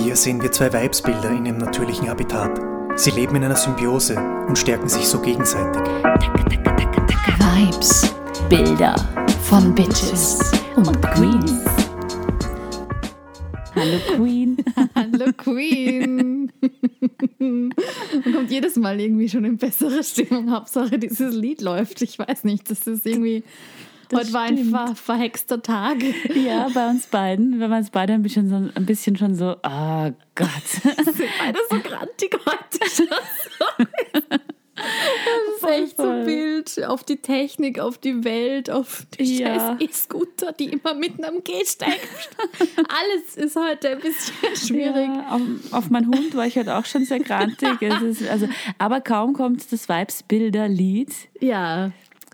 Hier 0.00 0.14
sehen 0.14 0.40
wir 0.40 0.52
zwei 0.52 0.72
Weibsbilder 0.72 1.30
in 1.30 1.44
ihrem 1.44 1.58
natürlichen 1.58 2.08
Habitat. 2.08 2.60
Sie 2.94 3.10
leben 3.10 3.34
in 3.34 3.42
einer 3.42 3.56
Symbiose 3.56 4.16
und 4.46 4.56
stärken 4.56 4.88
sich 4.88 5.04
so 5.04 5.20
gegenseitig. 5.20 5.82
Vibes, 7.38 8.14
Bilder 8.48 8.94
von 9.42 9.74
Bitches 9.74 10.52
und 10.76 11.02
Queens. 11.02 11.64
Hallo 13.74 13.98
Queen. 14.14 14.56
Hallo 14.94 15.32
Queen. 15.36 16.52
Man 17.40 18.34
kommt 18.34 18.50
jedes 18.52 18.76
Mal 18.76 19.00
irgendwie 19.00 19.28
schon 19.28 19.44
in 19.44 19.58
bessere 19.58 20.04
Stimmung. 20.04 20.52
Hauptsache 20.52 20.98
dieses 21.00 21.34
Lied 21.34 21.60
läuft. 21.60 22.02
Ich 22.02 22.20
weiß 22.20 22.44
nicht, 22.44 22.70
das 22.70 22.86
ist 22.86 23.04
irgendwie. 23.04 23.42
Das 24.08 24.20
heute 24.20 24.32
war 24.32 24.42
ein 24.42 24.64
ver 24.70 24.94
verhexter 24.94 25.62
Tag. 25.62 25.98
Ja, 26.34 26.68
bei 26.72 26.88
uns 26.88 27.06
beiden, 27.06 27.60
wenn 27.60 27.70
man 27.70 27.80
uns 27.80 27.90
beide 27.90 28.12
ein 28.14 28.22
bisschen, 28.22 28.48
so, 28.48 28.56
ein 28.56 28.86
bisschen 28.86 29.16
schon 29.16 29.34
so, 29.34 29.56
oh 29.62 30.10
Gott. 30.34 30.66
sind 30.72 31.28
beide 31.38 31.58
so 31.70 31.78
grantig 31.80 32.36
heute. 32.46 33.08
Das 34.80 35.56
ist 35.56 35.68
echt 35.68 35.96
so 35.96 36.04
wild. 36.04 36.84
Auf 36.86 37.02
die 37.02 37.16
Technik, 37.16 37.80
auf 37.80 37.98
die 37.98 38.22
Welt, 38.24 38.70
auf 38.70 39.04
die 39.18 39.38
Ja. 39.38 39.76
scheiß 39.76 39.80
E-Scooter, 39.80 40.52
die 40.52 40.66
immer 40.66 40.94
mitten 40.94 41.24
am 41.24 41.42
Gehsteig 41.42 41.98
stehen. 41.98 42.86
Alles 42.86 43.36
ist 43.36 43.56
heute 43.56 43.90
ein 43.90 43.98
bisschen 43.98 44.56
schwierig. 44.56 45.08
Ja, 45.08 45.30
auf, 45.30 45.40
auf 45.72 45.90
meinen 45.90 46.06
Hund 46.06 46.34
war 46.36 46.46
ich 46.46 46.56
halt 46.56 46.68
auch 46.68 46.84
schon 46.84 47.04
sehr 47.04 47.18
grantig. 47.18 47.68
Also, 48.30 48.48
aber 48.78 49.00
kaum 49.00 49.32
kommt 49.32 49.70
das 49.72 49.88
Vibes-Bilder-Lied. 49.88 51.12
Ja. 51.40 51.90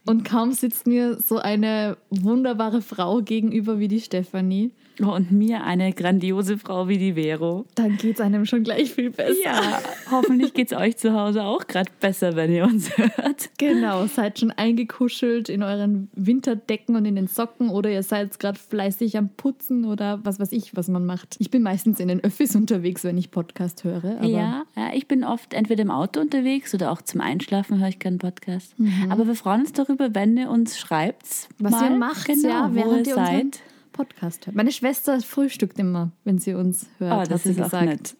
Und 0.06 0.24
kaum 0.24 0.52
sitzt 0.52 0.86
mir 0.86 1.18
so 1.18 1.38
eine 1.38 1.96
wunderbare 2.10 2.82
Frau 2.82 3.22
gegenüber 3.22 3.78
wie 3.78 3.88
die 3.88 4.00
Stefanie, 4.00 4.72
und 5.00 5.32
mir 5.32 5.64
eine 5.64 5.92
grandiose 5.92 6.58
Frau 6.58 6.88
wie 6.88 6.98
die 6.98 7.14
Vero. 7.14 7.64
dann 7.74 7.96
geht 7.96 8.16
es 8.16 8.20
einem 8.20 8.46
schon 8.46 8.62
gleich 8.62 8.92
viel 8.92 9.10
besser. 9.10 9.34
Ja, 9.44 9.80
hoffentlich 10.10 10.54
geht 10.54 10.70
es 10.72 10.78
euch 10.78 10.96
zu 10.96 11.12
Hause 11.14 11.44
auch 11.44 11.66
gerade 11.66 11.90
besser, 12.00 12.36
wenn 12.36 12.52
ihr 12.52 12.64
uns 12.64 12.96
hört. 12.96 13.50
Genau, 13.58 14.06
seid 14.06 14.38
schon 14.38 14.50
eingekuschelt 14.50 15.48
in 15.48 15.62
euren 15.62 16.08
Winterdecken 16.14 16.96
und 16.96 17.04
in 17.04 17.16
den 17.16 17.26
Socken 17.26 17.70
oder 17.70 17.90
ihr 17.90 18.02
seid 18.02 18.38
gerade 18.38 18.58
fleißig 18.58 19.16
am 19.18 19.30
Putzen 19.30 19.84
oder 19.84 20.20
was 20.24 20.38
weiß 20.38 20.52
ich, 20.52 20.76
was 20.76 20.88
man 20.88 21.04
macht. 21.04 21.36
Ich 21.38 21.50
bin 21.50 21.62
meistens 21.62 22.00
in 22.00 22.08
den 22.08 22.22
Öffis 22.22 22.54
unterwegs, 22.54 23.04
wenn 23.04 23.18
ich 23.18 23.30
Podcast 23.30 23.84
höre. 23.84 24.18
Aber 24.18 24.26
Ja, 24.26 24.64
ja, 24.76 24.90
ich 24.94 25.08
bin 25.08 25.24
oft 25.24 25.54
entweder 25.54 25.82
im 25.82 25.90
Auto 25.90 26.20
unterwegs 26.20 26.74
oder 26.74 26.92
auch 26.92 27.02
zum 27.02 27.20
Einschlafen 27.20 27.80
höre 27.80 27.88
ich 27.88 27.98
keinen 27.98 28.18
Podcast. 28.18 28.74
Aber 29.08 29.26
wir 29.26 29.34
freuen 29.34 29.62
uns 29.62 29.72
darüber, 29.72 30.14
wenn 30.14 30.36
ihr 30.36 30.50
uns 30.50 30.78
schreibt, 30.78 31.48
Was 31.58 31.72
mal, 31.72 31.90
ihr 31.90 31.98
macht, 31.98 32.26
genau, 32.26 32.48
ja, 32.48 32.70
wo 32.70 32.74
während 32.74 33.06
ihr 33.06 33.12
ihr 33.12 33.16
unseren 33.16 33.26
seid. 33.52 33.60
Podcast 33.94 34.46
hört. 34.46 34.54
Meine 34.56 34.70
Schwester 34.72 35.18
frühstückt 35.20 35.78
immer, 35.78 36.10
wenn 36.24 36.38
sie 36.38 36.52
uns 36.52 36.86
hört, 36.98 37.12
Oh, 37.12 37.16
hat 37.20 37.30
das 37.30 37.44
sie 37.44 37.50
ist 37.50 37.60
auch 37.60 37.64
gesagt. 37.64 37.86
nett. 37.86 38.16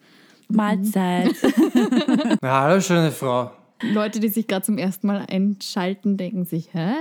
Mahlzeit. 0.48 1.34
Na, 2.42 2.60
hallo, 2.62 2.80
schöne 2.80 3.10
Frau. 3.10 3.50
Leute, 3.82 4.20
die 4.20 4.28
sich 4.28 4.46
gerade 4.46 4.64
zum 4.64 4.78
ersten 4.78 5.06
Mal 5.08 5.26
einschalten, 5.28 6.16
denken 6.16 6.44
sich, 6.44 6.72
hä? 6.72 6.92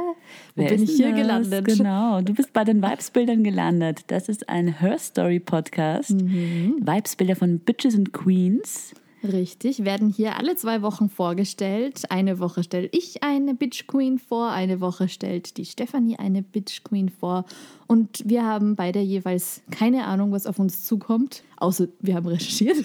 Wo 0.55 0.63
Wer 0.63 0.69
bin 0.69 0.83
ich 0.83 0.91
hier 0.91 1.11
das? 1.11 1.17
gelandet? 1.19 1.65
Genau, 1.65 2.21
du 2.21 2.33
bist 2.33 2.51
bei 2.51 2.63
den 2.63 2.81
Vibesbildern 2.81 3.43
gelandet. 3.43 4.01
Das 4.07 4.27
ist 4.27 4.49
ein 4.49 4.79
Her 4.79 4.97
Story 4.97 5.39
Podcast. 5.39 6.11
Mhm. 6.11 6.77
Vibesbilder 6.81 7.35
von 7.35 7.59
Bitches 7.59 7.95
and 7.95 8.11
Queens. 8.11 8.93
Richtig, 9.23 9.85
werden 9.85 10.09
hier 10.09 10.37
alle 10.37 10.57
zwei 10.57 10.81
Wochen 10.81 11.09
vorgestellt. 11.09 12.11
Eine 12.11 12.39
Woche 12.39 12.61
stelle 12.63 12.89
ich 12.91 13.23
eine 13.23 13.53
Bitch 13.53 13.87
Queen 13.87 14.19
vor, 14.19 14.51
eine 14.51 14.81
Woche 14.81 15.07
stellt 15.07 15.55
die 15.55 15.65
Stefanie 15.65 16.17
eine 16.19 16.41
Bitch 16.41 16.83
Queen 16.83 17.07
vor. 17.07 17.45
Und 17.87 18.21
wir 18.25 18.43
haben 18.43 18.75
beide 18.75 18.99
jeweils 18.99 19.61
keine 19.71 20.05
Ahnung, 20.05 20.33
was 20.33 20.45
auf 20.45 20.59
uns 20.59 20.83
zukommt, 20.83 21.43
außer 21.57 21.87
wir 22.01 22.15
haben 22.15 22.27
recherchiert. 22.27 22.77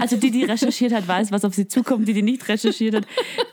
Also 0.00 0.16
die, 0.16 0.30
die 0.30 0.44
recherchiert 0.44 0.92
hat, 0.92 1.06
weiß, 1.06 1.32
was 1.32 1.44
auf 1.44 1.54
sie 1.54 1.68
zukommt. 1.68 2.08
Die, 2.08 2.14
die 2.14 2.22
nicht 2.22 2.48
recherchiert 2.48 2.94
hat, 2.94 3.06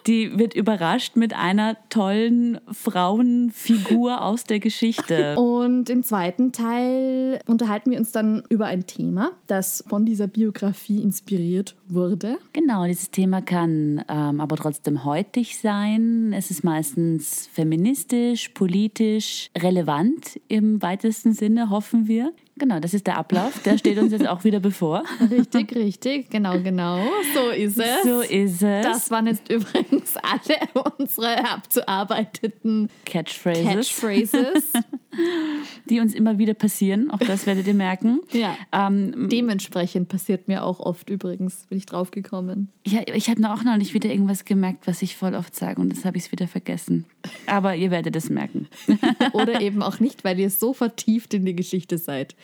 die 0.07 0.37
wird 0.37 0.53
überrascht 0.53 1.15
mit 1.15 1.33
einer 1.33 1.77
tollen 1.89 2.59
Frauenfigur 2.71 4.21
aus 4.21 4.43
der 4.43 4.59
Geschichte. 4.59 5.35
Und 5.35 5.89
im 5.89 6.03
zweiten 6.03 6.51
Teil 6.51 7.39
unterhalten 7.47 7.91
wir 7.91 7.99
uns 7.99 8.11
dann 8.11 8.43
über 8.49 8.65
ein 8.65 8.85
Thema, 8.85 9.31
das 9.47 9.83
von 9.87 10.05
dieser 10.05 10.27
Biografie 10.27 11.01
inspiriert 11.01 11.75
wurde. 11.87 12.37
Genau, 12.53 12.85
dieses 12.85 13.11
Thema 13.11 13.41
kann 13.41 14.03
ähm, 14.07 14.41
aber 14.41 14.55
trotzdem 14.55 15.05
heutig 15.05 15.57
sein. 15.59 16.33
Es 16.33 16.51
ist 16.51 16.63
meistens 16.63 17.47
feministisch, 17.53 18.49
politisch, 18.49 19.49
relevant 19.57 20.39
im 20.47 20.81
weitesten 20.81 21.33
Sinne, 21.33 21.69
hoffen 21.69 22.07
wir. 22.07 22.33
Genau, 22.57 22.79
das 22.79 22.93
ist 22.93 23.05
der 23.05 23.17
Ablauf. 23.17 23.61
Der 23.63 23.77
steht 23.77 23.97
uns 23.97 24.13
jetzt 24.13 24.27
auch 24.27 24.45
wieder 24.45 24.61
bevor. 24.61 25.03
Richtig, 25.29 25.75
richtig, 25.75 26.29
genau, 26.29 26.57
genau. 26.59 27.05
So 27.33 27.49
ist 27.49 27.77
es. 27.77 28.03
So 28.03 28.21
ist 28.21 28.63
es. 28.63 28.85
Das 28.85 29.11
waren 29.11 29.27
jetzt 29.27 29.49
übrigens 29.51 30.15
alle 30.17 30.85
unsere 30.97 31.49
abzuarbeiteten 31.49 32.89
Catchphrases, 33.03 33.65
Catchphrases. 33.65 34.71
die 35.89 35.99
uns 35.99 36.13
immer 36.13 36.37
wieder 36.37 36.53
passieren. 36.53 37.11
Auch 37.11 37.19
das 37.19 37.45
werdet 37.45 37.67
ihr 37.67 37.73
merken. 37.73 38.21
ja. 38.31 38.55
Ähm, 38.71 39.27
Dementsprechend 39.29 40.07
passiert 40.07 40.47
mir 40.47 40.63
auch 40.63 40.79
oft 40.79 41.09
übrigens, 41.09 41.65
bin 41.67 41.77
ich 41.77 41.85
draufgekommen. 41.85 42.69
ja, 42.85 43.01
ich 43.13 43.29
habe 43.29 43.41
auch 43.49 43.63
noch 43.63 43.77
nicht 43.77 43.93
wieder 43.93 44.09
irgendwas 44.09 44.45
gemerkt, 44.45 44.87
was 44.87 45.01
ich 45.01 45.15
voll 45.15 45.35
oft 45.35 45.55
sage 45.55 45.81
und 45.81 45.89
das 45.89 46.05
habe 46.05 46.17
ich 46.17 46.31
wieder 46.31 46.47
vergessen. 46.47 47.05
Aber 47.47 47.75
ihr 47.75 47.91
werdet 47.91 48.15
es 48.15 48.29
merken. 48.29 48.67
Oder 49.33 49.61
eben 49.61 49.81
auch 49.83 49.99
nicht, 49.99 50.23
weil 50.23 50.39
ihr 50.39 50.49
so 50.49 50.73
vertieft 50.73 51.33
in 51.33 51.45
die 51.45 51.55
Geschichte 51.55 51.97
seid. 51.97 52.35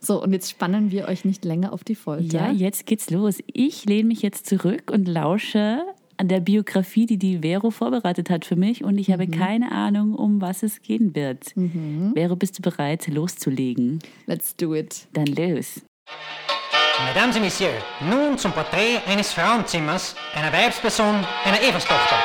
So, 0.00 0.22
und 0.22 0.32
jetzt 0.32 0.50
spannen 0.50 0.90
wir 0.90 1.08
euch 1.08 1.24
nicht 1.24 1.44
länger 1.44 1.72
auf 1.72 1.84
die 1.84 1.94
Folter. 1.94 2.36
Ja, 2.36 2.50
jetzt 2.50 2.86
geht's 2.86 3.10
los. 3.10 3.38
Ich 3.52 3.84
lehne 3.84 4.08
mich 4.08 4.22
jetzt 4.22 4.46
zurück 4.46 4.90
und 4.92 5.08
lausche 5.08 5.82
an 6.18 6.28
der 6.28 6.40
Biografie, 6.40 7.06
die 7.06 7.18
die 7.18 7.38
Vero 7.40 7.70
vorbereitet 7.70 8.28
hat 8.28 8.44
für 8.44 8.56
mich 8.56 8.84
und 8.84 8.98
ich 8.98 9.10
habe 9.10 9.28
keine 9.28 9.70
Ahnung, 9.72 10.14
um 10.14 10.40
was 10.40 10.62
es 10.62 10.82
gehen 10.82 11.14
wird. 11.14 11.54
Vero, 12.14 12.36
bist 12.36 12.58
du 12.58 12.62
bereit, 12.62 13.06
loszulegen? 13.06 14.00
Let's 14.26 14.56
do 14.56 14.74
it. 14.74 15.06
Dann 15.12 15.26
los. 15.26 15.82
Mesdames 17.06 17.36
et 17.36 17.42
Messieurs, 17.42 17.82
nun 18.10 18.36
zum 18.36 18.50
Porträt 18.50 18.98
eines 19.06 19.32
Frauenzimmers, 19.32 20.16
einer 20.34 20.52
Weibsperson, 20.52 21.24
einer 21.44 21.62
Everstochter. 21.62 22.16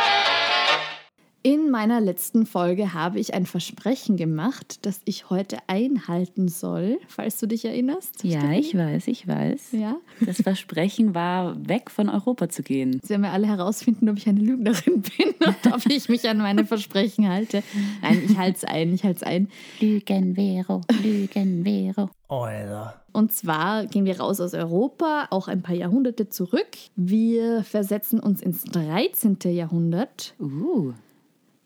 In 1.45 1.69
meiner 1.69 1.99
letzten 1.99 2.45
Folge 2.45 2.93
habe 2.93 3.19
ich 3.19 3.33
ein 3.33 3.45
Versprechen 3.45 4.15
gemacht, 4.15 4.85
das 4.85 5.01
ich 5.03 5.29
heute 5.29 5.57
einhalten 5.67 6.47
soll, 6.47 6.99
falls 7.09 7.37
du 7.37 7.47
dich 7.47 7.65
erinnerst. 7.65 8.23
Ja, 8.23 8.39
Stefanie? 8.39 8.59
ich 8.59 8.77
weiß, 8.77 9.07
ich 9.07 9.27
weiß. 9.27 9.71
Ja. 9.73 9.97
Das 10.21 10.41
Versprechen 10.41 11.13
war, 11.13 11.57
weg 11.67 11.91
von 11.91 12.07
Europa 12.07 12.47
zu 12.47 12.63
gehen. 12.63 13.01
Sie 13.03 13.09
werden 13.09 13.23
wir 13.23 13.33
alle 13.33 13.47
herausfinden, 13.47 14.07
ob 14.07 14.15
ich 14.15 14.29
eine 14.29 14.39
Lügnerin 14.39 15.01
bin 15.17 15.33
und 15.45 15.73
ob 15.73 15.85
ich 15.85 16.07
mich 16.07 16.29
an 16.29 16.37
meine 16.37 16.63
Versprechen 16.65 17.27
halte. 17.27 17.61
Nein, 18.01 18.23
ich 18.25 18.37
halte 18.37 18.59
es 18.59 18.63
ein, 18.63 18.93
ich 18.93 19.03
halte 19.03 19.17
es 19.17 19.23
ein. 19.23 19.49
Lügen, 19.81 20.35
Vero, 20.35 20.79
Lügen, 21.03 21.65
Vero. 21.65 22.09
Alter. 22.29 23.03
Und 23.11 23.33
zwar 23.33 23.85
gehen 23.85 24.05
wir 24.05 24.17
raus 24.17 24.39
aus 24.39 24.53
Europa, 24.53 25.27
auch 25.29 25.49
ein 25.49 25.61
paar 25.61 25.75
Jahrhunderte 25.75 26.29
zurück. 26.29 26.77
Wir 26.95 27.65
versetzen 27.65 28.21
uns 28.21 28.41
ins 28.41 28.63
13. 28.63 29.39
Jahrhundert 29.51 30.35
Uh, 30.39 30.93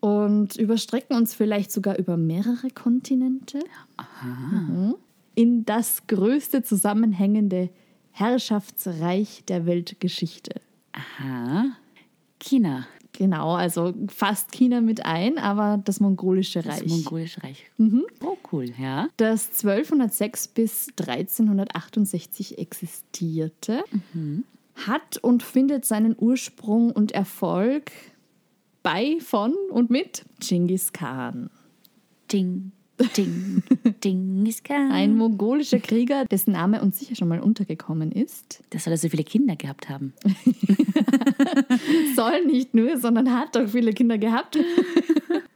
und 0.08 0.56
überstrecken 0.56 1.16
uns 1.16 1.34
vielleicht 1.34 1.72
sogar 1.72 1.98
über 1.98 2.18
mehrere 2.18 2.70
Kontinente. 2.74 3.60
Mhm. 4.24 4.96
In 5.36 5.66
das 5.66 6.08
größte 6.08 6.64
zusammenhängende 6.64 7.70
Herrschaftsreich 8.12 9.44
der 9.48 9.66
Weltgeschichte. 9.66 10.62
aha. 10.94 11.66
China, 12.40 12.86
Genau, 13.18 13.56
also 13.56 13.96
fast 14.10 14.52
China 14.52 14.80
mit 14.80 15.04
ein, 15.04 15.40
aber 15.40 15.82
das 15.84 16.00
mongolische 16.00 16.62
das 16.62 16.82
Reich. 16.82 16.88
mongolische 16.88 17.42
Reich. 17.42 17.66
Oh, 18.24 18.38
cool, 18.52 18.72
ja. 18.80 19.10
das 19.18 19.48
1206 19.48 20.50
bis 20.50 20.90
1368 21.00 22.60
existierte, 22.60 23.84
hat 24.76 25.18
und 25.18 25.42
findet 25.42 25.86
seinen 25.86 26.16
Ursprung 26.16 26.92
und 26.92 27.12
Erfolg 27.12 27.92
bei, 28.88 29.18
von 29.20 29.54
und 29.70 29.90
mit 29.90 30.24
Genghis 30.40 30.94
Khan. 30.94 31.50
Ding, 32.32 32.72
ding, 33.18 34.46
ist 34.46 34.64
kein. 34.64 34.94
Ein 34.94 35.18
mongolischer 35.18 35.80
Krieger, 35.80 36.24
dessen 36.24 36.54
Name 36.54 36.82
uns 36.82 36.98
sicher 36.98 37.14
schon 37.18 37.28
mal 37.28 37.42
untergekommen 37.42 38.14
ist. 38.14 38.64
Das 38.70 38.86
soll 38.86 38.94
er 38.94 38.98
so 38.98 39.10
viele 39.10 39.26
Kinder 39.26 39.58
gehabt 39.58 39.90
haben. 39.90 40.14
Soll 42.16 42.46
nicht 42.46 42.74
nur, 42.76 42.98
sondern 42.98 43.38
hat 43.38 43.58
auch 43.58 43.68
viele 43.68 43.92
Kinder 43.92 44.18
gehabt. 44.18 44.58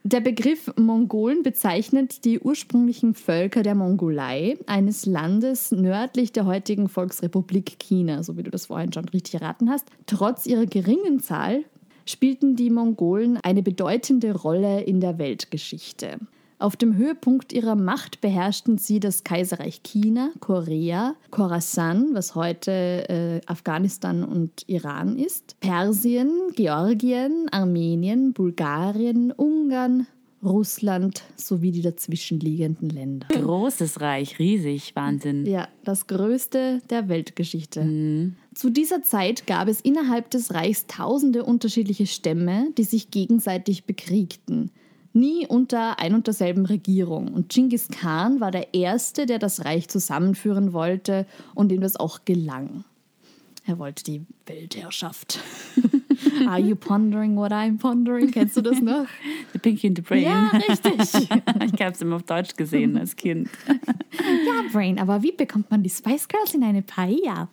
Der 0.04 0.20
Begriff 0.20 0.70
Mongolen 0.76 1.42
bezeichnet 1.42 2.26
die 2.26 2.38
ursprünglichen 2.38 3.14
Völker 3.14 3.64
der 3.64 3.76
Mongolei, 3.76 4.58
eines 4.66 5.06
Landes 5.06 5.72
nördlich 5.72 6.34
der 6.34 6.46
heutigen 6.46 6.90
Volksrepublik 6.90 7.80
China, 7.80 8.24
so 8.24 8.36
wie 8.36 8.44
du 8.44 8.52
das 8.52 8.66
vorhin 8.66 8.92
schon 8.92 9.08
richtig 9.08 9.36
erraten 9.36 9.70
hast. 9.70 9.88
Trotz 10.06 10.46
ihrer 10.48 10.66
geringen 10.66 11.22
Zahl 11.22 11.64
spielten 12.12 12.56
die 12.56 12.70
Mongolen 12.70 13.38
eine 13.38 13.64
bedeutende 13.64 14.36
Rolle 14.36 14.82
in 14.82 15.00
der 15.00 15.18
Weltgeschichte. 15.18 16.20
Auf 16.62 16.76
dem 16.76 16.96
Höhepunkt 16.96 17.54
ihrer 17.54 17.76
Macht 17.76 18.22
beherrschten 18.22 18.78
sie 18.78 19.00
das 19.00 19.24
Kaiserreich 19.24 19.82
China, 19.82 20.30
Korea, 20.42 21.16
Khorasan, 21.32 22.10
was 22.14 22.36
heute 22.36 23.10
äh, 23.10 23.42
Afghanistan 23.48 24.24
und 24.24 24.68
Iran 24.68 25.18
ist, 25.18 25.60
Persien, 25.60 26.32
Georgien, 26.56 27.50
Armenien, 27.50 28.34
Bulgarien, 28.34 29.32
Ungarn, 29.32 30.06
Russland 30.44 31.24
sowie 31.36 31.72
die 31.72 31.82
dazwischenliegenden 31.82 32.90
Länder. 32.90 33.28
Großes 33.30 34.02
Reich, 34.02 34.40
riesig, 34.40 34.96
Wahnsinn. 34.96 35.46
Ja, 35.46 35.68
das 35.84 36.08
größte 36.08 36.82
der 36.90 37.10
Weltgeschichte. 37.10 38.34
Zu 38.56 38.70
dieser 38.70 39.04
Zeit 39.04 39.46
gab 39.46 39.68
es 39.68 39.82
innerhalb 39.82 40.30
des 40.32 40.54
Reichs 40.54 40.88
tausende 40.88 41.44
unterschiedliche 41.44 42.08
Stämme, 42.08 42.68
die 42.78 42.84
sich 42.84 43.12
gegenseitig 43.12 43.86
bekriegten. 43.86 44.72
Nie 45.14 45.46
unter 45.46 46.00
ein 46.00 46.16
und 46.16 46.28
derselben 46.28 46.66
Regierung. 46.66 47.34
Und 47.34 47.50
Genghis 47.50 47.90
Khan 47.90 48.40
war 48.40 48.52
der 48.52 48.74
Erste, 48.74 49.26
der 49.26 49.40
das 49.40 49.66
Reich 49.66 49.90
zusammenführen 49.90 50.74
wollte 50.74 51.26
und 51.54 51.70
dem 51.70 51.82
das 51.82 51.98
auch 51.98 52.24
gelang. 52.24 52.86
Er 53.66 53.78
wollte 53.78 54.04
die 54.04 54.26
Weltherrschaft. 54.46 55.40
Are 56.48 56.60
you 56.60 56.76
pondering 56.76 57.36
what 57.36 57.52
I'm 57.52 57.78
pondering? 57.78 58.32
Kennst 58.32 58.58
du 58.58 58.62
das 58.62 58.82
noch? 58.82 59.08
The 59.54 59.60
Pinky 59.60 59.88
and 59.88 59.98
the 59.98 60.02
Brain. 60.02 60.24
Ja, 60.24 60.50
richtig. 60.50 61.30
ich 61.74 61.82
habe 61.82 61.92
es 61.92 62.02
immer 62.02 62.18
auf 62.18 62.24
Deutsch 62.24 62.56
gesehen 62.56 62.98
als 62.98 63.16
Kind. 63.16 63.50
Ja, 64.12 64.64
Brain, 64.72 65.00
aber 65.00 65.24
wie 65.24 65.32
bekommt 65.32 65.72
man 65.72 65.84
die 65.84 65.90
Spice 65.90 66.28
Girls 66.28 66.54
in 66.54 66.64
eine 66.64 66.82
Paella? 66.82 67.50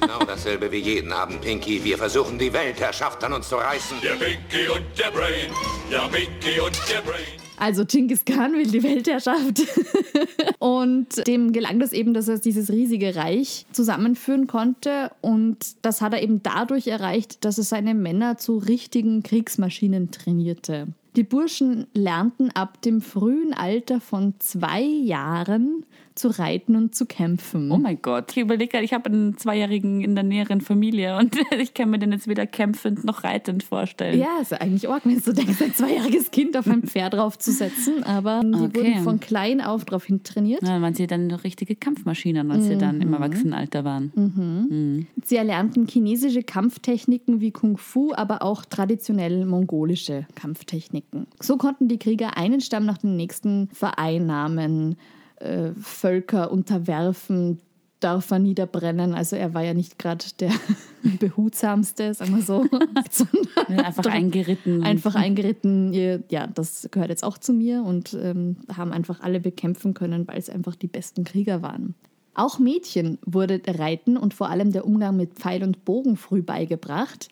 Genau 0.00 0.24
dasselbe 0.26 0.70
wie 0.70 0.78
jeden 0.78 1.12
Abend, 1.12 1.40
Pinky. 1.40 1.82
Wir 1.82 1.98
versuchen, 1.98 2.38
die 2.38 2.52
Weltherrschaft 2.52 3.22
an 3.24 3.32
uns 3.32 3.48
zu 3.48 3.56
reißen. 3.56 3.98
Der 4.02 4.14
Pinky 4.14 4.68
und 4.68 4.84
der 4.98 5.10
Brain. 5.10 5.50
Ja, 5.90 6.08
Pinky 6.08 6.60
und 6.60 6.76
der 6.90 7.00
Brain. 7.02 7.45
Also 7.58 7.84
Genghis 7.86 8.24
Khan 8.24 8.52
will 8.52 8.66
die 8.66 8.82
Weltherrschaft. 8.82 9.62
und 10.58 11.26
dem 11.26 11.52
gelang 11.52 11.78
das 11.78 11.92
eben, 11.92 12.14
dass 12.14 12.28
er 12.28 12.38
dieses 12.38 12.70
riesige 12.70 13.16
Reich 13.16 13.66
zusammenführen 13.72 14.46
konnte. 14.46 15.10
Und 15.20 15.76
das 15.82 16.00
hat 16.00 16.12
er 16.12 16.22
eben 16.22 16.42
dadurch 16.42 16.86
erreicht, 16.86 17.44
dass 17.44 17.58
er 17.58 17.64
seine 17.64 17.94
Männer 17.94 18.36
zu 18.36 18.58
richtigen 18.58 19.22
Kriegsmaschinen 19.22 20.10
trainierte. 20.10 20.88
Die 21.16 21.24
Burschen 21.24 21.86
lernten 21.94 22.50
ab 22.50 22.82
dem 22.82 23.00
frühen 23.00 23.54
Alter 23.54 24.00
von 24.00 24.34
zwei 24.38 24.82
Jahren 24.82 25.86
zu 26.16 26.28
reiten 26.28 26.74
und 26.76 26.94
zu 26.94 27.06
kämpfen. 27.06 27.70
Oh 27.70 27.76
mein 27.76 28.00
Gott. 28.02 28.32
Ich 28.32 28.38
überlege 28.38 28.68
gerade, 28.72 28.84
ich 28.84 28.92
habe 28.92 29.10
einen 29.10 29.36
Zweijährigen 29.36 30.00
in 30.00 30.14
der 30.14 30.24
näheren 30.24 30.60
Familie 30.60 31.16
und 31.18 31.36
ich 31.60 31.74
kann 31.74 31.90
mir 31.90 31.98
den 31.98 32.10
jetzt 32.12 32.26
weder 32.26 32.46
kämpfend 32.46 33.04
noch 33.04 33.22
reitend 33.22 33.62
vorstellen. 33.62 34.18
Ja, 34.18 34.38
ist 34.40 34.52
eigentlich 34.58 34.88
arg, 34.88 35.02
wenn 35.04 35.20
du 35.22 35.32
denkst, 35.32 35.60
ein 35.62 35.74
zweijähriges 35.74 36.30
Kind 36.30 36.56
auf 36.56 36.66
ein 36.66 36.82
Pferd 36.82 37.14
draufzusetzen. 37.14 38.02
Aber 38.02 38.40
die 38.42 38.54
Okay. 38.66 38.74
wurden 38.94 39.04
von 39.04 39.20
klein 39.20 39.60
auf 39.60 39.84
darauf 39.84 40.04
hin 40.04 40.22
trainiert. 40.24 40.62
Ja, 40.62 40.70
dann 40.70 40.82
waren 40.82 40.94
sie 40.94 41.06
dann 41.06 41.26
noch 41.28 41.44
richtige 41.44 41.76
Kampfmaschinen, 41.76 42.50
als 42.50 42.64
sie 42.66 42.76
dann 42.78 43.00
im 43.00 43.12
Erwachsenenalter 43.12 43.84
waren. 43.84 45.06
Sie 45.24 45.36
erlernten 45.36 45.86
chinesische 45.86 46.42
Kampftechniken 46.42 47.40
wie 47.40 47.50
Kung 47.52 47.76
Fu, 47.76 48.12
aber 48.14 48.42
auch 48.42 48.64
traditionell 48.64 49.44
mongolische 49.44 50.26
Kampftechniken. 50.34 51.26
So 51.40 51.56
konnten 51.58 51.88
die 51.88 51.98
Krieger 51.98 52.36
einen 52.36 52.60
Stamm 52.60 52.86
nach 52.86 52.98
dem 52.98 53.16
nächsten 53.16 53.68
vereinnahmen, 53.72 54.96
äh, 55.36 55.72
Völker 55.80 56.50
unterwerfen, 56.50 57.60
Dörfer 58.00 58.38
niederbrennen. 58.38 59.14
Also 59.14 59.36
er 59.36 59.54
war 59.54 59.62
ja 59.62 59.74
nicht 59.74 59.98
gerade 59.98 60.24
der 60.38 60.52
behutsamste, 61.18 62.12
sagen 62.14 62.36
wir 62.36 62.42
so. 62.42 62.66
einfach 63.68 64.06
eingeritten. 64.06 64.82
Einfach 64.82 65.14
eingeritten, 65.14 65.92
ja, 66.28 66.46
das 66.46 66.88
gehört 66.90 67.10
jetzt 67.10 67.24
auch 67.24 67.38
zu 67.38 67.52
mir 67.52 67.82
und 67.82 68.14
ähm, 68.14 68.56
haben 68.74 68.92
einfach 68.92 69.20
alle 69.20 69.40
bekämpfen 69.40 69.94
können, 69.94 70.28
weil 70.28 70.38
es 70.38 70.50
einfach 70.50 70.74
die 70.74 70.88
besten 70.88 71.24
Krieger 71.24 71.62
waren. 71.62 71.94
Auch 72.34 72.58
Mädchen 72.58 73.18
wurde 73.24 73.62
Reiten 73.66 74.18
und 74.18 74.34
vor 74.34 74.50
allem 74.50 74.70
der 74.70 74.84
Umgang 74.84 75.16
mit 75.16 75.34
Pfeil 75.34 75.62
und 75.62 75.86
Bogen 75.86 76.16
früh 76.16 76.42
beigebracht. 76.42 77.28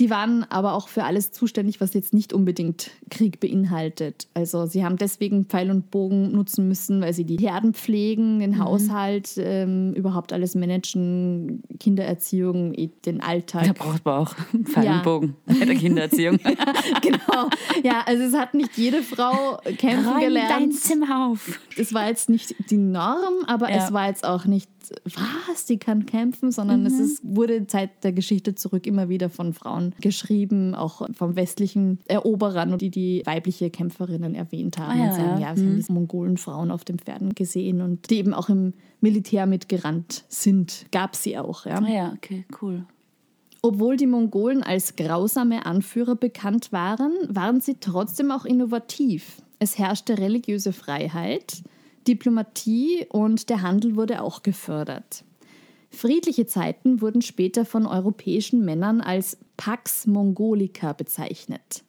Die 0.00 0.10
waren 0.10 0.44
aber 0.50 0.72
auch 0.72 0.88
für 0.88 1.04
alles 1.04 1.32
zuständig, 1.32 1.80
was 1.80 1.92
jetzt 1.94 2.14
nicht 2.14 2.32
unbedingt 2.32 2.90
Krieg 3.10 3.40
beinhaltet. 3.40 4.26
Also 4.34 4.66
sie 4.66 4.84
haben 4.84 4.96
deswegen 4.96 5.44
Pfeil 5.44 5.70
und 5.70 5.90
Bogen 5.90 6.32
nutzen 6.32 6.66
müssen, 6.66 7.00
weil 7.02 7.12
sie 7.12 7.24
die 7.24 7.36
Herden 7.36 7.74
pflegen, 7.74 8.40
den 8.40 8.58
Haushalt, 8.58 9.34
ähm, 9.36 9.92
überhaupt 9.94 10.32
alles 10.32 10.54
managen, 10.54 11.62
Kindererziehung, 11.78 12.74
eh, 12.74 12.88
den 13.04 13.20
Alltag. 13.20 13.66
Da 13.66 13.72
braucht 13.74 14.04
man 14.04 14.14
auch 14.14 14.34
Pfeil 14.64 14.84
Ja. 14.84 14.96
und 14.98 15.02
Bogen 15.04 15.36
bei 15.46 15.64
der 15.64 15.74
Kindererziehung. 15.76 16.38
genau. 17.02 17.48
Ja, 17.84 18.02
also 18.06 18.22
es 18.24 18.34
hat 18.34 18.54
nicht 18.54 18.76
jede 18.78 19.02
Frau 19.02 19.58
kämpfen 19.78 20.06
Räum 20.06 20.14
dein 20.14 20.20
gelernt. 20.28 20.74
Zimmer 20.74 21.28
auf. 21.30 21.60
Es 21.76 21.92
war 21.92 22.08
jetzt 22.08 22.28
nicht 22.28 22.54
die 22.70 22.78
Norm, 22.78 23.44
aber 23.46 23.70
Ja. 23.70 23.84
es 23.84 23.92
war 23.92 24.08
jetzt 24.08 24.24
auch 24.24 24.46
nicht, 24.46 24.68
was, 25.48 25.64
die 25.66 25.78
kann 25.78 26.06
kämpfen, 26.06 26.50
sondern 26.52 26.84
es 26.86 26.94
Mhm. 26.94 27.04
ist, 27.04 27.20
wurde 27.22 27.66
Zeit 27.66 28.04
der 28.04 28.12
Geschichte 28.12 28.54
zurück 28.54 28.86
immer 28.86 29.08
wieder 29.08 29.30
von 29.30 29.52
Frauen 29.52 29.94
geschrieben, 30.00 30.74
auch 30.74 31.06
vom 31.14 31.36
westlichen 31.36 31.98
Eroberern, 32.06 32.78
die 32.78 32.90
die 32.90 33.22
weibliche 33.24 33.70
Kämpferinnen 33.70 34.34
erwähnt 34.34 34.78
haben 34.78 34.92
Ah, 34.92 35.04
ja, 35.04 35.10
und 35.10 35.14
sagen, 35.16 35.40
ja. 35.40 35.48
ja, 35.48 35.56
sie 35.56 35.66
haben 35.66 35.76
diese 35.76 35.92
mongolen 35.92 36.36
Frauen 36.36 36.70
auf 36.70 36.84
den 36.84 36.98
Pferden 36.98 37.34
gesehen 37.34 37.80
und 37.80 38.10
die 38.10 38.16
eben 38.18 38.34
auch 38.34 38.48
im 38.48 38.74
Militär 39.00 39.46
mitgerannt 39.46 40.24
sind. 40.28 40.86
Gab 40.92 41.16
sie 41.16 41.36
auch, 41.38 41.66
ja. 41.66 41.78
Ah 41.82 41.88
ja, 41.88 42.12
okay, 42.16 42.44
cool. 42.62 42.84
Obwohl 43.64 43.96
die 43.96 44.08
Mongolen 44.08 44.62
als 44.64 44.96
grausame 44.96 45.66
Anführer 45.66 46.16
bekannt 46.16 46.72
waren, 46.72 47.12
waren 47.28 47.60
sie 47.60 47.76
trotzdem 47.78 48.32
auch 48.32 48.44
innovativ. 48.44 49.40
Es 49.60 49.78
herrschte 49.78 50.18
religiöse 50.18 50.72
Freiheit, 50.72 51.62
Diplomatie 52.06 53.06
und 53.08 53.48
der 53.48 53.62
Handel 53.62 53.96
wurde 53.96 54.22
auch 54.22 54.42
gefördert. 54.42 55.24
Friedliche 55.90 56.46
Zeiten 56.46 57.00
wurden 57.00 57.22
später 57.22 57.64
von 57.64 57.86
europäischen 57.86 58.64
Männern 58.64 59.00
als 59.00 59.36
Pax 59.56 60.06
Mongolica 60.06 60.94
bezeichnet, 60.94 61.84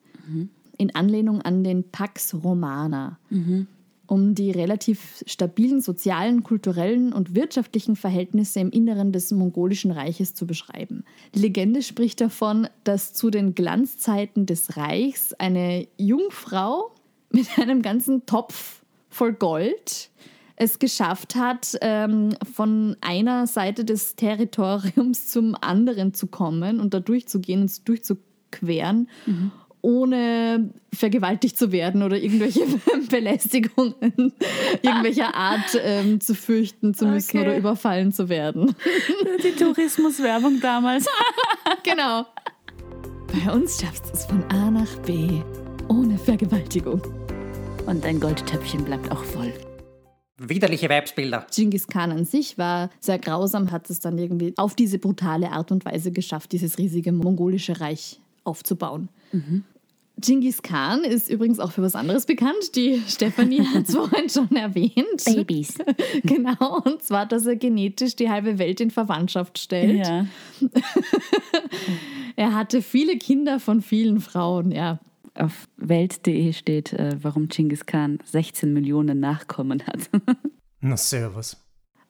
in 0.78 0.94
Anlehnung 0.94 1.42
an 1.42 1.64
den 1.64 1.90
Pax 1.90 2.34
Romana 2.44 3.18
um 4.14 4.36
die 4.36 4.52
relativ 4.52 5.24
stabilen 5.26 5.82
sozialen, 5.82 6.44
kulturellen 6.44 7.14
und 7.14 7.36
wirtschaftlichen 7.36 7.96
Verhältnisse 7.96 8.60
im 8.60 8.70
Inneren 8.70 9.12
des 9.12 9.32
mongolischen 9.32 9.92
Reiches 9.92 10.36
zu 10.36 10.46
beschreiben. 10.46 11.04
Die 11.34 11.40
Legende 11.40 11.82
spricht 11.82 12.22
davon, 12.22 12.68
dass 12.84 13.14
zu 13.14 13.30
den 13.30 13.56
Glanzzeiten 13.56 14.46
des 14.46 14.78
Reichs 14.78 15.34
eine 15.34 15.88
Jungfrau 15.98 16.92
mit 17.32 17.58
einem 17.58 17.82
ganzen 17.82 18.26
Topf 18.26 18.83
voll 19.14 19.34
Gold 19.34 20.10
es 20.56 20.78
geschafft 20.78 21.36
hat, 21.36 21.76
ähm, 21.82 22.36
von 22.54 22.96
einer 23.02 23.48
Seite 23.48 23.86
des 23.86 24.16
Territoriums 24.16 25.28
zum 25.32 25.56
anderen 25.60 26.14
zu 26.14 26.28
kommen 26.28 26.80
und 26.80 26.94
da 26.94 27.00
durchzugehen 27.00 27.62
und 27.62 27.88
durchzuqueren, 27.88 29.10
ohne 29.82 30.70
vergewaltigt 30.94 31.58
zu 31.58 31.72
werden 31.72 32.04
oder 32.04 32.18
irgendwelche 32.18 32.62
Belästigungen 33.10 34.32
irgendwelcher 34.84 35.34
Art 35.36 35.78
ähm, 35.84 36.22
zu 36.22 36.36
fürchten 36.36 36.94
zu 36.94 37.08
müssen 37.08 37.38
Okay. 37.40 37.48
oder 37.48 37.58
überfallen 37.58 38.14
zu 38.14 38.30
werden. 38.30 38.76
Die 39.44 39.52
Tourismuswerbung 39.52 40.62
damals. 40.62 41.08
genau. 41.84 42.28
Bei 43.28 43.52
uns 43.52 43.82
schaffst 43.82 44.06
du 44.06 44.14
es 44.14 44.26
von 44.26 44.44
A 44.52 44.70
nach 44.70 44.96
B 45.00 45.42
ohne 45.90 46.18
Vergewaltigung. 46.18 47.02
Und 47.86 48.04
dein 48.04 48.20
Goldtöpfchen 48.20 48.86
bleibt 48.86 49.12
auch 49.12 49.24
voll. 49.24 49.54
Widerliche 50.38 50.90
Weibsbilder. 50.90 51.46
Genghis 51.54 51.88
Khan 51.88 52.12
an 52.12 52.26
sich 52.26 52.58
war 52.58 52.90
sehr 53.00 53.20
grausam, 53.20 53.72
hat 53.72 53.90
es 53.90 54.00
dann 54.00 54.18
irgendwie 54.18 54.54
auf 54.58 54.76
diese 54.76 55.00
brutale 55.00 55.52
Art 55.52 55.72
und 55.72 55.86
Weise 55.86 56.12
geschafft, 56.12 56.52
dieses 56.54 56.78
riesige 56.78 57.12
mongolische 57.12 57.80
Reich 57.80 58.20
aufzubauen. 58.44 59.10
Genghis 60.18 60.62
Khan 60.62 61.04
ist 61.04 61.30
übrigens 61.30 61.60
auch 61.60 61.72
für 61.72 61.82
was 61.82 61.96
anderes 61.96 62.26
bekannt. 62.26 62.76
Die 62.76 63.02
Stefanie 63.08 63.62
hat 63.74 63.88
es 63.88 63.96
vorhin 63.96 64.30
schon 64.30 64.56
erwähnt. 64.56 65.24
Babys. 65.26 65.78
Genau, 66.24 66.82
und 66.84 67.04
zwar, 67.04 67.26
dass 67.26 67.46
er 67.46 67.56
genetisch 67.56 68.16
die 68.16 68.30
halbe 68.30 68.60
Welt 68.60 68.80
in 68.80 68.92
Verwandtschaft 68.92 69.60
stellt. 69.60 70.08
Ja. 70.08 70.26
Er 72.36 72.56
hatte 72.56 72.82
viele 72.82 73.20
Kinder 73.20 73.60
von 73.60 73.84
vielen 73.84 74.20
Frauen, 74.20 74.72
ja. 74.72 75.00
Auf 75.36 75.68
Welt.de 75.78 76.54
steht, 76.54 76.94
äh, 76.94 77.18
warum 77.22 77.48
Genghis 77.48 77.86
Khan 77.86 78.20
16 78.24 78.72
Millionen 78.72 79.20
Nachkommen 79.20 79.86
hat. 79.88 80.10
Na, 80.80 80.98
servus. 80.98 81.58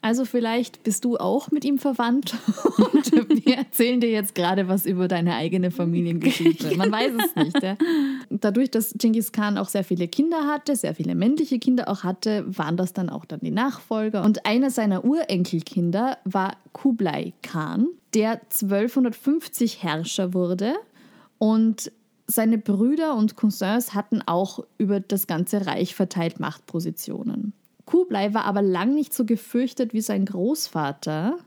Also 0.03 0.25
vielleicht 0.25 0.83
bist 0.83 1.05
du 1.05 1.15
auch 1.15 1.49
mit 1.49 1.63
ihm 1.63 1.77
verwandt 1.77 2.35
und 2.77 3.45
wir 3.45 3.55
erzählen 3.55 4.01
dir 4.01 4.09
jetzt 4.09 4.35
gerade 4.35 4.67
was 4.67 4.85
über 4.85 5.07
deine 5.07 5.35
eigene 5.35 5.71
Familiengeschichte. 5.71 6.75
Man 6.75 6.91
weiß 6.91 7.13
es 7.23 7.35
nicht. 7.37 7.63
Ja. 7.63 7.77
Dadurch, 8.29 8.69
dass 8.69 8.93
Genghis 8.97 9.31
Khan 9.31 9.57
auch 9.57 9.69
sehr 9.69 9.85
viele 9.85 10.09
Kinder 10.09 10.45
hatte, 10.45 10.75
sehr 10.75 10.93
viele 10.93 11.15
männliche 11.15 11.57
Kinder 11.57 11.87
auch 11.87 12.03
hatte, 12.03 12.43
waren 12.47 12.75
das 12.75 12.91
dann 12.91 13.09
auch 13.09 13.23
dann 13.23 13.39
die 13.39 13.51
Nachfolger. 13.51 14.25
Und 14.25 14.45
einer 14.45 14.71
seiner 14.71 15.05
Urenkelkinder 15.05 16.17
war 16.25 16.57
Kublai 16.73 17.31
Khan, 17.41 17.87
der 18.13 18.41
1250 18.41 19.83
Herrscher 19.83 20.33
wurde 20.33 20.73
und 21.37 21.93
Seine 22.27 22.57
Brüder 22.57 23.15
und 23.15 23.35
Cousins 23.35 23.93
hatten 23.93 24.21
auch 24.21 24.59
über 24.77 24.99
das 24.99 25.27
ganze 25.27 25.65
Reich 25.65 25.93
verteilt 25.93 26.39
Machtpositionen. 26.39 27.53
Kublai 27.85 28.33
war 28.33 28.45
aber 28.45 28.61
lang 28.61 28.95
nicht 28.95 29.13
so 29.13 29.25
gefürchtet 29.25 29.93
wie 29.93 30.01
sein 30.01 30.25
Großvater, 30.25 31.37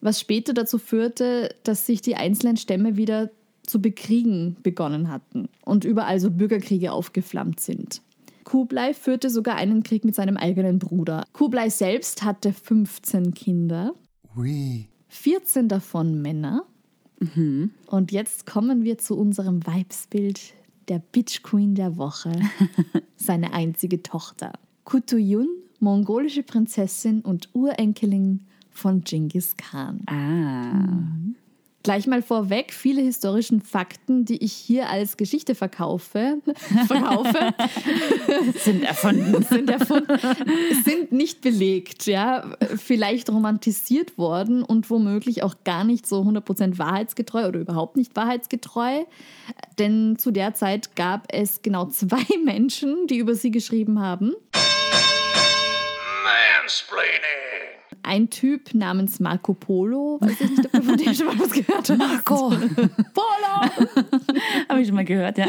was 0.00 0.20
später 0.20 0.54
dazu 0.54 0.78
führte, 0.78 1.54
dass 1.64 1.86
sich 1.86 2.00
die 2.00 2.16
einzelnen 2.16 2.56
Stämme 2.56 2.96
wieder 2.96 3.30
zu 3.66 3.80
bekriegen 3.82 4.56
begonnen 4.62 5.10
hatten 5.10 5.48
und 5.64 5.84
überall 5.84 6.20
so 6.20 6.30
Bürgerkriege 6.30 6.92
aufgeflammt 6.92 7.60
sind. 7.60 8.00
Kublai 8.44 8.94
führte 8.94 9.28
sogar 9.28 9.56
einen 9.56 9.82
Krieg 9.82 10.04
mit 10.04 10.14
seinem 10.14 10.36
eigenen 10.36 10.78
Bruder. 10.78 11.24
Kublai 11.32 11.68
selbst 11.68 12.22
hatte 12.22 12.52
15 12.52 13.34
Kinder, 13.34 13.92
Ui. 14.36 14.86
14 15.08 15.68
davon 15.68 16.22
Männer. 16.22 16.64
Und 17.86 18.12
jetzt 18.12 18.46
kommen 18.46 18.84
wir 18.84 18.98
zu 18.98 19.16
unserem 19.16 19.66
Weibsbild 19.66 20.54
der 20.88 20.98
Bitch 20.98 21.42
Queen 21.42 21.74
der 21.74 21.96
Woche, 21.96 22.32
seine 23.16 23.52
einzige 23.52 24.02
Tochter. 24.02 24.52
Kutuyun, 24.84 25.48
mongolische 25.80 26.42
Prinzessin 26.42 27.22
und 27.22 27.48
Urenkelin 27.54 28.46
von 28.70 29.02
Genghis 29.02 29.56
Khan. 29.56 30.02
Ah. 30.06 30.96
Gleich 31.86 32.08
mal 32.08 32.20
vorweg, 32.20 32.72
viele 32.72 33.00
historischen 33.00 33.62
Fakten, 33.62 34.24
die 34.24 34.42
ich 34.42 34.52
hier 34.52 34.90
als 34.90 35.16
Geschichte 35.16 35.54
verkaufe, 35.54 36.38
verkaufe 36.88 37.54
Sind 38.56 38.82
erfunden. 38.82 39.40
sind, 39.48 39.70
erfunden, 39.70 40.18
sind 40.82 41.12
nicht 41.12 41.42
belegt, 41.42 42.06
ja, 42.06 42.56
vielleicht 42.74 43.30
romantisiert 43.30 44.18
worden 44.18 44.64
und 44.64 44.90
womöglich 44.90 45.44
auch 45.44 45.54
gar 45.62 45.84
nicht 45.84 46.08
so 46.08 46.22
100% 46.22 46.76
wahrheitsgetreu 46.76 47.46
oder 47.46 47.60
überhaupt 47.60 47.96
nicht 47.96 48.16
wahrheitsgetreu, 48.16 49.04
denn 49.78 50.18
zu 50.18 50.32
der 50.32 50.54
Zeit 50.54 50.96
gab 50.96 51.32
es 51.32 51.62
genau 51.62 51.86
zwei 51.86 52.26
Menschen, 52.44 53.06
die 53.06 53.18
über 53.18 53.36
sie 53.36 53.52
geschrieben 53.52 54.00
haben. 54.00 54.34
Mansplaining. 56.24 57.45
Ein 58.06 58.30
Typ 58.30 58.72
namens 58.72 59.18
Marco 59.18 59.52
Polo, 59.52 60.18
weiß 60.20 60.40
ich 60.40 60.50
nicht, 60.50 60.66
ob 60.66 60.72
du 60.72 60.82
von 60.82 60.96
dem 60.96 61.12
schon 61.12 61.26
mal 61.26 61.40
was 61.40 61.50
gehört 61.50 61.90
hast. 61.90 61.98
Marco. 61.98 62.50
Polo! 63.14 64.06
Habe 64.68 64.80
ich 64.80 64.86
schon 64.86 64.94
mal 64.94 65.04
gehört, 65.04 65.38
ja. 65.38 65.46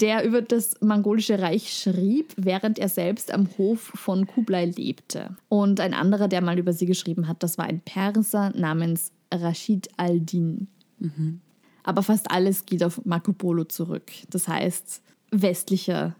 der 0.00 0.24
über 0.26 0.42
das 0.42 0.78
mongolische 0.82 1.40
Reich 1.40 1.72
schrieb, 1.72 2.34
während 2.36 2.78
er 2.78 2.90
selbst 2.90 3.32
am 3.32 3.48
Hof 3.56 3.92
von 3.94 4.26
Kublai 4.26 4.66
lebte. 4.66 5.36
Und 5.48 5.80
ein 5.80 5.94
anderer, 5.94 6.28
der 6.28 6.42
mal 6.42 6.58
über 6.58 6.74
sie 6.74 6.86
geschrieben 6.86 7.28
hat, 7.28 7.42
das 7.42 7.56
war 7.56 7.64
ein 7.64 7.80
Perser 7.80 8.52
namens 8.54 9.10
Rashid 9.32 9.88
al-Din. 9.96 10.68
Aber 11.82 12.02
fast 12.02 12.30
alles 12.30 12.66
geht 12.66 12.84
auf 12.84 13.04
Marco 13.06 13.32
Polo 13.32 13.64
zurück. 13.64 14.12
Das 14.28 14.48
heißt, 14.48 15.02
westlicher 15.30 16.14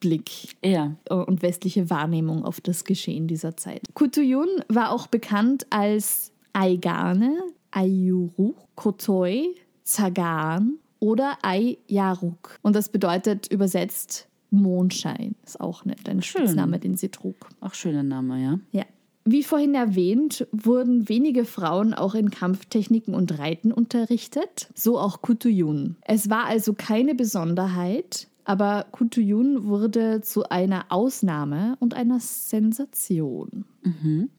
Blick 0.00 0.56
Ja. 0.64 0.96
und 1.08 1.42
westliche 1.42 1.90
Wahrnehmung 1.90 2.44
auf 2.44 2.60
das 2.60 2.84
Geschehen 2.84 3.26
dieser 3.28 3.56
Zeit. 3.56 3.82
Kutuyun 3.94 4.48
war 4.68 4.92
auch 4.92 5.06
bekannt 5.06 5.66
als 5.70 6.32
Aigane, 6.52 7.36
Ayuru, 7.70 8.54
Kotoi, 8.74 9.54
Zagan 9.84 10.74
oder 10.98 11.38
Ayaruk. 11.42 12.58
Und 12.62 12.74
das 12.76 12.88
bedeutet 12.88 13.46
übersetzt 13.52 14.26
Mondschein. 14.50 15.34
Ist 15.44 15.60
auch 15.60 15.84
nett, 15.84 16.08
ein 16.08 16.22
Schön. 16.22 16.42
Spitzname, 16.42 16.78
den 16.78 16.96
sie 16.96 17.08
trug. 17.08 17.36
Auch 17.60 17.74
schöner 17.74 18.02
Name, 18.02 18.42
ja. 18.42 18.58
Ja. 18.72 18.84
Wie 19.26 19.42
vorhin 19.44 19.74
erwähnt, 19.74 20.46
wurden 20.50 21.08
wenige 21.08 21.44
Frauen 21.44 21.92
auch 21.92 22.14
in 22.14 22.30
Kampftechniken 22.30 23.14
und 23.14 23.38
Reiten 23.38 23.70
unterrichtet, 23.70 24.68
so 24.74 24.98
auch 24.98 25.20
Kutuyun. 25.20 25.96
Es 26.02 26.30
war 26.30 26.46
also 26.46 26.72
keine 26.72 27.14
Besonderheit, 27.14 28.28
aber 28.50 28.86
Kutuyun 28.90 29.68
wurde 29.68 30.22
zu 30.22 30.48
einer 30.48 30.86
Ausnahme 30.88 31.76
und 31.78 31.94
einer 31.94 32.18
Sensation. 32.18 33.64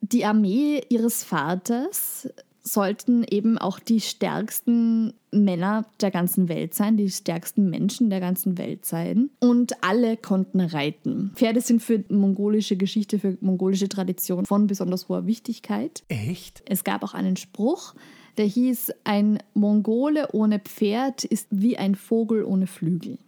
Die 0.01 0.25
Armee 0.25 0.81
ihres 0.89 1.23
Vaters 1.23 2.27
sollten 2.61 3.23
eben 3.23 3.57
auch 3.57 3.79
die 3.79 4.01
stärksten 4.01 5.13
Männer 5.31 5.85
der 6.01 6.11
ganzen 6.11 6.49
Welt 6.49 6.73
sein, 6.73 6.97
die 6.97 7.09
stärksten 7.09 7.69
Menschen 7.69 8.09
der 8.09 8.19
ganzen 8.19 8.57
Welt 8.57 8.83
sein. 8.85 9.29
Und 9.39 9.81
alle 9.81 10.17
konnten 10.17 10.59
reiten. 10.59 11.31
Pferde 11.35 11.61
sind 11.61 11.81
für 11.81 12.03
mongolische 12.09 12.75
Geschichte, 12.75 13.17
für 13.17 13.37
mongolische 13.39 13.87
Tradition 13.87 14.45
von 14.45 14.67
besonders 14.67 15.07
hoher 15.07 15.25
Wichtigkeit. 15.25 16.03
Echt? 16.09 16.63
Es 16.65 16.83
gab 16.83 17.03
auch 17.03 17.13
einen 17.13 17.37
Spruch, 17.37 17.95
der 18.41 18.47
hieß, 18.47 18.91
ein 19.03 19.37
Mongole 19.53 20.29
ohne 20.33 20.57
Pferd 20.59 21.23
ist 21.23 21.47
wie 21.51 21.77
ein 21.77 21.93
Vogel 21.93 22.43
ohne 22.43 22.65
Flügel. 22.65 23.19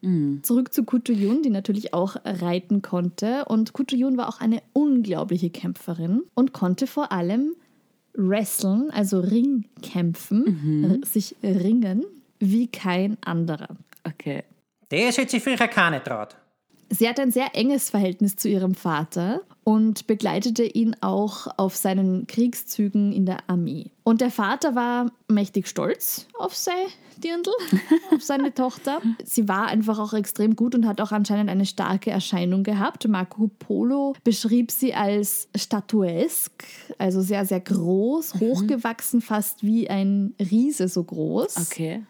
Zurück 0.42 0.74
zu 0.74 0.84
Kutuyun, 0.84 1.44
die 1.44 1.52
natürlich 1.52 1.94
auch 1.94 2.16
reiten 2.26 2.82
konnte. 2.82 3.46
Und 3.46 3.74
Kutuyun 3.74 4.18
war 4.18 4.28
auch 4.28 4.42
eine 4.42 4.64
unglaubliche 4.74 5.52
Kämpferin 5.52 6.24
und 6.34 6.52
konnte 6.52 6.88
vor 6.88 7.12
allem 7.12 7.54
wresteln, 8.16 8.90
also 8.92 9.20
Ringkämpfen, 9.20 11.00
r- 11.02 11.08
sich 11.08 11.36
ringen, 11.44 12.06
wie 12.40 12.68
kein 12.68 13.18
anderer. 13.22 13.70
Okay. 14.04 14.44
Das 14.90 15.18
hätte 15.18 15.32
sich 15.32 15.44
früher 15.44 15.58
keine 15.68 16.04
traut. 16.04 16.36
Sie 16.90 17.08
hatte 17.08 17.22
ein 17.22 17.32
sehr 17.32 17.56
enges 17.56 17.90
Verhältnis 17.90 18.36
zu 18.36 18.50
ihrem 18.50 18.76
Vater 18.76 19.42
und 19.64 20.08
begleitete 20.08 20.64
ihn 20.64 20.96
auch 21.02 21.48
auf 21.58 21.76
seinen 21.76 22.28
Kriegszügen 22.28 23.12
in 23.12 23.26
der 23.26 23.50
Armee. 23.50 23.92
Und 24.04 24.22
der 24.22 24.32
Vater 24.32 24.76
war 24.76 25.12
mächtig 25.28 25.68
stolz 25.68 26.28
auf 26.38 26.56
sein 26.56 26.74
Dirndl, 27.18 27.54
auf 28.14 28.22
seine 28.22 28.54
Tochter. 28.54 29.02
Sie 29.24 29.48
war 29.48 29.68
einfach 29.68 30.00
auch 30.00 30.14
extrem 30.14 30.56
gut 30.56 30.76
und 30.76 30.86
hat 30.86 31.00
auch 31.00 31.12
anscheinend 31.12 31.50
eine 31.50 31.66
starke 31.66 32.12
Erscheinung 32.12 32.64
gehabt. 32.64 33.08
Marco 33.08 33.50
Polo 33.60 34.14
beschrieb 34.24 34.72
sie 34.72 34.94
als 34.94 35.48
statuesk, 35.56 36.52
also 36.98 37.22
sehr, 37.22 37.46
sehr 37.46 37.62
groß, 37.62 38.36
hochgewachsen, 38.40 39.22
fast 39.22 39.64
wie 39.64 39.90
ein 39.90 40.34
Riese 40.40 40.88
so 40.88 41.04
groß 41.04 41.72
Okay. 41.72 42.04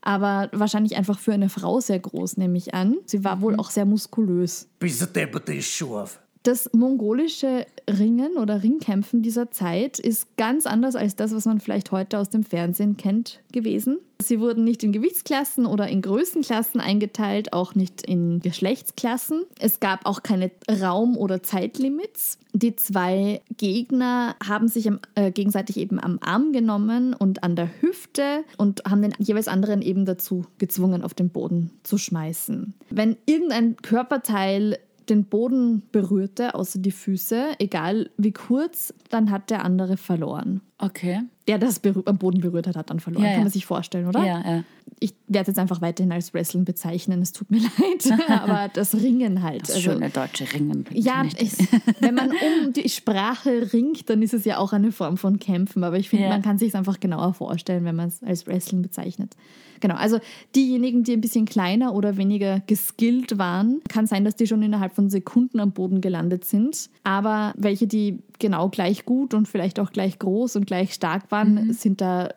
Aber 0.00 0.48
wahrscheinlich 0.52 0.96
einfach 0.96 1.18
für 1.18 1.32
eine 1.32 1.48
Frau 1.48 1.80
sehr 1.80 1.98
groß, 1.98 2.36
nehme 2.36 2.58
ich 2.58 2.74
an. 2.74 2.96
Sie 3.06 3.24
war 3.24 3.40
wohl 3.40 3.56
auch 3.56 3.70
sehr 3.70 3.84
muskulös. 3.84 4.68
Bist 4.78 5.02
du 5.02 5.06
deppert, 5.06 5.48
ist 5.48 5.68
scharf. 5.68 6.20
Das 6.42 6.70
mongolische 6.72 7.66
Ringen 7.88 8.36
oder 8.36 8.62
Ringkämpfen 8.62 9.22
dieser 9.22 9.50
Zeit 9.50 9.98
ist 9.98 10.36
ganz 10.36 10.66
anders 10.66 10.96
als 10.96 11.16
das, 11.16 11.34
was 11.34 11.46
man 11.46 11.60
vielleicht 11.60 11.90
heute 11.92 12.18
aus 12.18 12.30
dem 12.30 12.44
Fernsehen 12.44 12.96
kennt, 12.96 13.40
gewesen. 13.52 13.98
Sie 14.20 14.40
wurden 14.40 14.64
nicht 14.64 14.82
in 14.82 14.92
Gewichtsklassen 14.92 15.64
oder 15.64 15.88
in 15.88 16.02
Größenklassen 16.02 16.80
eingeteilt, 16.80 17.52
auch 17.52 17.76
nicht 17.76 18.02
in 18.02 18.40
Geschlechtsklassen. 18.40 19.44
Es 19.60 19.78
gab 19.78 20.06
auch 20.06 20.24
keine 20.24 20.50
Raum- 20.68 21.16
oder 21.16 21.42
Zeitlimits. 21.42 22.38
Die 22.52 22.74
zwei 22.74 23.40
Gegner 23.56 24.34
haben 24.44 24.66
sich 24.66 24.90
äh, 25.14 25.30
gegenseitig 25.30 25.76
eben 25.76 26.00
am 26.00 26.18
Arm 26.20 26.52
genommen 26.52 27.14
und 27.14 27.44
an 27.44 27.54
der 27.54 27.70
Hüfte 27.80 28.44
und 28.56 28.82
haben 28.84 29.02
den 29.02 29.14
jeweils 29.18 29.46
anderen 29.46 29.82
eben 29.82 30.04
dazu 30.04 30.46
gezwungen, 30.58 31.04
auf 31.04 31.14
den 31.14 31.30
Boden 31.30 31.70
zu 31.84 31.96
schmeißen. 31.96 32.74
Wenn 32.90 33.16
irgendein 33.26 33.76
Körperteil 33.76 34.78
den 35.10 35.24
Boden 35.24 35.82
berührte, 35.92 36.54
außer 36.54 36.78
die 36.78 36.90
Füße, 36.90 37.56
egal 37.58 38.10
wie 38.16 38.32
kurz, 38.32 38.94
dann 39.10 39.30
hat 39.30 39.50
der 39.50 39.64
andere 39.64 39.96
verloren. 39.96 40.60
Okay. 40.78 41.22
Der 41.48 41.58
das 41.58 41.80
am 42.04 42.18
Boden 42.18 42.40
berührt 42.40 42.66
hat, 42.66 42.76
hat 42.76 42.90
dann 42.90 43.00
verloren. 43.00 43.24
Ja, 43.24 43.30
Kann 43.30 43.38
ja. 43.38 43.44
man 43.44 43.52
sich 43.52 43.66
vorstellen, 43.66 44.06
oder? 44.06 44.24
Ja, 44.24 44.42
ja. 44.48 44.64
Ich 45.00 45.14
werde 45.26 45.42
es 45.42 45.46
jetzt 45.48 45.58
einfach 45.58 45.80
weiterhin 45.80 46.12
als 46.12 46.32
Wrestling 46.34 46.64
bezeichnen. 46.64 47.20
Es 47.20 47.32
tut 47.32 47.50
mir 47.50 47.60
leid, 47.78 48.30
aber 48.30 48.68
das 48.72 48.94
Ringen 48.94 49.42
halt. 49.42 49.68
Das 49.68 49.80
schöne 49.80 50.10
deutsche 50.10 50.52
Ringen. 50.52 50.84
Ja, 50.92 51.24
es, 51.36 51.58
wenn 52.00 52.14
man 52.14 52.30
um 52.30 52.72
die 52.72 52.88
Sprache 52.88 53.72
ringt, 53.72 54.08
dann 54.08 54.22
ist 54.22 54.34
es 54.34 54.44
ja 54.44 54.58
auch 54.58 54.72
eine 54.72 54.92
Form 54.92 55.16
von 55.16 55.38
Kämpfen. 55.38 55.82
Aber 55.82 55.98
ich 55.98 56.08
finde, 56.08 56.28
man 56.28 56.42
kann 56.42 56.58
sich 56.58 56.68
es 56.68 56.74
einfach 56.74 57.00
genauer 57.00 57.34
vorstellen, 57.34 57.84
wenn 57.84 57.96
man 57.96 58.08
es 58.08 58.22
als 58.22 58.46
Wrestling 58.46 58.82
bezeichnet. 58.82 59.34
Genau, 59.80 59.94
also 59.94 60.18
diejenigen, 60.54 61.04
die 61.04 61.12
ein 61.12 61.20
bisschen 61.20 61.44
kleiner 61.44 61.94
oder 61.94 62.16
weniger 62.16 62.60
geskillt 62.66 63.38
waren, 63.38 63.80
kann 63.88 64.06
sein, 64.06 64.24
dass 64.24 64.36
die 64.36 64.46
schon 64.46 64.62
innerhalb 64.62 64.94
von 64.94 65.10
Sekunden 65.10 65.60
am 65.60 65.72
Boden 65.72 66.00
gelandet 66.00 66.44
sind. 66.44 66.90
Aber 67.04 67.52
welche, 67.56 67.86
die 67.86 68.18
genau 68.38 68.68
gleich 68.68 69.04
gut 69.04 69.34
und 69.34 69.48
vielleicht 69.48 69.80
auch 69.80 69.90
gleich 69.90 70.18
groß 70.18 70.56
und 70.56 70.66
gleich 70.66 70.94
stark 70.94 71.30
waren, 71.30 71.72
sind 71.72 72.00
da 72.00 72.28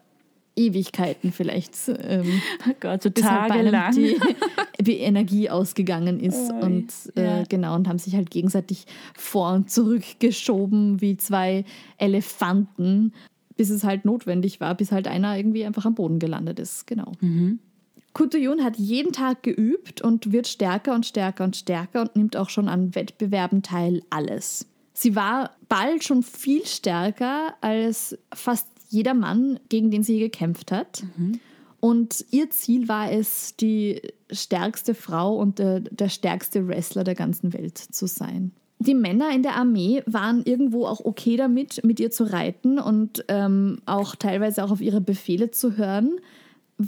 Ewigkeiten 0.55 1.31
vielleicht. 1.31 1.73
Ähm, 1.87 2.41
oh 2.67 2.73
Gott, 2.79 3.03
so 3.03 3.09
tagelang. 3.09 3.93
die, 3.95 4.17
die 4.79 4.97
Energie 4.97 5.49
ausgegangen 5.49 6.19
ist 6.19 6.51
Ui, 6.51 6.61
und 6.61 6.87
äh, 7.15 7.23
ja. 7.23 7.43
genau 7.47 7.75
und 7.75 7.87
haben 7.87 7.99
sich 7.99 8.15
halt 8.15 8.29
gegenseitig 8.29 8.85
vor 9.15 9.53
und 9.53 9.71
zurück 9.71 10.03
geschoben 10.19 10.99
wie 10.99 11.17
zwei 11.17 11.63
Elefanten, 11.97 13.13
bis 13.61 13.69
es 13.69 13.83
halt 13.83 14.05
notwendig 14.05 14.59
war, 14.59 14.73
bis 14.73 14.91
halt 14.91 15.07
einer 15.07 15.37
irgendwie 15.37 15.63
einfach 15.63 15.85
am 15.85 15.93
Boden 15.93 16.17
gelandet 16.17 16.57
ist. 16.57 16.87
Genau. 16.87 17.11
Kutuyun 18.13 18.63
hat 18.63 18.75
jeden 18.77 19.11
Tag 19.11 19.43
geübt 19.43 20.01
und 20.01 20.31
wird 20.31 20.47
stärker 20.47 20.95
und 20.95 21.05
stärker 21.05 21.43
und 21.43 21.55
stärker 21.55 22.01
und 22.01 22.15
nimmt 22.15 22.35
auch 22.35 22.49
schon 22.49 22.67
an 22.67 22.95
Wettbewerben 22.95 23.61
teil. 23.61 24.01
Alles. 24.09 24.65
Sie 24.93 25.15
war 25.15 25.51
bald 25.69 26.03
schon 26.03 26.23
viel 26.23 26.65
stärker 26.65 27.53
als 27.61 28.17
fast 28.33 28.67
jeder 28.89 29.13
Mann, 29.13 29.59
gegen 29.69 29.91
den 29.91 30.01
sie 30.01 30.17
gekämpft 30.17 30.71
hat. 30.71 31.03
Und 31.79 32.25
ihr 32.31 32.49
Ziel 32.49 32.87
war 32.87 33.11
es, 33.11 33.55
die 33.57 34.01
stärkste 34.31 34.95
Frau 34.95 35.35
und 35.35 35.59
der, 35.59 35.81
der 35.81 36.09
stärkste 36.09 36.67
Wrestler 36.67 37.03
der 37.03 37.15
ganzen 37.15 37.53
Welt 37.53 37.77
zu 37.77 38.07
sein. 38.07 38.53
Die 38.81 38.95
Männer 38.95 39.29
in 39.31 39.43
der 39.43 39.57
Armee 39.57 40.01
waren 40.07 40.41
irgendwo 40.43 40.87
auch 40.87 41.05
okay 41.05 41.37
damit, 41.37 41.83
mit 41.83 41.99
ihr 41.99 42.09
zu 42.09 42.23
reiten 42.23 42.79
und 42.79 43.23
ähm, 43.27 43.77
auch 43.85 44.15
teilweise 44.15 44.63
auch 44.63 44.71
auf 44.71 44.81
ihre 44.81 45.01
Befehle 45.01 45.51
zu 45.51 45.77
hören, 45.77 46.17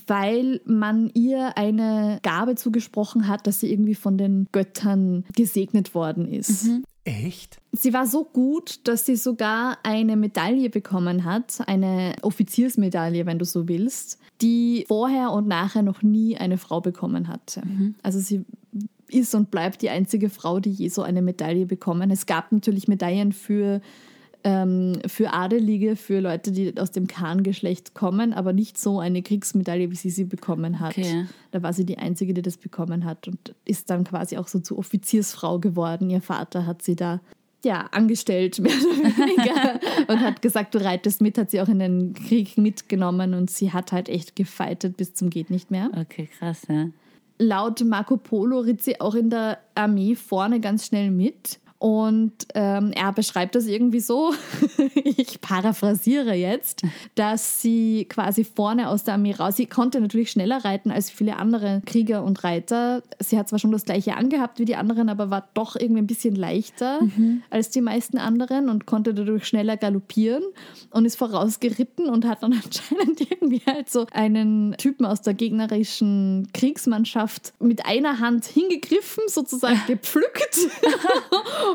weil 0.08 0.60
man 0.66 1.12
ihr 1.14 1.56
eine 1.56 2.18
Gabe 2.24 2.56
zugesprochen 2.56 3.28
hat, 3.28 3.46
dass 3.46 3.60
sie 3.60 3.72
irgendwie 3.72 3.94
von 3.94 4.18
den 4.18 4.48
Göttern 4.52 5.24
gesegnet 5.36 5.94
worden 5.94 6.28
ist. 6.28 6.68
Echt? 7.06 7.58
Sie 7.74 7.94
war 7.94 8.08
so 8.08 8.24
gut, 8.24 8.88
dass 8.88 9.06
sie 9.06 9.16
sogar 9.16 9.78
eine 9.84 10.16
Medaille 10.16 10.72
bekommen 10.72 11.26
hat, 11.26 11.60
eine 11.68 12.16
Offiziersmedaille, 12.24 13.28
wenn 13.28 13.38
du 13.38 13.46
so 13.46 13.68
willst, 13.68 14.20
die 14.42 14.86
vorher 14.88 15.32
und 15.32 15.48
nachher 15.48 15.84
noch 15.84 16.02
nie 16.02 16.38
eine 16.38 16.58
Frau 16.58 16.82
bekommen 16.82 17.28
hatte. 17.28 17.62
Also 18.02 18.20
sie 18.20 18.46
ist 19.10 19.36
und 19.36 19.52
bleibt 19.52 19.82
die 19.82 19.90
einzige 19.90 20.30
Frau, 20.30 20.60
die 20.60 20.72
je 20.72 20.90
so 20.90 21.02
eine 21.02 21.22
Medaille 21.22 21.66
bekommen. 21.66 22.12
Es 22.12 22.26
gab 22.26 22.52
natürlich 22.52 22.88
Medaillen 22.88 23.32
für, 23.32 23.82
ähm, 24.44 25.00
für 25.08 25.34
Adelige, 25.34 25.96
für 25.96 26.20
Leute, 26.20 26.52
die 26.52 26.78
aus 26.78 26.92
dem 26.92 27.08
Khan-Geschlecht 27.08 27.94
kommen, 27.94 28.34
aber 28.34 28.54
nicht 28.54 28.78
so 28.78 29.00
eine 29.00 29.22
Kriegsmedaille, 29.22 29.92
wie 29.92 29.96
sie 29.96 30.10
sie 30.10 30.26
bekommen 30.26 30.80
hat. 30.80 30.98
Okay. 30.98 31.26
Da 31.52 31.62
war 31.64 31.74
sie 31.74 31.86
die 31.86 31.98
Einzige, 31.98 32.34
die 32.34 32.42
das 32.42 32.58
bekommen 32.58 33.06
hat 33.06 33.28
und 33.28 33.56
ist 33.66 33.90
dann 33.90 34.04
quasi 34.04 34.38
auch 34.38 34.48
so 34.48 34.60
zur 34.60 34.80
Offiziersfrau 34.80 35.60
geworden. 35.60 36.10
Ihr 36.10 36.22
Vater 36.22 36.66
hat 36.66 36.82
sie 36.82 36.96
da 36.96 37.22
ja, 37.64 37.88
angestellt, 37.92 38.60
mehr 38.62 38.74
oder 38.74 39.18
weniger. 39.18 39.80
und 40.08 40.20
hat 40.20 40.42
gesagt, 40.42 40.76
du 40.76 40.84
reitest 40.84 41.22
mit, 41.22 41.38
hat 41.38 41.52
sie 41.52 41.62
auch 41.62 41.70
in 41.70 41.80
den 41.80 42.14
Krieg 42.14 42.58
mitgenommen 42.58 43.34
und 43.34 43.50
sie 43.50 43.72
hat 43.72 43.92
halt 43.92 44.10
echt 44.10 44.36
gefeitet 44.36 44.98
bis 44.98 45.14
zum 45.14 45.30
geht 45.30 45.50
nicht 45.50 45.72
mehr. 45.72 45.90
Okay, 45.96 46.30
krass, 46.38 46.64
ja. 46.70 46.88
Laut 47.38 47.84
Marco 47.84 48.18
Polo 48.18 48.60
ritt 48.60 48.84
sie 48.84 49.02
auch 49.02 49.16
in 49.16 49.30
der 49.30 49.60
Armee 49.76 50.16
vorne 50.16 50.60
ganz 50.60 50.86
schnell 50.86 51.12
mit. 51.12 51.60
Und 51.84 52.32
ähm, 52.56 52.94
er 52.94 53.12
beschreibt 53.12 53.56
das 53.56 53.66
irgendwie 53.66 54.00
so, 54.00 54.34
ich 55.04 55.42
paraphrasiere 55.42 56.34
jetzt, 56.34 56.82
dass 57.16 57.62
sie 57.62 58.06
quasi 58.08 58.46
vorne 58.46 58.88
aus 58.88 59.04
der 59.04 59.16
Armee 59.16 59.34
raus, 59.34 59.58
sie 59.58 59.66
konnte 59.66 60.00
natürlich 60.00 60.32
schneller 60.32 60.64
reiten 60.64 60.92
als 60.92 61.10
viele 61.10 61.36
andere 61.36 61.82
Krieger 61.86 62.24
und 62.24 62.46
Reiter. 62.46 63.04
Sie 63.20 63.38
hat 63.38 63.50
zwar 63.50 63.60
schon 63.60 63.74
das 63.74 63.84
gleiche 63.84 64.16
angehabt 64.16 64.60
wie 64.60 64.66
die 64.66 64.78
anderen, 64.78 65.10
aber 65.10 65.30
war 65.30 65.50
doch 65.56 65.76
irgendwie 65.76 66.02
ein 66.02 66.08
bisschen 66.08 66.38
leichter 66.38 67.02
als 67.50 67.70
die 67.70 67.82
meisten 67.82 68.18
anderen 68.18 68.70
und 68.70 68.86
konnte 68.86 69.14
dadurch 69.14 69.46
schneller 69.46 69.76
galoppieren 69.76 70.44
und 70.92 71.04
ist 71.04 71.18
vorausgeritten 71.18 72.08
und 72.08 72.26
hat 72.26 72.44
dann 72.44 72.54
anscheinend 72.64 73.30
irgendwie 73.30 73.62
halt 73.68 73.90
so 73.90 74.06
einen 74.14 74.74
Typen 74.78 75.06
aus 75.06 75.22
der 75.22 75.34
gegnerischen 75.34 76.48
Kriegsmannschaft 76.54 77.52
mit 77.60 77.86
einer 77.86 78.20
Hand 78.20 78.46
hingegriffen, 78.46 79.26
sozusagen 79.28 79.82
gepflückt 79.88 80.60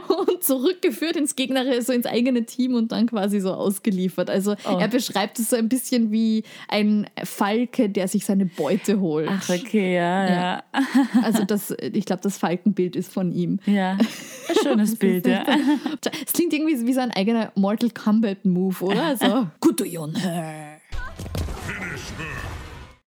und 0.08 0.42
zurückgeführt 0.42 1.16
ins 1.16 1.36
Gegner, 1.36 1.80
so 1.82 1.92
ins 1.92 2.06
eigene 2.06 2.44
Team 2.44 2.74
und 2.74 2.92
dann 2.92 3.06
quasi 3.06 3.40
so 3.40 3.52
ausgeliefert. 3.52 4.30
Also 4.30 4.54
Oh. 4.64 4.78
er 4.78 4.88
beschreibt 4.88 5.38
es 5.38 5.50
so 5.50 5.56
ein 5.56 5.68
bisschen 5.68 6.10
wie 6.10 6.42
ein 6.68 7.06
Falke, 7.24 7.88
der 7.88 8.08
sich 8.08 8.24
seine 8.24 8.46
Beute 8.46 9.00
holt. 9.00 9.28
Ach, 9.30 9.48
okay, 9.48 9.94
ja, 9.96 10.30
ja. 10.30 10.62
Also 11.22 11.44
das, 11.44 11.74
ich 11.80 12.04
glaube, 12.04 12.22
das 12.22 12.38
Falkenbild 12.38 12.96
ist 12.96 13.12
von 13.12 13.32
ihm. 13.32 13.60
Ja, 13.66 13.92
ein 13.92 14.06
schönes 14.62 14.96
Bild, 14.96 15.26
ja. 15.26 15.44
Es 16.26 16.32
klingt 16.32 16.52
irgendwie 16.52 16.86
wie 16.86 16.92
so 16.94 17.00
ein 17.00 17.10
eigener 17.10 17.52
Mortal 17.54 17.90
Kombat 17.90 18.44
Move, 18.44 18.84
oder? 18.84 19.16
So. 19.16 19.46
Kutuyon. 19.60 20.14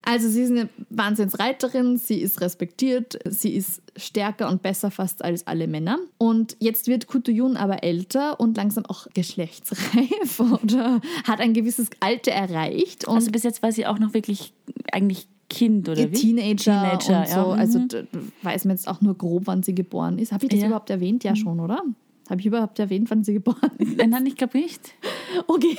Also 0.02 0.28
sie 0.30 0.42
ist 0.42 0.50
eine 0.50 0.68
Wahnsinnsreiterin, 0.88 1.98
sie 1.98 2.20
ist 2.20 2.40
respektiert, 2.40 3.18
sie 3.28 3.54
ist 3.54 3.82
stärker 3.96 4.48
und 4.48 4.62
besser 4.62 4.90
fast 4.90 5.22
als 5.22 5.46
alle 5.46 5.66
Männer. 5.68 5.98
Und 6.16 6.56
jetzt 6.58 6.86
wird 6.86 7.06
Kutuyun 7.06 7.56
aber 7.56 7.82
älter 7.84 8.40
und 8.40 8.56
langsam 8.56 8.86
auch 8.86 9.06
geschlechtsreif 9.12 10.40
oder 10.62 11.00
hat 11.24 11.40
ein 11.40 11.52
gewisses 11.52 11.88
Alter 12.00 12.32
erreicht. 12.32 13.06
Und 13.06 13.16
Also 13.16 13.30
bis 13.30 13.42
jetzt 13.42 13.62
war 13.62 13.72
sie 13.72 13.86
auch 13.86 13.98
noch 13.98 14.14
wirklich 14.14 14.54
eigentlich 14.90 15.28
Kind 15.50 15.88
oder 15.88 16.00
ihr 16.02 16.12
wie? 16.12 16.16
Teenager, 16.16 16.98
Teenager, 16.98 17.20
und 17.20 17.28
so. 17.28 17.34
ja. 17.34 17.44
mhm. 17.54 17.60
Also 17.60 17.78
d- 17.80 18.04
weiß 18.42 18.64
man 18.66 18.76
jetzt 18.76 18.88
auch 18.88 19.00
nur 19.00 19.18
grob, 19.18 19.42
wann 19.46 19.62
sie 19.62 19.74
geboren 19.74 20.18
ist. 20.18 20.32
Habe 20.32 20.44
ich 20.44 20.50
das 20.50 20.60
Ja. 20.60 20.66
Mhm. 20.66 20.70
überhaupt 20.70 20.90
erwähnt? 20.90 21.24
Ja, 21.24 21.34
schon, 21.36 21.60
oder? 21.60 21.82
Habe 22.30 22.40
ich 22.40 22.46
überhaupt 22.46 22.78
erwähnt, 22.78 23.10
wann 23.10 23.24
sie 23.24 23.34
geboren 23.34 23.70
ist? 23.78 23.96
Nein, 23.96 24.10
nein, 24.10 24.26
ich 24.26 24.36
glaube 24.36 24.56
nicht. 24.58 24.94
Okay. 25.46 25.76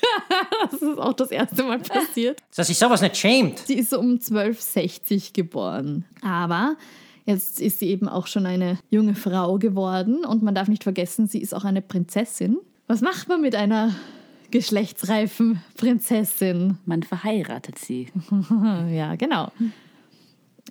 das 0.70 0.82
ist 0.82 0.98
auch 0.98 1.12
das 1.12 1.30
erste 1.30 1.62
Mal 1.62 1.78
passiert. 1.78 2.42
Dass 2.54 2.66
sich 2.66 2.78
sowas 2.78 3.00
nicht 3.00 3.16
schämt. 3.16 3.58
Sie 3.60 3.74
ist 3.74 3.94
um 3.94 4.12
1260 4.12 5.32
geboren. 5.32 6.04
Aber 6.22 6.76
jetzt 7.24 7.60
ist 7.60 7.78
sie 7.78 7.88
eben 7.88 8.08
auch 8.08 8.26
schon 8.26 8.46
eine 8.46 8.78
junge 8.90 9.14
Frau 9.14 9.58
geworden 9.58 10.24
und 10.24 10.42
man 10.42 10.54
darf 10.54 10.68
nicht 10.68 10.84
vergessen, 10.84 11.26
sie 11.26 11.40
ist 11.40 11.54
auch 11.54 11.64
eine 11.64 11.82
Prinzessin. 11.82 12.58
Was 12.86 13.00
macht 13.00 13.28
man 13.28 13.40
mit 13.40 13.54
einer 13.54 13.94
geschlechtsreifen 14.50 15.60
Prinzessin? 15.76 16.78
Man 16.86 17.02
verheiratet 17.02 17.78
sie. 17.78 18.08
Ja, 18.90 19.16
genau. 19.16 19.50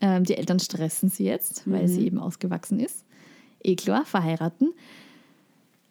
Ähm, 0.02 0.24
die 0.24 0.36
Eltern 0.36 0.60
stressen 0.60 1.10
sie 1.10 1.26
jetzt, 1.26 1.64
weil 1.66 1.88
sie 1.88 2.06
eben 2.06 2.20
ausgewachsen 2.20 2.80
ist. 2.80 3.06
Eh 3.64 3.76
klar, 3.76 4.06
verheiraten. 4.06 4.74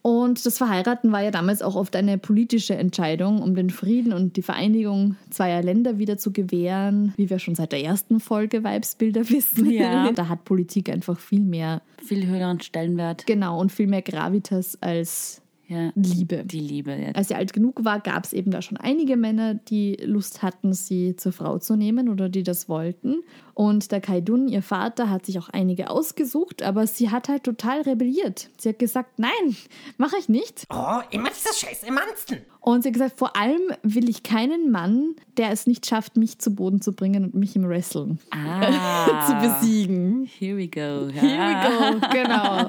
Und 0.07 0.45
das 0.45 0.59
Verheiraten 0.59 1.13
war 1.13 1.23
ja 1.23 1.31
damals 1.31 1.63
auch 1.63 1.77
oft 1.77 1.97
eine 1.97 2.19
politische 2.19 2.75
Entscheidung, 2.75 3.41
um 3.41 3.55
den 3.55 3.71
Frieden 3.71 4.13
und 4.13 4.37
die 4.37 4.43
Vereinigung 4.43 5.17
zweier 5.31 5.63
Länder 5.63 5.97
wieder 5.97 6.19
zu 6.19 6.31
gewähren, 6.31 7.15
wie 7.17 7.31
wir 7.31 7.39
schon 7.39 7.55
seit 7.55 7.73
der 7.73 7.83
ersten 7.83 8.21
Folge 8.21 8.63
Weibsbilder 8.63 9.31
wissen. 9.31 9.71
Ja. 9.71 10.13
Da 10.15 10.29
hat 10.29 10.45
Politik 10.45 10.91
einfach 10.91 11.19
viel 11.19 11.41
mehr, 11.41 11.81
Viel 12.05 12.27
höheren 12.27 12.61
Stellenwert. 12.61 13.27
genau, 13.27 13.59
und 13.59 13.73
viel 13.73 13.87
mehr 13.87 14.03
Gravitas 14.03 14.77
als 14.83 15.41
Ja. 15.67 15.93
Liebe. 15.95 16.45
Die 16.45 16.61
Liebe 16.61 16.93
jetzt. 16.93 17.17
Als 17.17 17.29
sie 17.29 17.35
alt 17.35 17.53
genug 17.53 17.85
war, 17.85 18.01
gab 18.01 18.25
es 18.25 18.33
eben 18.33 18.51
da 18.51 18.61
schon 18.61 18.77
einige 18.77 19.17
Männer, 19.17 19.55
die 19.55 19.97
Lust 20.03 20.43
hatten, 20.43 20.75
sie 20.75 21.17
zur 21.17 21.33
Frau 21.33 21.59
zu 21.59 21.77
nehmen 21.77 22.09
oder 22.09 22.29
die 22.29 22.43
das 22.43 22.69
wollten. 22.69 23.23
Und 23.55 23.91
der 23.93 24.01
Kaidun, 24.01 24.49
ihr 24.49 24.63
Vater, 24.63 25.09
hat 25.09 25.27
sich 25.27 25.39
auch 25.39 25.49
einige 25.49 25.91
ausgesucht, 25.91 26.63
aber 26.63 26.87
sie 26.87 27.11
hat 27.11 27.29
halt 27.29 27.45
total 27.45 27.83
rebelliert. 27.83 28.51
Sie 28.59 28.69
hat 28.69 28.79
gesagt, 28.79 29.19
nein, 29.19 29.57
mache 29.97 30.17
ich 30.19 30.29
nicht. 30.29 30.65
Oh, 30.71 31.01
immer 31.11 31.31
dieses 31.31 31.59
scheiß 31.59 31.85
Emanzen. 31.85 32.39
Und 32.67 32.83
sie 32.83 32.89
hat 32.89 32.95
gesagt, 32.95 33.19
vor 33.19 33.37
allem 33.37 33.61
will 33.83 34.09
ich 34.09 34.23
keinen 34.23 34.71
Mann, 34.71 35.15
der 35.37 35.51
es 35.51 35.67
nicht 35.67 35.85
schafft, 35.85 36.17
mich 36.17 36.39
zu 36.39 36.55
Boden 36.55 36.81
zu 36.81 36.93
bringen 36.95 37.25
und 37.27 37.35
mich 37.35 37.55
im 37.57 37.69
Wrestling 37.69 38.19
Ah, 38.31 39.27
zu 39.27 39.35
besiegen. 39.61 40.25
here 40.39 40.57
we 40.57 40.67
go. 40.69 41.11
Ja. 41.15 41.21
Here 41.21 42.01
we 42.01 42.01
go, 42.01 42.09
genau. 42.11 42.69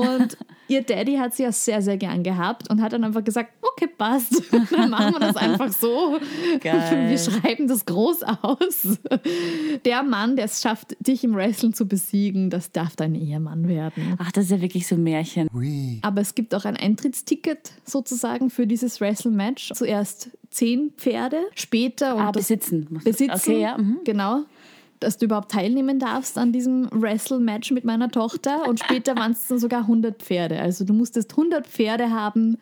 Und 0.00 0.38
ihr 0.68 0.80
Daddy 0.82 1.16
hat 1.16 1.34
sie 1.34 1.42
ja 1.42 1.52
sehr, 1.52 1.82
sehr 1.82 1.98
gern 1.98 2.22
gehabt 2.22 2.70
und 2.70 2.80
hat 2.80 2.94
dann 2.94 3.04
einfach 3.04 3.22
gesagt, 3.22 3.50
okay, 3.60 3.86
passt, 3.86 4.42
dann 4.70 4.88
machen 4.88 5.12
wir 5.12 5.20
das 5.20 5.36
einfach 5.36 5.70
so. 5.70 6.18
Geil. 6.60 7.10
Wir 7.10 7.18
schreiben 7.18 7.68
das 7.68 7.84
groß 7.84 8.22
aus. 8.22 8.98
Der 9.84 10.02
Mann, 10.02 10.36
der 10.36 10.46
es 10.46 10.62
schafft, 10.62 10.96
dich 11.06 11.22
im 11.24 11.34
Wrestling 11.34 11.74
zu 11.74 11.86
besiegen, 11.86 12.48
das 12.48 12.72
darf 12.72 12.96
dein 12.96 13.14
Ehemann 13.14 13.68
werden. 13.68 14.16
Ach, 14.18 14.32
das 14.32 14.44
ist 14.44 14.50
ja 14.52 14.60
wirklich 14.62 14.86
so 14.86 14.94
ein 14.94 15.02
Märchen. 15.02 15.48
Aber 16.02 16.22
es 16.22 16.34
gibt 16.34 16.54
auch 16.54 16.64
ein 16.64 16.76
Eintrittsticket 16.78 17.72
sozusagen 17.84 18.48
für 18.48 18.66
dieses 18.66 19.01
Wrestle-Match. 19.02 19.72
Zuerst 19.74 20.30
zehn 20.50 20.92
Pferde, 20.96 21.42
später 21.54 22.14
und 22.16 22.22
Ah, 22.22 22.30
besitzen. 22.30 22.88
besitzen. 23.04 23.30
Okay, 23.34 23.60
ja. 23.60 23.76
Mhm. 23.76 23.98
Genau. 24.04 24.44
Dass 25.00 25.18
du 25.18 25.24
überhaupt 25.24 25.50
teilnehmen 25.50 25.98
darfst 25.98 26.38
an 26.38 26.52
diesem 26.52 26.88
Wrestle-Match 26.92 27.72
mit 27.72 27.84
meiner 27.84 28.08
Tochter. 28.08 28.68
Und 28.68 28.78
später 28.80 29.16
waren 29.16 29.32
es 29.32 29.46
dann 29.48 29.58
sogar 29.58 29.82
100 29.88 30.22
Pferde. 30.22 30.60
Also 30.60 30.84
du 30.84 30.92
musstest 30.94 31.32
100 31.36 31.66
Pferde 31.66 32.10
haben, 32.10 32.56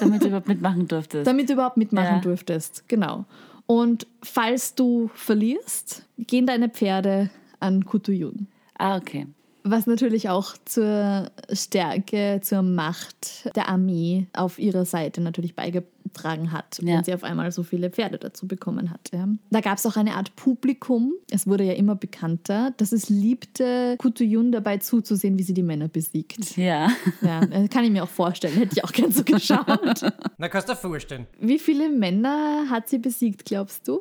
Damit 0.00 0.22
du 0.22 0.28
überhaupt 0.28 0.48
mitmachen 0.48 0.88
durftest. 0.88 1.26
damit 1.26 1.48
du 1.50 1.52
überhaupt 1.52 1.76
mitmachen 1.76 2.16
Ja. 2.16 2.20
durftest. 2.20 2.84
Genau. 2.88 3.26
Und 3.66 4.06
falls 4.22 4.74
du 4.76 5.10
verlierst, 5.14 6.06
gehen 6.16 6.46
deine 6.46 6.70
Pferde 6.70 7.28
an 7.60 7.84
Kutuyun. 7.84 8.46
ah, 8.78 8.96
okay. 8.96 9.26
Was 9.70 9.86
natürlich 9.86 10.28
auch 10.30 10.54
zur 10.64 11.30
Stärke, 11.52 12.40
zur 12.42 12.62
Macht 12.62 13.54
der 13.54 13.68
Armee 13.68 14.26
auf 14.32 14.58
ihrer 14.58 14.84
Seite 14.86 15.20
natürlich 15.20 15.54
beigetragen 15.54 16.52
hat, 16.52 16.78
Ja. 16.82 16.96
wenn 16.96 17.04
sie 17.04 17.12
auf 17.12 17.22
einmal 17.22 17.52
so 17.52 17.62
viele 17.62 17.90
Pferde 17.90 18.16
dazu 18.16 18.48
bekommen 18.48 18.90
hat. 18.90 19.10
Ja. 19.12 19.28
Da 19.50 19.60
gab 19.60 19.76
es 19.76 19.84
auch 19.84 19.96
eine 19.96 20.14
Art 20.14 20.34
Publikum, 20.36 21.12
es 21.30 21.46
wurde 21.46 21.64
ja 21.64 21.74
immer 21.74 21.96
bekannter, 21.96 22.72
dass 22.78 22.92
es 22.92 23.10
liebte, 23.10 23.96
Kutuyun 23.98 24.52
dabei 24.52 24.78
zuzusehen, 24.78 25.38
wie 25.38 25.42
sie 25.42 25.54
die 25.54 25.62
Männer 25.62 25.88
besiegt. 25.88 26.56
Ja. 26.56 26.88
Ja, 27.20 27.42
äh, 27.42 27.68
kann 27.68 27.84
ich 27.84 27.90
mir 27.90 28.04
auch 28.04 28.08
vorstellen, 28.08 28.54
hätte 28.54 28.76
ich 28.76 28.84
auch 28.84 28.92
gern 28.92 29.12
so 29.12 29.22
geschaut. 29.22 30.02
Na, 30.38 30.48
kannst 30.48 30.68
du 30.68 30.72
dir 30.72 30.78
vorstellen. 30.78 31.26
Wie 31.40 31.58
viele 31.58 31.90
Männer 31.90 32.70
hat 32.70 32.88
sie 32.88 32.98
besiegt, 32.98 33.44
glaubst 33.44 33.86
du? 33.86 34.00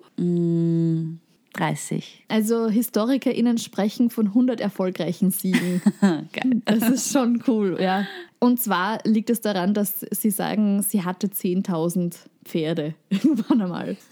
30. 1.54 2.26
Also 2.28 2.70
HistorikerInnen 2.70 3.58
sprechen 3.58 4.10
von 4.10 4.28
100 4.28 4.62
erfolgreichen 4.62 5.32
Siegen. 5.32 5.82
Geil. 6.02 6.62
Das 6.66 6.90
ist 6.90 7.12
schon 7.12 7.44
cool, 7.48 7.78
ja. 7.80 8.06
Und 8.40 8.60
zwar 8.60 9.00
liegt 9.04 9.30
es 9.30 9.42
daran, 9.42 9.74
dass 9.74 10.06
sie 10.12 10.30
sagen, 10.30 10.84
sie 10.84 11.04
hatte 11.04 11.28
10.000 11.28 12.16
Pferde 12.48 12.96
irgendwann 13.10 13.62
einmal. 13.62 13.98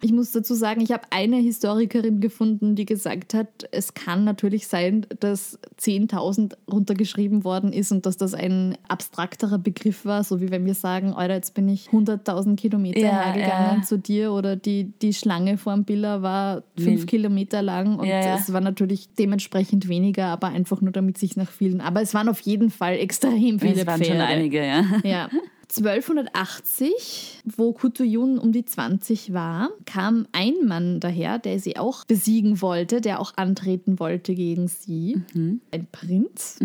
Ich 0.00 0.12
muss 0.12 0.32
dazu 0.32 0.54
sagen, 0.54 0.80
ich 0.80 0.90
habe 0.92 1.04
eine 1.10 1.36
Historikerin 1.36 2.20
gefunden, 2.20 2.74
die 2.74 2.84
gesagt 2.84 3.34
hat, 3.34 3.48
es 3.70 3.94
kann 3.94 4.24
natürlich 4.24 4.66
sein, 4.66 5.06
dass 5.20 5.58
10.000 5.80 6.54
runtergeschrieben 6.70 7.44
worden 7.44 7.72
ist 7.72 7.92
und 7.92 8.06
dass 8.06 8.16
das 8.16 8.34
ein 8.34 8.76
abstrakterer 8.88 9.58
Begriff 9.58 10.04
war, 10.04 10.24
so 10.24 10.40
wie 10.40 10.50
wenn 10.50 10.64
wir 10.64 10.74
sagen, 10.74 11.12
Alter, 11.12 11.34
jetzt 11.34 11.54
bin 11.54 11.68
ich 11.68 11.88
100.000 11.88 12.56
Kilometer 12.56 13.00
Ja, 13.00 13.20
hergegangen 13.20 13.80
ja. 13.80 13.82
zu 13.82 13.98
dir 13.98 14.32
oder 14.32 14.56
die, 14.56 14.92
die 15.02 15.14
Schlange 15.14 15.58
vor 15.58 15.74
dem 15.74 15.84
Biller 15.84 16.22
war 16.22 16.62
fünf. 16.78 17.06
Kilometer 17.06 17.62
lang 17.62 17.98
und 17.98 18.06
ja. 18.06 18.36
es 18.36 18.52
war 18.52 18.60
natürlich 18.60 19.08
dementsprechend 19.18 19.88
weniger, 19.88 20.26
aber 20.26 20.48
einfach 20.48 20.80
nur 20.80 20.92
damit 20.92 21.18
sich 21.18 21.36
nach 21.36 21.50
vielen. 21.50 21.80
Aber 21.80 22.02
es 22.02 22.14
waren 22.14 22.28
auf 22.28 22.40
jeden 22.40 22.70
Fall 22.70 22.94
extrem 22.94 23.58
viele 23.60 23.80
Es 23.80 23.86
waren 23.86 24.00
Pferde. 24.00 24.04
schon 24.18 24.20
einige, 24.20 24.64
ja. 24.66 24.84
Ja. 25.04 25.28
1280, 25.74 27.40
wo 27.44 27.72
Kutuyun 27.72 28.38
um 28.38 28.52
die 28.52 28.64
20 28.64 29.32
war, 29.32 29.70
kam 29.86 30.26
ein 30.32 30.66
Mann 30.66 31.00
daher, 31.00 31.38
der 31.38 31.58
sie 31.58 31.78
auch 31.78 32.04
besiegen 32.04 32.60
wollte, 32.60 33.00
der 33.00 33.20
auch 33.20 33.32
antreten 33.36 33.98
wollte 33.98 34.34
gegen 34.34 34.68
sie. 34.68 35.22
Ein 35.34 35.86
Prinz. 35.90 36.58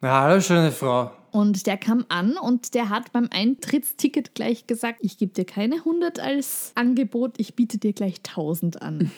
Ja, 0.00 0.22
hallo, 0.22 0.40
schöne 0.40 0.72
Frau. 0.72 1.10
Und 1.32 1.66
der 1.66 1.76
kam 1.76 2.06
an 2.08 2.38
und 2.38 2.74
der 2.74 2.88
hat 2.88 3.12
beim 3.12 3.28
Eintrittsticket 3.30 4.34
gleich 4.34 4.66
gesagt, 4.66 5.00
ich 5.02 5.18
gebe 5.18 5.32
dir 5.32 5.44
keine 5.44 5.76
100 5.76 6.20
als 6.20 6.72
Angebot, 6.76 7.34
ich 7.38 7.54
biete 7.54 7.76
dir 7.76 7.92
gleich 7.92 8.18
1000 8.18 8.80
an. 8.80 9.10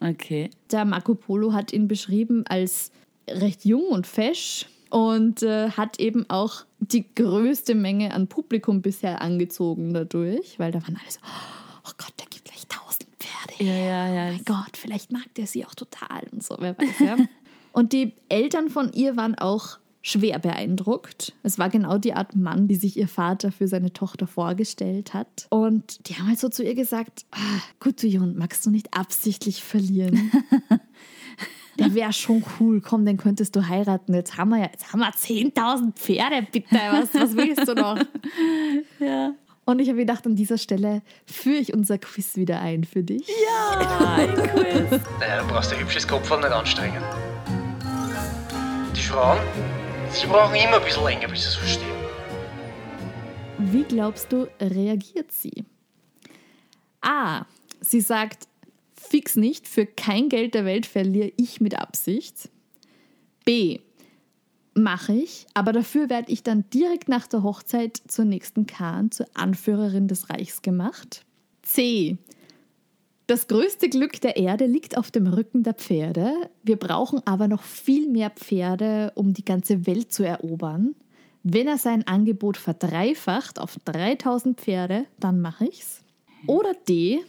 Okay. 0.00 0.50
Der 0.70 0.84
Marco 0.84 1.14
Polo 1.14 1.52
hat 1.52 1.72
ihn 1.72 1.88
beschrieben 1.88 2.44
als 2.46 2.92
recht 3.28 3.64
jung 3.64 3.86
und 3.88 4.06
fesch 4.06 4.66
und 4.90 5.42
äh, 5.42 5.70
hat 5.70 6.00
eben 6.00 6.28
auch 6.28 6.64
die 6.80 7.06
größte 7.14 7.74
Menge 7.74 8.12
an 8.14 8.28
Publikum 8.28 8.82
bisher 8.82 9.20
angezogen 9.20 9.92
dadurch, 9.92 10.58
weil 10.58 10.72
da 10.72 10.82
waren 10.82 10.96
alle 10.96 11.10
so, 11.10 11.20
oh 11.22 11.92
Gott, 11.98 12.12
der 12.18 12.26
gibt 12.26 12.44
gleich 12.44 12.64
1000 12.70 13.06
Pferde. 13.18 13.64
Ja, 13.64 13.74
ja, 13.74 14.14
ja. 14.14 14.28
Oh 14.28 14.32
mein 14.32 14.44
Gott, 14.44 14.76
vielleicht 14.76 15.12
mag 15.12 15.34
der 15.36 15.46
sie 15.46 15.64
auch 15.64 15.74
total 15.74 16.22
und 16.32 16.42
so, 16.42 16.56
wer 16.58 16.78
weiß, 16.78 16.98
ja. 17.00 17.16
und 17.72 17.92
die 17.92 18.14
Eltern 18.28 18.68
von 18.68 18.92
ihr 18.92 19.16
waren 19.16 19.34
auch 19.34 19.78
schwer 20.02 20.38
beeindruckt. 20.38 21.34
Es 21.42 21.58
war 21.58 21.68
genau 21.68 21.98
die 21.98 22.14
Art 22.14 22.34
Mann, 22.34 22.68
die 22.68 22.76
sich 22.76 22.96
ihr 22.96 23.08
Vater 23.08 23.52
für 23.52 23.68
seine 23.68 23.92
Tochter 23.92 24.26
vorgestellt 24.26 25.12
hat. 25.12 25.46
Und 25.50 26.08
die 26.08 26.14
haben 26.14 26.28
halt 26.28 26.38
so 26.38 26.48
zu 26.48 26.64
ihr 26.64 26.74
gesagt, 26.74 27.26
ah, 27.32 27.60
Gutujun, 27.80 28.36
magst 28.36 28.64
du 28.64 28.70
nicht 28.70 28.94
absichtlich 28.94 29.62
verlieren? 29.62 30.30
Der 31.78 31.94
wäre 31.94 32.12
schon 32.12 32.42
cool, 32.58 32.80
komm, 32.80 33.06
den 33.06 33.16
könntest 33.16 33.54
du 33.54 33.68
heiraten. 33.68 34.12
Jetzt 34.14 34.36
haben 34.36 34.50
wir 34.50 34.58
ja, 34.58 34.68
jetzt 34.72 34.92
haben 34.92 34.98
wir 35.00 35.10
10.000 35.10 35.92
Pferde, 35.94 36.46
bitte. 36.50 36.74
Was, 36.74 37.14
was 37.14 37.36
willst 37.36 37.68
du 37.68 37.74
noch? 37.74 37.98
Ja. 39.00 39.32
Und 39.64 39.80
ich 39.80 39.88
habe 39.88 39.98
gedacht, 39.98 40.26
an 40.26 40.34
dieser 40.34 40.56
Stelle 40.56 41.02
führe 41.26 41.58
ich 41.58 41.74
unser 41.74 41.98
Quiz 41.98 42.36
wieder 42.36 42.60
ein 42.60 42.84
für 42.84 43.02
dich. 43.02 43.28
Naja, 45.20 45.42
du 45.42 45.46
brauchst 45.48 45.70
dein 45.70 45.80
hübsches 45.80 46.08
Kopfball 46.08 46.38
nicht 46.38 46.50
anstrengen. 46.50 47.02
Die 48.96 49.00
Frauen, 49.00 49.38
sie 50.10 50.26
brauchen 50.26 50.54
immer 50.54 50.78
ein 50.78 50.84
bisschen 50.84 51.04
länger, 51.04 51.28
bis 51.28 51.42
sie 51.42 51.48
es 51.48 51.54
verstehen. 51.56 51.98
Wie 53.58 53.84
glaubst 53.84 54.32
du, 54.32 54.48
reagiert 54.60 55.30
sie? 55.32 55.64
A. 57.02 57.44
Sie 57.80 58.00
sagt, 58.00 58.48
fix 59.00 59.36
nicht, 59.36 59.68
für 59.68 59.86
kein 59.86 60.28
Geld 60.28 60.54
der 60.54 60.64
Welt 60.64 60.86
verliere 60.86 61.32
ich 61.36 61.60
mit 61.60 61.78
Absicht. 61.78 62.50
B. 63.44 63.80
Mache 64.74 65.14
ich, 65.14 65.46
aber 65.54 65.72
dafür 65.72 66.08
werde 66.08 66.30
ich 66.30 66.42
dann 66.42 66.64
direkt 66.72 67.08
nach 67.08 67.26
der 67.26 67.42
Hochzeit 67.42 68.00
zur 68.06 68.24
nächsten 68.24 68.66
Khan, 68.66 69.10
zur 69.10 69.26
Anführerin 69.34 70.06
des 70.06 70.30
Reichs 70.30 70.62
gemacht. 70.62 71.24
C. 71.62 72.18
Das 73.26 73.46
größte 73.46 73.88
Glück 73.88 74.20
der 74.20 74.36
Erde 74.36 74.66
liegt 74.66 74.96
auf 74.96 75.10
dem 75.10 75.26
Rücken 75.26 75.62
der 75.62 75.74
Pferde. 75.74 76.32
Wir 76.62 76.76
brauchen 76.76 77.20
aber 77.26 77.46
noch 77.46 77.62
viel 77.62 78.08
mehr 78.08 78.30
Pferde, 78.30 79.12
um 79.16 79.34
die 79.34 79.44
ganze 79.44 79.86
Welt 79.86 80.12
zu 80.12 80.24
erobern. 80.24 80.94
Wenn 81.42 81.68
er 81.68 81.78
sein 81.78 82.06
Angebot 82.06 82.56
verdreifacht 82.56 83.58
auf 83.58 83.76
3000 83.84 84.58
Pferde, 84.58 85.04
dann 85.20 85.40
mache 85.40 85.66
ich's. 85.66 86.02
Oder 86.46 86.72
D. 86.88 87.20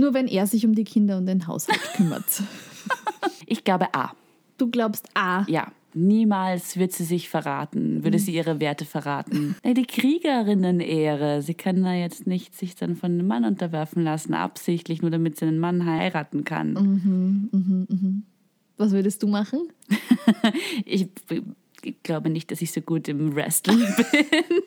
Nur 0.00 0.14
wenn 0.14 0.26
er 0.28 0.46
sich 0.46 0.64
um 0.64 0.74
die 0.74 0.84
Kinder 0.84 1.18
und 1.18 1.26
den 1.26 1.46
Haushalt 1.46 1.80
kümmert. 1.96 2.24
Ich 3.46 3.64
glaube 3.64 3.92
A. 3.94 4.12
Du 4.58 4.70
glaubst 4.70 5.08
A. 5.14 5.44
Ja. 5.48 5.72
Niemals 5.92 6.76
wird 6.76 6.92
sie 6.92 7.02
sich 7.04 7.28
verraten, 7.28 8.04
würde 8.04 8.18
sie 8.20 8.32
ihre 8.32 8.60
Werte 8.60 8.84
verraten. 8.84 9.56
Die 9.64 9.84
Kriegerinnen-Ehre, 9.86 11.42
sie 11.42 11.54
kann 11.54 11.82
da 11.82 11.92
jetzt 11.94 12.28
nicht 12.28 12.56
sich 12.56 12.76
dann 12.76 12.94
von 12.94 13.10
einem 13.12 13.26
Mann 13.26 13.44
unterwerfen 13.44 14.04
lassen, 14.04 14.34
absichtlich, 14.34 15.02
nur 15.02 15.10
damit 15.10 15.36
sie 15.36 15.46
einen 15.46 15.58
Mann 15.58 15.84
heiraten 15.84 16.44
kann. 16.44 17.50
Was 18.76 18.92
würdest 18.92 19.22
du 19.22 19.26
machen? 19.26 19.68
Ich, 20.86 21.08
ich 21.82 22.02
glaube 22.04 22.30
nicht, 22.30 22.50
dass 22.52 22.62
ich 22.62 22.70
so 22.72 22.80
gut 22.80 23.08
im 23.08 23.34
Wrestling 23.34 23.78
bin. 23.78 24.06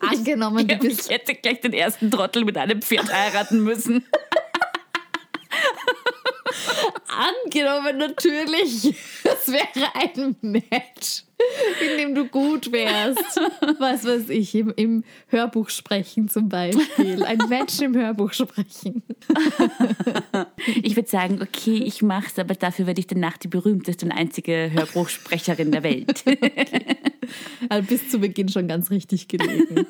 Angenommen, 0.00 0.68
du 0.68 0.74
Ich 0.74 0.80
bist. 0.80 1.10
hätte 1.10 1.34
gleich 1.34 1.60
den 1.60 1.72
ersten 1.72 2.10
Trottel 2.10 2.44
mit 2.44 2.58
einem 2.58 2.82
Pferd 2.82 3.12
heiraten 3.12 3.62
müssen. 3.64 4.04
Angenommen, 7.44 7.98
natürlich. 7.98 8.94
Das 9.22 9.48
wäre 9.48 9.94
ein 9.94 10.36
Match, 10.40 11.24
in 11.80 11.98
dem 11.98 12.14
du 12.14 12.26
gut 12.26 12.72
wärst. 12.72 13.40
Was 13.78 14.04
weiß 14.04 14.28
ich, 14.30 14.54
im, 14.54 14.72
im 14.76 15.04
Hörbuch 15.28 15.70
sprechen 15.70 16.28
zum 16.28 16.48
Beispiel. 16.48 17.22
Ein 17.24 17.38
Match 17.48 17.80
im 17.80 17.94
Hörbuch 17.96 18.32
sprechen. 18.32 19.02
Ich 20.82 20.96
würde 20.96 21.08
sagen, 21.08 21.40
okay, 21.42 21.82
ich 21.84 22.02
mach's, 22.02 22.38
aber 22.38 22.54
dafür 22.54 22.86
werde 22.86 23.00
ich 23.00 23.06
danach 23.06 23.36
die 23.36 23.48
berühmteste 23.48 24.06
und 24.06 24.12
einzige 24.12 24.70
Hörbuchsprecherin 24.72 25.72
der 25.72 25.82
Welt. 25.82 26.24
Also 27.68 27.88
bis 27.88 28.10
zu 28.10 28.18
Beginn 28.18 28.48
schon 28.48 28.68
ganz 28.68 28.90
richtig 28.90 29.28
gelegen. 29.28 29.86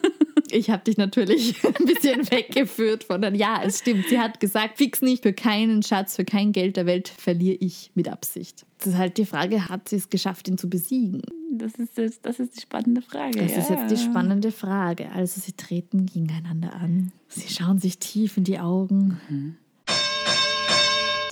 Ich 0.50 0.70
habe 0.70 0.84
dich 0.84 0.96
natürlich 0.96 1.64
ein 1.64 1.84
bisschen 1.84 2.30
weggeführt 2.30 3.04
von 3.04 3.20
dann. 3.20 3.34
Ja, 3.34 3.62
es 3.64 3.80
stimmt. 3.80 4.06
Sie 4.08 4.18
hat 4.18 4.40
gesagt, 4.40 4.78
fix 4.78 5.02
nicht, 5.02 5.22
für 5.22 5.32
keinen 5.32 5.82
Schatz, 5.82 6.16
für 6.16 6.24
kein 6.24 6.52
Geld 6.52 6.76
der 6.76 6.86
Welt 6.86 7.08
verliere 7.08 7.56
ich 7.60 7.90
mit 7.94 8.08
Absicht. 8.08 8.64
Das 8.78 8.88
ist 8.88 8.98
halt 8.98 9.18
die 9.18 9.26
Frage, 9.26 9.68
hat 9.68 9.88
sie 9.88 9.96
es 9.96 10.10
geschafft, 10.10 10.46
ihn 10.48 10.58
zu 10.58 10.68
besiegen? 10.68 11.22
Das 11.52 11.74
ist, 11.74 11.98
das, 11.98 12.20
das 12.20 12.38
ist 12.38 12.56
die 12.56 12.60
spannende 12.60 13.02
Frage. 13.02 13.38
Das 13.38 13.56
ist 13.56 13.70
ja. 13.70 13.80
jetzt 13.80 13.90
die 13.90 13.96
spannende 13.96 14.52
Frage. 14.52 15.10
Also 15.12 15.40
sie 15.40 15.52
treten 15.52 16.06
gegeneinander 16.06 16.74
an. 16.74 17.12
Sie 17.28 17.52
schauen 17.52 17.78
sich 17.78 17.98
tief 17.98 18.36
in 18.36 18.44
die 18.44 18.58
Augen. 18.58 19.18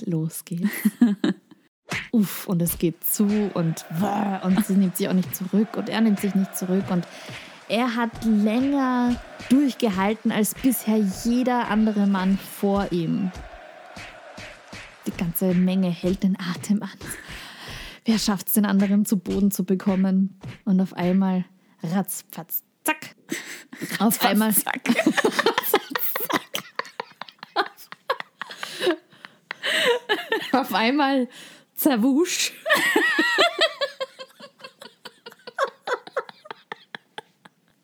Los 0.05 0.43
geht's. 0.45 0.69
Uff, 2.13 2.47
und 2.47 2.61
es 2.61 2.77
geht 2.77 3.03
zu 3.03 3.25
und 3.55 3.85
und 4.43 4.65
sie 4.65 4.75
nimmt 4.75 4.95
sich 4.97 5.09
auch 5.09 5.13
nicht 5.13 5.35
zurück 5.35 5.75
und 5.75 5.89
er 5.89 5.99
nimmt 5.99 6.19
sich 6.19 6.35
nicht 6.35 6.55
zurück 6.55 6.83
und 6.91 7.07
er 7.69 7.95
hat 7.95 8.23
länger 8.23 9.19
durchgehalten 9.49 10.31
als 10.31 10.53
bisher 10.53 10.97
jeder 10.97 11.69
andere 11.69 12.05
Mann 12.05 12.37
vor 12.37 12.91
ihm. 12.91 13.31
Die 15.07 15.11
ganze 15.17 15.55
Menge 15.55 15.89
hält 15.89 16.21
den 16.21 16.37
Atem 16.39 16.83
an. 16.83 16.89
Wer 18.05 18.19
schafft 18.19 18.47
es, 18.47 18.53
den 18.53 18.67
anderen 18.67 19.07
zu 19.07 19.17
Boden 19.17 19.49
zu 19.49 19.63
bekommen? 19.63 20.39
Und 20.65 20.81
auf 20.81 20.93
einmal, 20.93 21.45
ratzfatz, 21.81 22.63
zack. 22.83 23.15
Auf 23.97 24.23
einmal, 24.23 24.53
Zack. 24.53 24.83
auf 30.51 30.73
einmal, 30.73 31.27
zerwusch. 31.75 32.53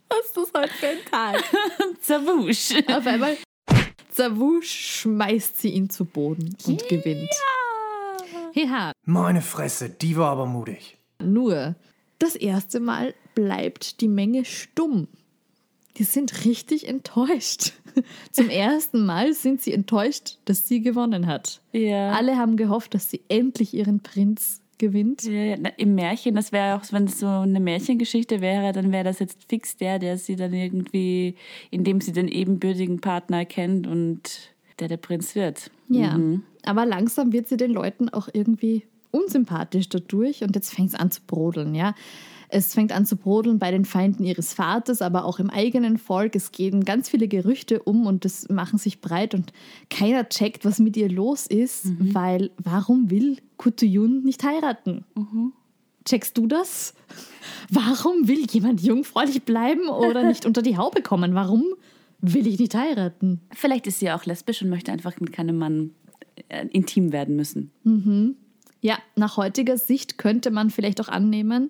Was 0.09 0.25
ist 0.25 0.37
das 0.37 0.51
heute 0.55 0.73
für 0.73 0.87
ein 0.87 1.05
Tag? 1.09 1.43
Zerwusch. 2.01 2.73
Auf 2.87 3.05
einmal, 3.05 3.37
zerwusch, 4.11 4.99
schmeißt 5.01 5.59
sie 5.61 5.69
ihn 5.69 5.89
zu 5.89 6.05
Boden 6.05 6.55
und 6.65 6.87
gewinnt. 6.87 7.29
Ja, 8.53 8.91
Meine 9.05 9.41
Fresse, 9.41 9.89
die 9.89 10.17
war 10.17 10.31
aber 10.31 10.45
mutig. 10.45 10.97
Nur 11.21 11.75
das 12.17 12.35
erste 12.35 12.79
Mal 12.79 13.13
bleibt 13.35 14.01
die 14.01 14.07
Menge 14.07 14.43
stumm. 14.45 15.07
Die 15.99 16.05
sind 16.05 16.45
richtig 16.45 16.87
enttäuscht. 16.87 17.73
Zum 18.31 18.49
ersten 18.49 19.05
Mal 19.05 19.33
sind 19.33 19.61
sie 19.61 19.73
enttäuscht, 19.73 20.37
dass 20.45 20.67
sie 20.67 20.81
gewonnen 20.81 21.27
hat. 21.27 21.61
Ja. 21.73 22.11
Alle 22.11 22.37
haben 22.37 22.55
gehofft, 22.55 22.93
dass 22.93 23.09
sie 23.09 23.21
endlich 23.27 23.73
ihren 23.73 23.99
Prinz 23.99 24.61
gewinnt. 24.77 25.23
Ja, 25.23 25.55
Im 25.77 25.95
Märchen, 25.95 26.35
das 26.35 26.51
wäre 26.51 26.77
auch, 26.77 26.83
wenn 26.91 27.03
es 27.03 27.19
so 27.19 27.27
eine 27.27 27.59
Märchengeschichte 27.59 28.41
wäre, 28.41 28.71
dann 28.71 28.91
wäre 28.91 29.03
das 29.03 29.19
jetzt 29.19 29.43
fix 29.49 29.75
der, 29.75 29.99
der 29.99 30.17
sie 30.17 30.37
dann 30.37 30.53
irgendwie, 30.53 31.35
indem 31.69 31.99
sie 31.99 32.13
den 32.13 32.29
ebenbürtigen 32.29 33.01
Partner 33.01 33.45
kennt 33.45 33.85
und 33.85 34.53
der 34.79 34.87
der 34.87 34.97
Prinz 34.97 35.35
wird. 35.35 35.69
Ja, 35.89 36.17
aber 36.63 36.85
langsam 36.85 37.33
wird 37.33 37.49
sie 37.49 37.57
den 37.57 37.71
Leuten 37.71 38.09
auch 38.09 38.29
irgendwie 38.31 38.85
unsympathisch 39.11 39.89
dadurch 39.89 40.43
und 40.43 40.55
jetzt 40.55 40.73
fängt 40.73 40.89
es 40.89 40.95
an 40.95 41.11
zu 41.11 41.21
brodeln, 41.27 41.75
ja. 41.75 41.93
Es 42.51 42.73
fängt 42.73 42.91
an 42.91 43.05
zu 43.05 43.15
brodeln 43.15 43.59
bei 43.59 43.69
den 43.69 43.85
Feinden 43.85 44.23
ihres 44.23 44.53
Vaters, 44.53 45.01
aber 45.01 45.23
auch 45.25 45.39
im 45.39 45.51
eigenen 45.51 45.97
Volk. 45.97 46.35
Es 46.35 46.51
gehen 46.51 46.83
ganz 46.83 47.07
viele 47.07 47.27
Gerüchte 47.27 47.83
um 47.83 48.07
und 48.07 48.25
das 48.25 48.49
machen 48.49 48.79
sich 48.79 49.01
breit 49.01 49.35
und 49.35 49.53
keiner 49.89 50.27
checkt, 50.27 50.65
was 50.65 50.79
mit 50.79 50.97
ihr 50.97 51.09
los 51.09 51.45
ist, 51.45 51.85
weil 52.13 52.49
warum 52.57 53.11
will 53.11 53.37
Kutuyun 53.57 54.23
nicht 54.23 54.43
heiraten? 54.43 55.05
Checkst 56.05 56.37
du 56.37 56.47
das? 56.47 56.95
Warum 57.69 58.27
will 58.27 58.47
jemand 58.49 58.81
jungfräulich 58.81 59.43
bleiben 59.43 59.89
oder 59.89 60.23
nicht 60.23 60.45
unter 60.47 60.61
die 60.63 60.77
Haube 60.77 61.03
kommen? 61.03 61.35
Warum 61.35 61.63
will 62.19 62.47
ich 62.47 62.57
nicht 62.57 62.73
heiraten? 62.73 63.41
Vielleicht 63.53 63.85
ist 63.85 63.99
sie 63.99 64.09
auch 64.11 64.25
lesbisch 64.25 64.61
und 64.61 64.69
möchte 64.69 64.91
einfach 64.91 65.19
mit 65.19 65.31
keinem 65.31 65.57
Mann 65.57 65.91
äh, 66.47 66.65
intim 66.67 67.11
werden 67.11 67.35
müssen. 67.35 67.71
Ja, 68.81 68.97
nach 69.15 69.37
heutiger 69.37 69.77
Sicht 69.77 70.17
könnte 70.17 70.51
man 70.51 70.69
vielleicht 70.69 71.01
auch 71.01 71.09
annehmen, 71.09 71.69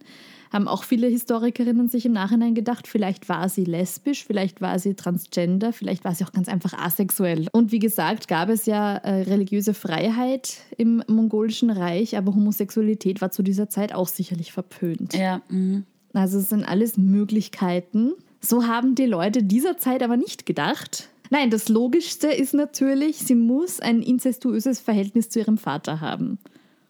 haben 0.52 0.68
auch 0.68 0.84
viele 0.84 1.08
Historikerinnen 1.08 1.90
sich 1.90 2.06
im 2.06 2.14
Nachhinein 2.14 2.56
gedacht, 2.56 2.88
vielleicht 2.88 3.30
war 3.30 3.50
sie 3.50 3.66
lesbisch, 3.66 4.26
vielleicht 4.26 4.62
war 4.62 4.80
sie 4.80 4.96
transgender, 4.96 5.74
vielleicht 5.74 6.04
war 6.04 6.16
sie 6.16 6.26
auch 6.26 6.32
ganz 6.32 6.48
einfach 6.48 6.74
asexuell. 6.74 7.48
Und 7.52 7.72
wie 7.72 7.80
gesagt, 7.80 8.28
gab 8.28 8.50
es 8.50 8.66
ja 8.66 8.98
äh, 8.98 9.24
religiöse 9.24 9.74
Freiheit 9.74 10.58
im 10.78 11.04
mongolischen 11.08 11.70
Reich, 11.70 12.18
aber 12.18 12.34
Homosexualität 12.34 13.22
war 13.22 13.32
zu 13.32 13.44
dieser 13.44 13.70
Zeit 13.70 13.94
auch 13.94 14.08
sicherlich 14.08 14.52
verpönt. 14.52 15.14
Ja, 15.14 15.42
mhm. 15.50 15.86
Also 16.14 16.40
es 16.40 16.50
sind 16.50 16.64
alles 16.64 16.98
Möglichkeiten. 16.98 18.14
So 18.42 18.66
haben 18.66 18.96
die 18.96 19.06
Leute 19.06 19.44
dieser 19.44 19.78
Zeit 19.78 20.02
aber 20.02 20.18
nicht 20.18 20.46
gedacht. 20.46 21.10
Nein, 21.30 21.52
das 21.52 21.70
Logischste 21.70 22.28
ist 22.28 22.54
natürlich, 22.54 23.18
sie 23.18 23.36
muss 23.36 23.80
ein 23.80 24.02
inzestuöses 24.02 24.80
Verhältnis 24.80 25.30
zu 25.30 25.40
ihrem 25.40 25.58
Vater 25.58 26.02
haben. 26.02 26.40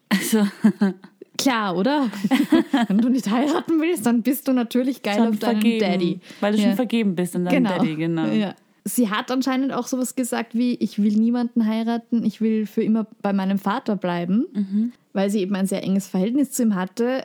also 0.08 0.46
Klar, 1.42 1.76
oder? 1.76 2.10
Wenn 2.88 2.98
du 2.98 3.08
nicht 3.08 3.30
heiraten 3.30 3.80
willst, 3.80 4.06
dann 4.06 4.22
bist 4.22 4.46
du 4.48 4.52
natürlich 4.52 5.02
geil 5.02 5.16
schon 5.16 5.28
auf 5.28 5.38
deinen 5.38 5.60
vergeben, 5.60 5.80
Daddy. 5.80 6.20
weil 6.40 6.52
du 6.52 6.58
Ja. 6.58 6.64
schon 6.68 6.76
vergeben 6.76 7.14
bist 7.14 7.34
an 7.36 7.44
deinem 7.44 7.64
Daddy, 7.64 7.96
genau. 7.96 8.26
Ja. 8.26 8.54
Sie 8.84 9.10
hat 9.10 9.30
anscheinend 9.30 9.72
auch 9.72 9.86
sowas 9.86 10.14
gesagt 10.16 10.54
wie, 10.54 10.74
ich 10.74 11.00
will 11.02 11.12
niemanden 11.16 11.66
heiraten, 11.66 12.24
ich 12.24 12.40
will 12.40 12.66
für 12.66 12.82
immer 12.82 13.06
bei 13.22 13.32
meinem 13.32 13.58
Vater 13.58 13.96
bleiben, 13.96 14.46
Mhm. 14.54 14.92
weil 15.12 15.28
sie 15.30 15.40
eben 15.40 15.54
ein 15.54 15.66
sehr 15.66 15.82
enges 15.84 16.06
Verhältnis 16.08 16.50
zu 16.52 16.62
ihm 16.62 16.74
hatte. 16.74 17.24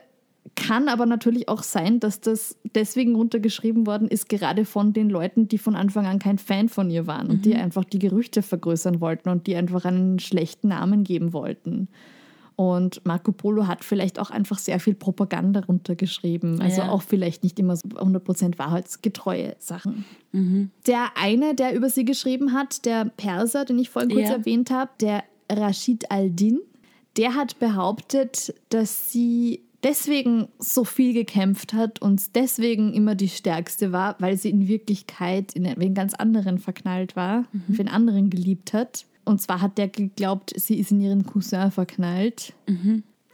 Kann 0.55 0.89
aber 0.89 1.05
natürlich 1.05 1.49
auch 1.49 1.63
sein, 1.63 1.99
dass 1.99 2.21
das 2.21 2.55
deswegen 2.75 3.15
runtergeschrieben 3.15 3.87
worden 3.87 4.07
ist, 4.07 4.29
gerade 4.29 4.63
von 4.65 4.93
den 4.93 5.09
Leuten, 5.09 5.47
die 5.47 5.57
von 5.57 5.75
Anfang 5.75 6.05
an 6.05 6.19
kein 6.19 6.37
Fan 6.37 6.69
von 6.69 6.89
ihr 6.91 7.07
waren 7.07 7.27
und 7.29 7.37
Mhm. 7.37 7.41
die 7.41 7.55
einfach 7.55 7.83
die 7.83 7.99
Gerüchte 7.99 8.41
vergrößern 8.41 9.01
wollten 9.01 9.29
und 9.29 9.47
die 9.47 9.55
einfach 9.55 9.85
einen 9.85 10.19
schlechten 10.19 10.67
Namen 10.67 11.03
geben 11.03 11.33
wollten. 11.33 11.87
Und 12.57 13.05
Marco 13.05 13.31
Polo 13.33 13.67
hat 13.67 13.83
vielleicht 13.83 14.17
auch 14.17 14.29
einfach 14.31 14.57
sehr 14.59 14.79
viel 14.79 14.93
Propaganda 14.93 15.59
runtergeschrieben. 15.59 16.61
Also 16.61 16.81
Ja. 16.81 16.89
auch 16.89 17.01
vielleicht 17.01 17.43
nicht 17.43 17.59
immer 17.59 17.75
so 17.75 17.87
100% 17.89 18.57
wahrheitsgetreue 18.57 19.55
Sachen. 19.59 20.05
Der 20.87 21.17
eine, 21.17 21.53
der 21.55 21.75
über 21.75 21.89
sie 21.89 22.05
geschrieben 22.05 22.53
hat, 22.53 22.85
der 22.85 23.05
Perser, 23.05 23.65
den 23.65 23.79
ich 23.79 23.89
vorhin 23.89 24.11
kurz 24.11 24.29
Ja. 24.29 24.35
erwähnt 24.35 24.69
habe, 24.71 24.91
der 25.01 25.23
Rashid 25.51 26.11
al-Din, 26.11 26.59
der 27.17 27.35
hat 27.35 27.59
behauptet, 27.59 28.53
dass 28.69 29.11
sie 29.11 29.61
deswegen 29.83 30.47
so 30.57 30.83
viel 30.83 31.13
gekämpft 31.13 31.73
hat 31.73 32.01
und 32.01 32.35
deswegen 32.35 32.93
immer 32.93 33.15
die 33.15 33.29
Stärkste 33.29 33.91
war, 33.91 34.15
weil 34.19 34.35
sie 34.37 34.49
in 34.49 34.67
Wirklichkeit 34.67 35.53
in 35.53 35.71
wen 35.77 35.93
ganz 35.93 36.13
anderen 36.15 36.57
verknallt 36.57 37.15
war, 37.15 37.45
wen 37.67 37.87
anderen 37.87 38.29
geliebt 38.29 38.73
hat. 38.73 39.05
Und 39.25 39.41
zwar 39.41 39.61
hat 39.61 39.77
der 39.77 39.87
geglaubt, 39.87 40.53
sie 40.55 40.79
ist 40.79 40.91
in 40.91 41.01
ihren 41.01 41.25
Cousin 41.25 41.71
verknallt. 41.71 42.53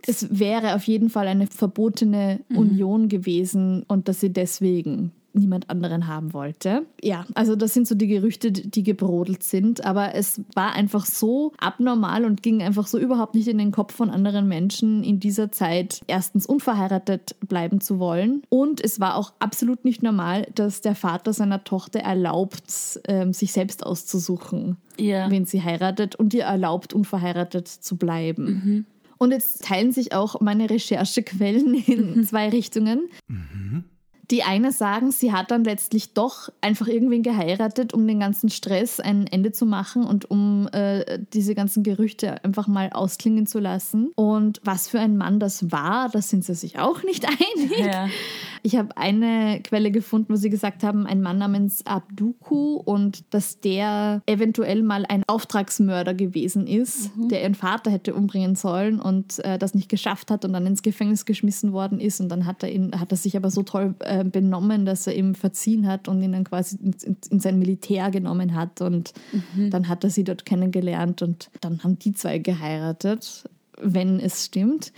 Es 0.08 0.40
wäre 0.40 0.74
auf 0.76 0.84
jeden 0.86 1.10
Fall 1.10 1.28
eine 1.28 1.48
verbotene 1.48 2.40
Union 2.50 3.08
gewesen 3.10 3.84
und 3.88 4.08
dass 4.08 4.20
sie 4.20 4.34
deswegen 4.34 5.12
niemand 5.34 5.70
anderen 5.70 6.08
haben 6.08 6.34
wollte. 6.34 6.86
Ja, 7.02 7.26
also 7.36 7.56
das 7.56 7.74
sind 7.74 7.88
so 7.88 7.96
die 7.96 8.08
Gerüchte, 8.08 8.52
die 8.52 8.84
gebrodelt 8.84 9.44
sind, 9.44 9.86
aber 9.86 10.14
es 10.16 10.42
war 10.56 10.74
einfach 10.74 11.06
so 11.06 11.54
abnormal 11.58 12.26
und 12.26 12.44
ging 12.44 12.62
einfach 12.62 12.88
so 12.88 12.98
überhaupt 12.98 13.36
nicht 13.36 13.48
in 13.48 13.58
den 13.58 13.72
Kopf 13.72 13.94
von 13.96 14.10
anderen 14.10 14.48
Menschen 14.48 15.04
in 15.04 15.20
dieser 15.20 15.52
Zeit 15.52 16.02
erstens 16.08 16.46
unverheiratet 16.46 17.36
bleiben 17.48 17.82
zu 17.82 18.00
wollen 18.00 18.44
und 18.50 18.84
es 18.84 19.00
war 19.00 19.16
auch 19.16 19.34
absolut 19.40 19.86
nicht 19.86 20.04
normal, 20.04 20.48
dass 20.56 20.82
der 20.82 20.96
Vater 20.96 21.34
seiner 21.34 21.64
Tochter 21.64 22.00
erlaubt, 22.00 23.00
ähm, 23.08 23.34
sich 23.34 23.52
selbst 23.54 23.86
auszusuchen, 23.86 24.78
Ja. 25.00 25.30
wen 25.30 25.46
sie 25.46 25.62
heiratet 25.64 26.16
und 26.16 26.34
ihr 26.34 26.44
erlaubt, 26.44 26.94
unverheiratet 26.94 27.68
zu 27.68 27.96
bleiben. 27.98 28.86
Und 29.18 29.32
jetzt 29.32 29.64
teilen 29.66 29.92
sich 29.92 30.14
auch 30.14 30.42
meine 30.42 30.68
Recherchequellen 30.70 31.76
in 31.76 32.24
zwei 32.26 32.50
Richtungen. 32.50 33.02
Die 34.32 34.44
eine 34.44 34.72
sagen, 34.72 35.12
sie 35.12 35.34
hat 35.34 35.52
dann 35.52 35.66
letztlich 35.66 36.14
doch 36.14 36.50
einfach 36.62 36.88
irgendwen 36.88 37.22
geheiratet, 37.22 37.94
um 37.94 38.08
den 38.08 38.22
ganzen 38.22 38.50
Stress 38.50 39.02
ein 39.02 39.28
Ende 39.28 39.52
zu 39.52 39.66
machen 39.66 40.06
und 40.06 40.32
um 40.32 40.70
äh, 40.72 41.20
diese 41.34 41.54
ganzen 41.54 41.84
Gerüchte 41.84 42.42
einfach 42.46 42.68
mal 42.68 42.92
ausklingen 42.94 43.46
zu 43.46 43.60
lassen. 43.60 44.12
Und 44.16 44.62
was 44.64 44.88
für 44.88 45.00
ein 45.02 45.18
Mann 45.18 45.42
das 45.42 45.70
war, 45.72 46.08
da 46.10 46.22
sind 46.22 46.46
sie 46.46 46.56
sich 46.56 46.80
auch 46.80 47.04
nicht 47.04 47.26
einig. 47.28 47.78
Ja. 47.78 48.08
Ich 48.64 48.76
habe 48.76 48.96
eine 48.96 49.60
Quelle 49.64 49.92
gefunden, 49.92 50.32
wo 50.32 50.38
sie 50.38 50.50
gesagt 50.50 50.84
haben, 50.84 51.08
ein 51.08 51.22
Mann 51.22 51.40
namens 51.40 51.86
Abduku 51.86 52.76
und 52.76 53.24
dass 53.34 53.60
der 53.60 54.22
eventuell 54.28 54.84
mal 54.84 55.06
ein 55.08 55.24
Auftragsmörder 55.28 56.14
gewesen 56.14 56.68
ist, 56.68 57.12
der 57.18 57.42
ihren 57.42 57.56
Vater 57.56 57.92
hätte 57.92 58.14
umbringen 58.14 58.56
sollen 58.56 59.00
und 59.00 59.40
äh, 59.40 59.58
das 59.58 59.74
nicht 59.74 59.90
geschafft 59.90 60.30
hat 60.30 60.46
und 60.46 60.54
dann 60.54 60.68
ins 60.68 60.84
Gefängnis 60.84 61.26
geschmissen 61.26 61.74
worden 61.74 62.00
ist 62.00 62.22
und 62.22 62.30
dann 62.30 62.46
hat 62.46 62.62
er 62.64 62.72
ihn, 62.72 62.92
hat 63.00 63.12
er 63.12 63.18
sich 63.18 63.36
aber 63.36 63.50
so 63.50 63.64
toll 63.64 63.96
äh, 64.00 64.21
benommen, 64.30 64.86
dass 64.86 65.08
er 65.08 65.16
ihm 65.16 65.34
verziehen 65.34 65.88
hat 65.88 66.08
und 66.08 66.22
ihn 66.22 66.34
dann 66.34 66.44
quasi 66.44 66.78
in, 66.82 66.94
in, 67.04 67.18
in 67.30 67.40
sein 67.40 67.58
Militär 67.58 68.12
genommen 68.12 68.54
hat 68.54 68.82
und 68.82 69.14
dann 69.72 69.88
hat 69.88 70.04
er 70.04 70.10
sie 70.10 70.24
dort 70.24 70.46
kennengelernt 70.46 71.22
und 71.22 71.50
dann 71.62 71.84
haben 71.84 71.98
die 71.98 72.14
zwei 72.14 72.38
geheiratet, 72.38 73.50
wenn 73.82 74.20
es 74.20 74.46
stimmt. 74.46 74.92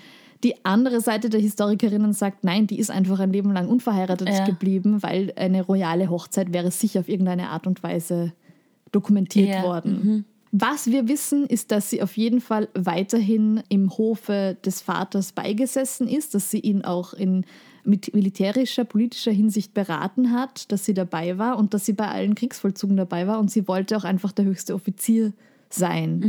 Die 0.44 0.66
andere 0.66 1.00
Seite 1.00 1.30
der 1.30 1.40
Historikerinnen 1.40 2.12
sagt, 2.12 2.44
nein, 2.44 2.68
die 2.68 2.78
ist 2.78 2.92
einfach 2.92 3.20
ein 3.20 3.32
Leben 3.32 3.54
lang 3.54 3.70
unverheiratet 3.70 4.28
Ja. 4.28 4.44
geblieben, 4.46 5.02
weil 5.02 5.32
eine 5.38 5.62
royale 5.62 6.10
Hochzeit 6.10 6.52
wäre 6.52 6.70
sicher 6.70 7.00
auf 7.00 7.08
irgendeine 7.08 7.50
Art 7.50 7.66
und 7.66 7.82
Weise 7.82 8.34
dokumentiert 8.92 9.50
Ja, 9.50 9.64
worden. 9.64 10.26
Was 10.52 10.88
wir 10.88 11.08
wissen, 11.08 11.48
ist, 11.48 11.72
dass 11.72 11.90
sie 11.90 12.04
auf 12.04 12.16
jeden 12.16 12.40
Fall 12.42 12.68
weiterhin 12.76 13.64
im 13.70 13.98
Hofe 13.98 14.56
des 14.64 14.82
Vaters 14.82 15.32
beigesessen 15.32 16.08
ist, 16.08 16.36
dass 16.36 16.52
sie 16.52 16.60
ihn 16.60 16.84
auch 16.84 17.14
in 17.14 17.46
mit 17.86 18.14
militärischer, 18.14 18.86
politischer 18.86 19.32
Hinsicht 19.32 19.74
beraten 19.74 20.32
hat, 20.32 20.72
dass 20.72 20.86
sie 20.86 20.94
dabei 20.94 21.38
war 21.38 21.58
und 21.58 21.74
dass 21.74 21.86
sie 21.86 21.94
bei 21.94 22.08
allen 22.08 22.36
Kriegsvollzügen 22.36 22.98
dabei 22.98 23.28
war 23.28 23.40
und 23.40 23.52
sie 23.52 23.68
wollte 23.68 23.98
auch 23.98 24.04
einfach 24.04 24.32
der 24.32 24.46
höchste 24.46 24.74
Offizier 24.74 25.34
sein. 25.70 26.22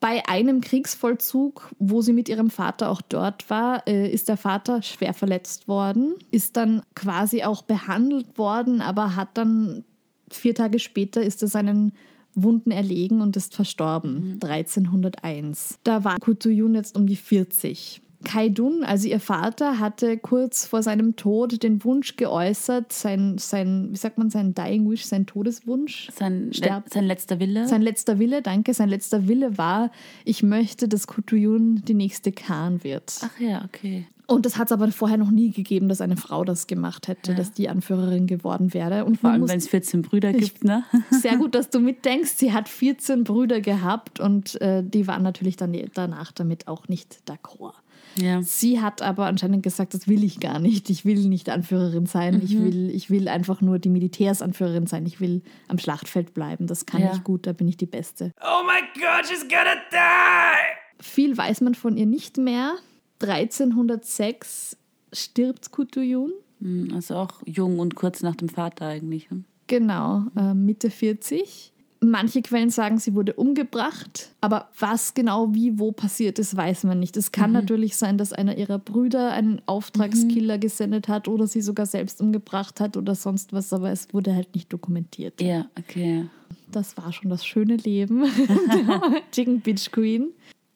Bei 0.00 0.28
einem 0.28 0.60
Kriegsvollzug, 0.60 1.70
wo 1.78 2.02
sie 2.02 2.12
mit 2.12 2.28
ihrem 2.28 2.50
Vater 2.50 2.90
auch 2.90 3.00
dort 3.00 3.48
war, 3.48 3.86
äh, 3.88 4.10
ist 4.10 4.28
der 4.28 4.36
Vater 4.36 4.82
schwer 4.82 5.14
verletzt 5.14 5.68
worden, 5.68 6.14
ist 6.30 6.56
dann 6.56 6.82
quasi 6.94 7.42
auch 7.42 7.62
behandelt 7.62 8.36
worden, 8.36 8.82
aber 8.82 9.16
hat 9.16 9.30
dann 9.34 9.84
vier 10.30 10.54
Tage 10.54 10.78
später 10.78 11.22
ist 11.22 11.42
er 11.42 11.48
seinen 11.48 11.92
Wunden 12.34 12.70
erlegen 12.70 13.22
und 13.22 13.36
ist 13.36 13.54
verstorben, 13.54 14.38
1301. 14.42 15.78
Da 15.82 16.04
war 16.04 16.18
Kutuyun 16.18 16.74
jetzt 16.74 16.94
um 16.94 17.06
die 17.06 17.16
40. 17.16 18.02
Kaidun, 18.24 18.82
also 18.84 19.08
ihr 19.08 19.20
Vater, 19.20 19.78
hatte 19.78 20.18
kurz 20.18 20.66
vor 20.66 20.82
seinem 20.82 21.16
Tod 21.16 21.62
den 21.62 21.84
Wunsch 21.84 22.16
geäußert, 22.16 22.92
sein, 22.92 23.38
sein 23.38 23.88
wie 23.92 23.96
sagt 23.96 24.18
man, 24.18 24.30
sein 24.30 24.54
Dying 24.54 24.88
Wish, 24.90 25.04
sein 25.04 25.26
Todeswunsch, 25.26 26.08
Sein, 26.14 26.50
Sterb- 26.52 26.92
sein 26.92 27.04
letzter 27.04 27.38
Wille. 27.40 27.66
sein 27.68 27.82
letzter 27.82 28.18
Wille, 28.18 28.42
danke, 28.42 28.74
sein 28.74 28.88
letzter 28.88 29.28
Wille 29.28 29.58
war, 29.58 29.90
ich 30.24 30.42
möchte, 30.42 30.88
dass 30.88 31.06
Kutuyun 31.06 31.82
die 31.86 31.94
nächste 31.94 32.32
Khan 32.32 32.82
wird. 32.84 33.18
Ach 33.22 33.40
ja, 33.40 33.64
okay. 33.64 34.06
Und 34.28 34.44
das 34.44 34.58
hat 34.58 34.68
es 34.68 34.72
aber 34.72 34.90
vorher 34.90 35.18
noch 35.18 35.30
nie 35.30 35.50
gegeben, 35.52 35.88
dass 35.88 36.00
eine 36.00 36.16
Frau 36.16 36.44
das 36.44 36.66
gemacht 36.66 37.06
hätte, 37.06 37.34
dass 37.36 37.52
die 37.52 37.68
Anführerin 37.68 38.26
geworden 38.26 38.74
wäre. 38.74 39.04
Und 39.04 39.18
Vor 39.20 39.28
man 39.28 39.32
allem, 39.34 39.40
muss 39.42 39.50
wenn 39.50 39.58
es 39.58 39.68
14 39.68 40.02
Brüder 40.02 40.32
gibt, 40.32 40.64
ne? 40.64 40.82
sehr 41.10 41.36
gut, 41.36 41.54
dass 41.54 41.70
du 41.70 41.78
mitdenkst. 41.78 42.32
Sie 42.36 42.52
hat 42.52 42.68
14 42.68 43.22
Brüder 43.22 43.60
gehabt 43.60 44.18
und 44.18 44.60
äh, 44.60 44.82
die 44.82 45.06
waren 45.06 45.22
natürlich 45.22 45.56
dann 45.56 45.76
danach 45.94 46.32
damit 46.32 46.66
auch 46.66 46.88
nicht 46.88 47.20
d'accord. 47.28 47.74
Ja. 48.16 48.42
Sie 48.42 48.80
hat 48.80 49.02
aber 49.02 49.26
anscheinend 49.26 49.62
gesagt, 49.62 49.94
das 49.94 50.08
will 50.08 50.24
ich 50.24 50.40
gar 50.40 50.58
nicht. 50.58 50.90
Ich 50.90 51.04
will 51.04 51.28
nicht 51.28 51.48
Anführerin 51.50 52.06
sein. 52.06 52.40
Ich, 52.42 52.58
will, 52.58 52.90
ich 52.90 53.10
will 53.10 53.28
einfach 53.28 53.60
nur 53.60 53.78
die 53.78 53.90
Militärsanführerin 53.90 54.86
sein. 54.86 55.04
Ich 55.06 55.20
will 55.20 55.42
am 55.68 55.78
Schlachtfeld 55.78 56.32
bleiben. 56.34 56.66
Das 56.66 56.86
kann 56.86 57.02
Ja. 57.02 57.12
ich 57.14 57.22
gut, 57.24 57.46
da 57.46 57.52
bin 57.52 57.68
ich 57.68 57.76
die 57.76 57.86
Beste. 57.86 58.32
Oh 58.40 58.64
my 58.64 58.80
god, 59.00 59.26
she's 59.28 59.42
gonna 59.48 59.76
die! 59.92 61.02
Viel 61.04 61.36
weiß 61.36 61.60
man 61.60 61.74
von 61.74 61.96
ihr 61.96 62.06
nicht 62.06 62.38
mehr. 62.38 62.74
1306 63.20 64.76
stirbt 65.12 65.70
Kutuyun. 65.72 66.32
Hm, 66.60 66.92
Also 66.94 67.16
auch 67.16 67.42
jung 67.44 67.78
und 67.78 67.94
kurz 67.94 68.22
nach 68.22 68.36
dem 68.36 68.48
Vater 68.48 68.86
eigentlich. 68.86 69.30
ne? 69.30 69.44
Genau, 69.66 70.24
äh, 70.36 70.54
Mitte 70.54 70.90
40. 70.90 71.72
Manche 72.00 72.42
Quellen 72.42 72.68
sagen, 72.70 72.98
sie 72.98 73.14
wurde 73.14 73.32
umgebracht, 73.32 74.30
aber 74.42 74.68
was 74.78 75.14
genau 75.14 75.54
wie 75.54 75.78
wo 75.78 75.92
passiert 75.92 76.38
ist, 76.38 76.54
weiß 76.54 76.84
man 76.84 77.00
nicht. 77.00 77.16
Es 77.16 77.32
kann 77.32 77.52
natürlich 77.52 77.96
sein, 77.96 78.18
dass 78.18 78.34
einer 78.34 78.56
ihrer 78.58 78.78
Brüder 78.78 79.32
einen 79.32 79.62
Auftragskiller 79.64 80.58
gesendet 80.58 81.08
hat 81.08 81.26
oder 81.26 81.46
sie 81.46 81.62
sogar 81.62 81.86
selbst 81.86 82.20
umgebracht 82.20 82.80
hat 82.80 82.98
oder 82.98 83.14
sonst 83.14 83.54
was, 83.54 83.72
aber 83.72 83.90
es 83.90 84.12
wurde 84.12 84.34
halt 84.34 84.54
nicht 84.54 84.70
dokumentiert. 84.72 85.40
Ja, 85.40 85.66
okay. 85.78 86.26
Das 86.70 86.96
war 86.98 87.12
schon 87.14 87.30
das 87.30 87.46
schöne 87.46 87.76
Leben 87.76 88.24
der 88.68 89.22
Chicken 89.32 89.60
Beach 89.62 89.90
Queen. 89.90 90.28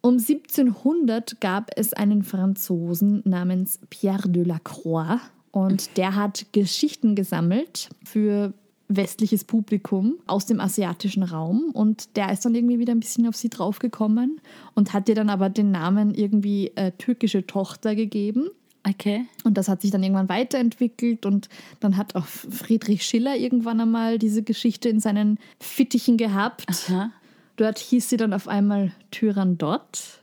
Um 0.02 0.14
1700 0.14 1.40
gab 1.40 1.70
es 1.76 1.92
einen 1.92 2.22
Franzosen 2.22 3.22
namens 3.24 3.80
Pierre 3.90 4.28
de 4.28 4.44
la 4.44 4.58
Croix 4.58 5.20
und 5.50 5.96
der 5.96 6.14
hat 6.14 6.46
Geschichten 6.52 7.14
gesammelt 7.14 7.90
für 8.04 8.54
westliches 8.88 9.44
Publikum 9.44 10.16
aus 10.26 10.46
dem 10.46 10.60
asiatischen 10.60 11.22
Raum 11.22 11.70
und 11.72 12.16
der 12.16 12.32
ist 12.32 12.44
dann 12.44 12.54
irgendwie 12.54 12.78
wieder 12.78 12.92
ein 12.92 13.00
bisschen 13.00 13.26
auf 13.28 13.36
sie 13.36 13.48
draufgekommen 13.48 14.40
und 14.74 14.92
hat 14.92 15.08
ihr 15.08 15.14
dann 15.14 15.30
aber 15.30 15.48
den 15.48 15.70
Namen 15.70 16.14
irgendwie 16.14 16.72
äh, 16.74 16.92
türkische 16.92 17.46
Tochter 17.46 17.94
gegeben. 17.94 18.48
Okay. 18.88 19.26
Und 19.44 19.58
das 19.58 19.68
hat 19.68 19.82
sich 19.82 19.90
dann 19.90 20.02
irgendwann 20.02 20.28
weiterentwickelt 20.28 21.26
und 21.26 21.48
dann 21.80 21.96
hat 21.96 22.16
auch 22.16 22.24
Friedrich 22.24 23.04
Schiller 23.04 23.36
irgendwann 23.36 23.80
einmal 23.80 24.18
diese 24.18 24.42
Geschichte 24.42 24.88
in 24.88 25.00
seinen 25.00 25.38
Fittichen 25.60 26.16
gehabt. 26.16 26.64
Aha. 26.68 27.12
Dort 27.60 27.78
hieß 27.78 28.08
sie 28.08 28.16
dann 28.16 28.32
auf 28.32 28.48
einmal 28.48 28.90
Tyrandot. 29.10 30.22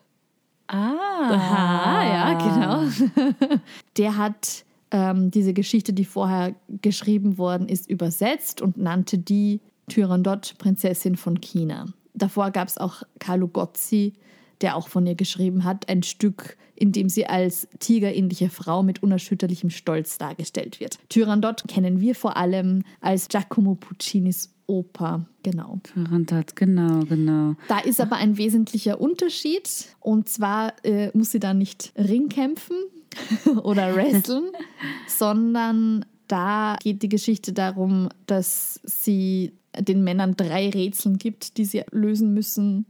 Ah. 0.66 0.96
Aha, 1.30 2.04
ja, 2.04 2.34
genau. 2.34 3.60
Der 3.98 4.18
hat 4.18 4.66
ähm, 4.90 5.30
diese 5.30 5.54
Geschichte, 5.54 5.94
die 5.94 6.04
vorher 6.04 6.56
geschrieben 6.82 7.38
worden 7.38 7.70
ist, 7.70 7.92
übersetzt 7.92 8.60
und 8.60 8.78
nannte 8.78 9.20
die 9.20 9.62
Tyrandot, 9.88 10.56
Prinzessin 10.58 11.16
von 11.16 11.40
China. 11.40 11.86
Davor 12.16 12.50
gab 12.50 12.70
es 12.70 12.80
auch 12.80 13.04
Carlo 13.20 13.48
Gozzi, 13.48 14.14
der 14.62 14.76
auch 14.76 14.88
von 14.88 15.06
ihr 15.06 15.14
geschrieben 15.14 15.64
hat, 15.64 15.88
ein 15.90 16.02
Stück, 16.02 16.58
in 16.74 16.92
dem 16.92 17.08
sie 17.08 17.28
als 17.28 17.68
tigerähnliche 17.78 18.50
Frau 18.50 18.82
mit 18.82 19.04
unerschütterlichem 19.04 19.70
Stolz 19.70 20.18
dargestellt 20.18 20.80
wird. 20.80 20.98
Tyrandot 21.10 21.66
kennen 21.68 22.02
wir 22.02 22.16
vor 22.16 22.36
allem 22.36 22.82
als 23.00 23.28
Giacomo 23.28 23.76
Puccinis 23.76 24.57
Oper, 24.68 25.26
genau. 25.44 25.80
Turandot, 25.84 26.56
genau, 26.56 27.00
genau. 27.06 27.56
Da 27.70 27.80
ist 27.80 28.02
aber 28.02 28.18
ein 28.18 28.38
wesentlicher 28.38 29.00
Unterschied. 29.00 29.70
Und 30.02 30.28
zwar 30.30 30.74
äh, 30.84 31.10
muss 31.18 31.32
sie 31.32 31.40
da 31.40 31.54
nicht 31.54 31.94
Ringkämpfen 31.98 32.76
oder 33.64 33.96
wresteln, 33.96 34.52
sondern 35.08 36.06
da 36.28 36.76
geht 36.84 37.02
die 37.02 37.10
Geschichte 37.10 37.54
darum, 37.54 38.10
dass 38.26 38.82
sie 38.84 39.54
den 39.80 40.04
Männern 40.04 40.36
drei 40.36 40.70
Rätseln 40.70 41.18
gibt, 41.18 41.58
die 41.58 41.66
sie 41.66 41.84
lösen 41.92 42.34
müssen. 42.34 42.86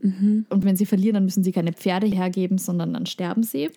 Und 0.49 0.63
wenn 0.63 0.77
sie 0.77 0.85
verlieren, 0.85 1.15
dann 1.15 1.25
müssen 1.25 1.43
sie 1.43 1.51
keine 1.51 1.73
Pferde 1.73 2.07
hergeben, 2.07 2.57
sondern 2.57 2.93
dann 2.93 3.05
sterben 3.05 3.43
sie. 3.43 3.69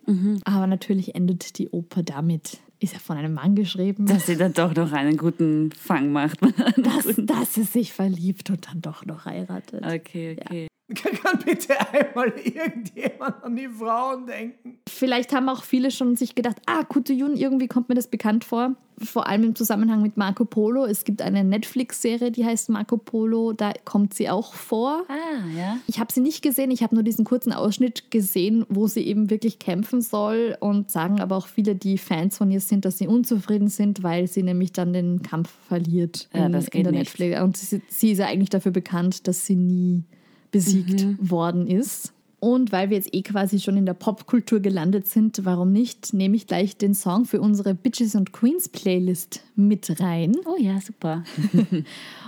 Aber 0.45 0.67
natürlich 0.67 1.15
endet 1.15 1.59
die 1.59 1.69
Oper 1.71 2.03
damit. 2.03 2.61
Ist 2.83 2.95
ja 2.95 2.99
von 2.99 3.19
einem 3.19 3.35
Mann 3.35 3.55
geschrieben, 3.55 4.07
Dass 4.07 4.25
sie 4.27 4.37
dann 4.37 4.55
doch 4.55 4.75
noch 4.75 4.93
einen 4.93 5.19
guten 5.19 5.71
Fang 5.73 6.13
macht. 6.13 6.41
dass, 6.77 7.15
dass 7.19 7.57
es 7.59 7.75
sich 7.75 7.93
verliebt 7.93 8.49
und 8.49 8.67
dann 8.69 8.81
doch 8.81 9.05
noch 9.05 9.27
heiratet. 9.27 9.85
Okay, 9.85 10.39
okay. 10.41 10.67
Kann 10.95 11.39
bitte 11.45 11.75
einmal 11.93 12.33
irgendjemand 12.43 13.45
an 13.45 13.57
die 13.57 13.69
Frauen 13.69 14.27
denken? 14.27 14.79
Vielleicht 14.89 15.33
haben 15.33 15.49
auch 15.49 15.63
viele 15.63 15.91
schon 15.91 16.17
sich 16.17 16.35
gedacht, 16.35 16.57
ah, 16.67 16.83
Kutuyun, 16.85 17.37
irgendwie 17.37 17.69
kommt 17.69 17.89
mir 17.89 17.95
das 17.95 18.09
bekannt 18.09 18.45
vor. 18.45 18.75
Vor 19.03 19.27
allem 19.27 19.45
im 19.45 19.55
Zusammenhang 19.55 20.03
mit 20.03 20.19
Marco 20.19 20.45
Polo. 20.45 20.85
Es 20.85 21.05
gibt 21.05 21.23
eine 21.23 21.43
Netflix-Serie, 21.43 22.31
die 22.31 22.45
heißt 22.45 22.69
Marco 22.69 22.99
Polo. 22.99 23.53
Da 23.55 23.73
kommt 23.87 24.13
sie 24.13 24.29
auch 24.29 24.53
vor. 24.53 25.05
Ah, 25.09 25.57
ja. 25.57 25.79
Ich 25.87 25.99
habe 26.01 26.13
sie 26.13 26.21
nicht 26.21 26.43
gesehen, 26.43 26.71
ich 26.71 26.83
habe 26.83 26.95
nur 26.95 27.03
diesen 27.05 27.25
kurzen 27.25 27.53
Ausschnitt 27.55 28.11
gesehen, 28.11 28.67
wo 28.69 28.89
sie 28.89 29.01
eben 29.07 29.31
wirklich 29.31 29.59
kämpfen 29.59 30.03
soll 30.03 30.57
und 30.61 30.91
sagen 30.91 31.21
aber 31.21 31.37
auch 31.37 31.47
viele, 31.47 31.75
die 31.77 31.97
Fans 31.97 32.37
von 32.37 32.51
ihr 32.51 32.61
sind, 32.61 32.85
dass 32.85 32.99
sie 32.99 33.07
unzufrieden 33.07 33.69
sind, 33.69 34.03
weil 34.03 34.27
sie 34.27 34.43
nämlich 34.43 34.73
dann 34.73 34.93
den 34.93 35.23
Kampf 35.23 35.51
verliert 35.69 36.29
Ja, 36.35 36.47
in, 36.47 36.53
das 36.53 36.65
in 36.67 36.71
geht 36.71 36.85
der 36.85 36.93
nicht. 36.93 37.01
Netflix. 37.19 37.41
Und 37.41 37.57
sie, 37.57 37.81
sie 37.89 38.11
ist 38.13 38.19
ja 38.19 38.27
eigentlich 38.27 38.51
dafür 38.51 38.73
bekannt, 38.73 39.27
dass 39.29 39.47
sie 39.47 39.57
nie 39.57 40.05
besiegt 40.51 41.07
worden 41.19 41.67
ist. 41.67 42.13
Und 42.41 42.73
weil 42.73 42.89
wir 42.89 42.97
jetzt 42.97 43.15
eh 43.15 43.21
quasi 43.23 43.61
schon 43.61 43.77
in 43.77 43.85
der 43.85 43.93
Popkultur 43.95 44.61
gelandet 44.61 45.07
sind, 45.07 45.45
warum 45.45 45.73
nicht, 45.73 46.15
nehme 46.15 46.37
ich 46.37 46.47
gleich 46.47 46.77
den 46.79 46.95
Song 46.95 47.27
für 47.27 47.41
unsere 47.41 47.75
Bitches 47.75 48.15
und 48.15 48.33
Queens 48.33 48.71
Playlist 48.71 49.43
mit 49.57 50.01
rein. 50.01 50.35
Oh 50.47 50.57
ja, 50.59 50.81
super. 50.81 51.23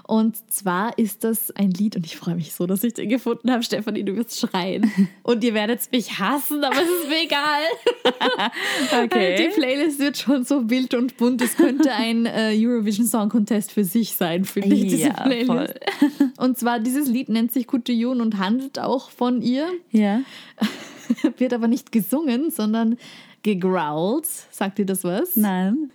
Und 0.04 0.36
zwar 0.52 0.98
ist 0.98 1.22
das 1.24 1.52
ein 1.52 1.70
Lied, 1.70 1.94
und 1.96 2.04
ich 2.04 2.16
freue 2.16 2.34
mich 2.34 2.52
so, 2.52 2.66
dass 2.66 2.82
ich 2.82 2.92
den 2.92 3.08
gefunden 3.08 3.50
habe, 3.52 3.62
Stefanie, 3.62 4.02
du 4.02 4.16
wirst 4.16 4.38
schreien. 4.38 4.90
Und 5.22 5.42
ihr 5.44 5.54
werdet 5.54 5.80
mich 5.92 6.18
hassen, 6.18 6.62
aber 6.64 6.74
es 6.74 6.82
ist 7.02 7.08
mir 7.08 7.22
egal. 7.24 7.62
Okay. 9.04 9.36
Die 9.48 9.54
Playlist 9.60 9.98
wird 10.00 10.18
schon 10.18 10.44
so 10.44 10.68
wild 10.68 10.94
und 10.94 11.16
bunt. 11.16 11.40
Es 11.40 11.56
könnte 11.56 11.92
ein 11.92 12.26
äh, 12.26 12.52
Eurovision 12.54 13.06
Song 13.06 13.28
Contest 13.28 13.72
für 13.72 13.84
sich 13.84 14.12
sein, 14.16 14.44
finde 14.44 14.74
ich, 14.74 14.82
diese 14.88 15.08
Ja, 15.08 15.12
Playlist. 15.22 15.46
voll. 15.46 15.68
Und 16.38 16.58
zwar, 16.58 16.78
dieses 16.80 17.08
Lied 17.08 17.28
nennt 17.28 17.52
sich 17.52 17.66
Kutuyun 17.66 18.20
und 18.20 18.38
handelt 18.38 18.78
auch 18.78 19.10
von 19.10 19.40
ihr, 19.40 19.68
Ja. 19.90 20.01
wird 21.38 21.52
aber 21.52 21.68
nicht 21.68 21.92
gesungen, 21.92 22.50
sondern 22.50 22.96
gegrowlt. 23.42 24.26
Sagt 24.50 24.78
ihr 24.78 24.86
das 24.86 25.04
was? 25.04 25.36
Nein. 25.36 25.90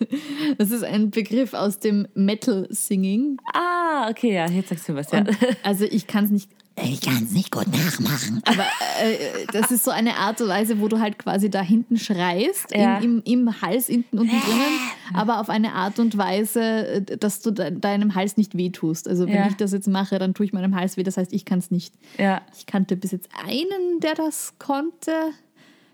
Das 0.57 0.71
ist 0.71 0.83
ein 0.83 1.11
Begriff 1.11 1.53
aus 1.53 1.79
dem 1.79 2.07
Metal-Singing. 2.13 3.37
Ah, 3.53 4.09
okay, 4.09 4.33
ja, 4.33 4.47
jetzt 4.47 4.69
sagst 4.69 4.89
du 4.89 4.95
was, 4.95 5.11
ja. 5.11 5.19
Und, 5.19 5.29
also 5.63 5.85
ich 5.85 6.07
kann 6.07 6.25
es 6.25 6.31
nicht 6.31 6.49
Ich 6.79 7.01
kann 7.01 7.23
es 7.23 7.31
nicht 7.31 7.51
gut 7.51 7.67
nachmachen. 7.67 8.41
Aber 8.45 8.63
äh, 9.01 9.45
das 9.51 9.71
ist 9.71 9.83
so 9.83 9.89
eine 9.91 10.15
Art 10.17 10.39
und 10.41 10.47
Weise, 10.47 10.79
wo 10.79 10.87
du 10.87 10.99
halt 10.99 11.17
quasi 11.17 11.49
da 11.49 11.61
hinten 11.61 11.97
schreist, 11.97 12.71
Ja. 12.71 12.99
im, 12.99 13.23
im, 13.25 13.47
im 13.47 13.61
Hals 13.61 13.87
hinten 13.87 14.19
unten 14.19 14.39
drinnen, 14.39 14.79
aber 15.13 15.39
auf 15.39 15.49
eine 15.49 15.73
Art 15.73 15.97
und 15.99 16.17
Weise, 16.17 16.61
äh, 16.61 17.01
dass 17.17 17.41
du 17.41 17.49
de 17.51 17.71
deinem 17.71 18.13
Hals 18.13 18.37
nicht 18.37 18.55
wehtust. 18.55 19.07
Also 19.07 19.25
wenn 19.25 19.33
Ja. 19.35 19.47
ich 19.47 19.55
das 19.55 19.71
jetzt 19.71 19.87
mache, 19.87 20.19
dann 20.19 20.33
tue 20.35 20.45
ich 20.45 20.53
meinem 20.53 20.75
Hals 20.75 20.97
weh. 20.97 21.03
Das 21.03 21.17
heißt, 21.17 21.33
ich 21.33 21.45
kann 21.45 21.59
es 21.59 21.71
nicht. 21.71 21.95
Ja. 22.19 22.41
Ich 22.57 22.67
kannte 22.67 22.95
bis 22.95 23.11
jetzt 23.11 23.29
einen, 23.47 23.99
der 24.01 24.13
das 24.13 24.53
konnte. 24.59 25.11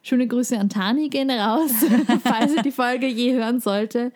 Schöne 0.05 0.27
Grüße 0.27 0.59
an 0.59 0.67
Tani 0.69 1.07
gehen 1.07 1.31
raus, 1.31 1.71
falls 2.25 2.53
ihr 2.53 2.61
die 2.61 2.71
Folge 2.71 3.07
je 3.07 3.33
hören 3.33 3.61
sollte. 3.61 4.11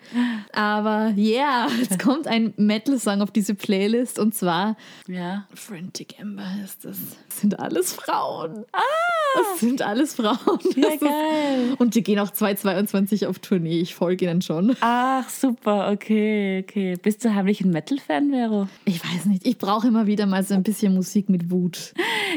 Aber 0.52 1.14
yeah, 1.16 1.66
jetzt 1.80 1.98
kommt 1.98 2.26
ein 2.26 2.52
Metal-Song 2.58 3.22
auf 3.22 3.30
diese 3.30 3.54
Playlist 3.54 4.18
und 4.18 4.34
zwar 4.34 4.76
Ja. 5.06 5.46
Frantic 5.54 6.18
Ember 6.20 6.44
ist 6.62 6.84
das. 6.84 6.98
Das 7.28 7.40
sind 7.40 7.58
alles 7.58 7.94
Frauen. 7.94 8.66
Das 9.38 9.60
sind 9.60 9.82
alles 9.82 10.14
Frauen. 10.14 10.38
Ah! 10.46 10.58
Ja, 10.76 10.82
Das 10.82 10.94
ist- 10.94 11.00
geil. 11.00 11.74
Und 11.78 11.94
die 11.94 12.02
gehen 12.02 12.18
auch 12.18 12.30
2022 12.30 13.26
auf 13.26 13.38
Tournee. 13.38 13.80
Ich 13.80 13.94
folge 13.94 14.24
ihnen 14.26 14.42
schon. 14.42 14.76
Ach, 14.80 15.28
super, 15.28 15.90
okay, 15.92 16.64
okay. 16.66 16.96
Bist 17.02 17.24
du 17.24 17.34
heimlich 17.34 17.60
ein 17.62 17.70
Metal-Fan, 17.70 18.30
Vero? 18.30 18.68
Ich 18.84 19.02
weiß 19.04 19.26
nicht. 19.26 19.46
Ich 19.46 19.58
brauche 19.58 19.88
immer 19.88 20.06
wieder 20.06 20.26
mal 20.26 20.42
so 20.42 20.54
ein 20.54 20.62
bisschen 20.62 20.94
Musik 20.94 21.28
mit 21.28 21.50
Wut. 21.50 21.92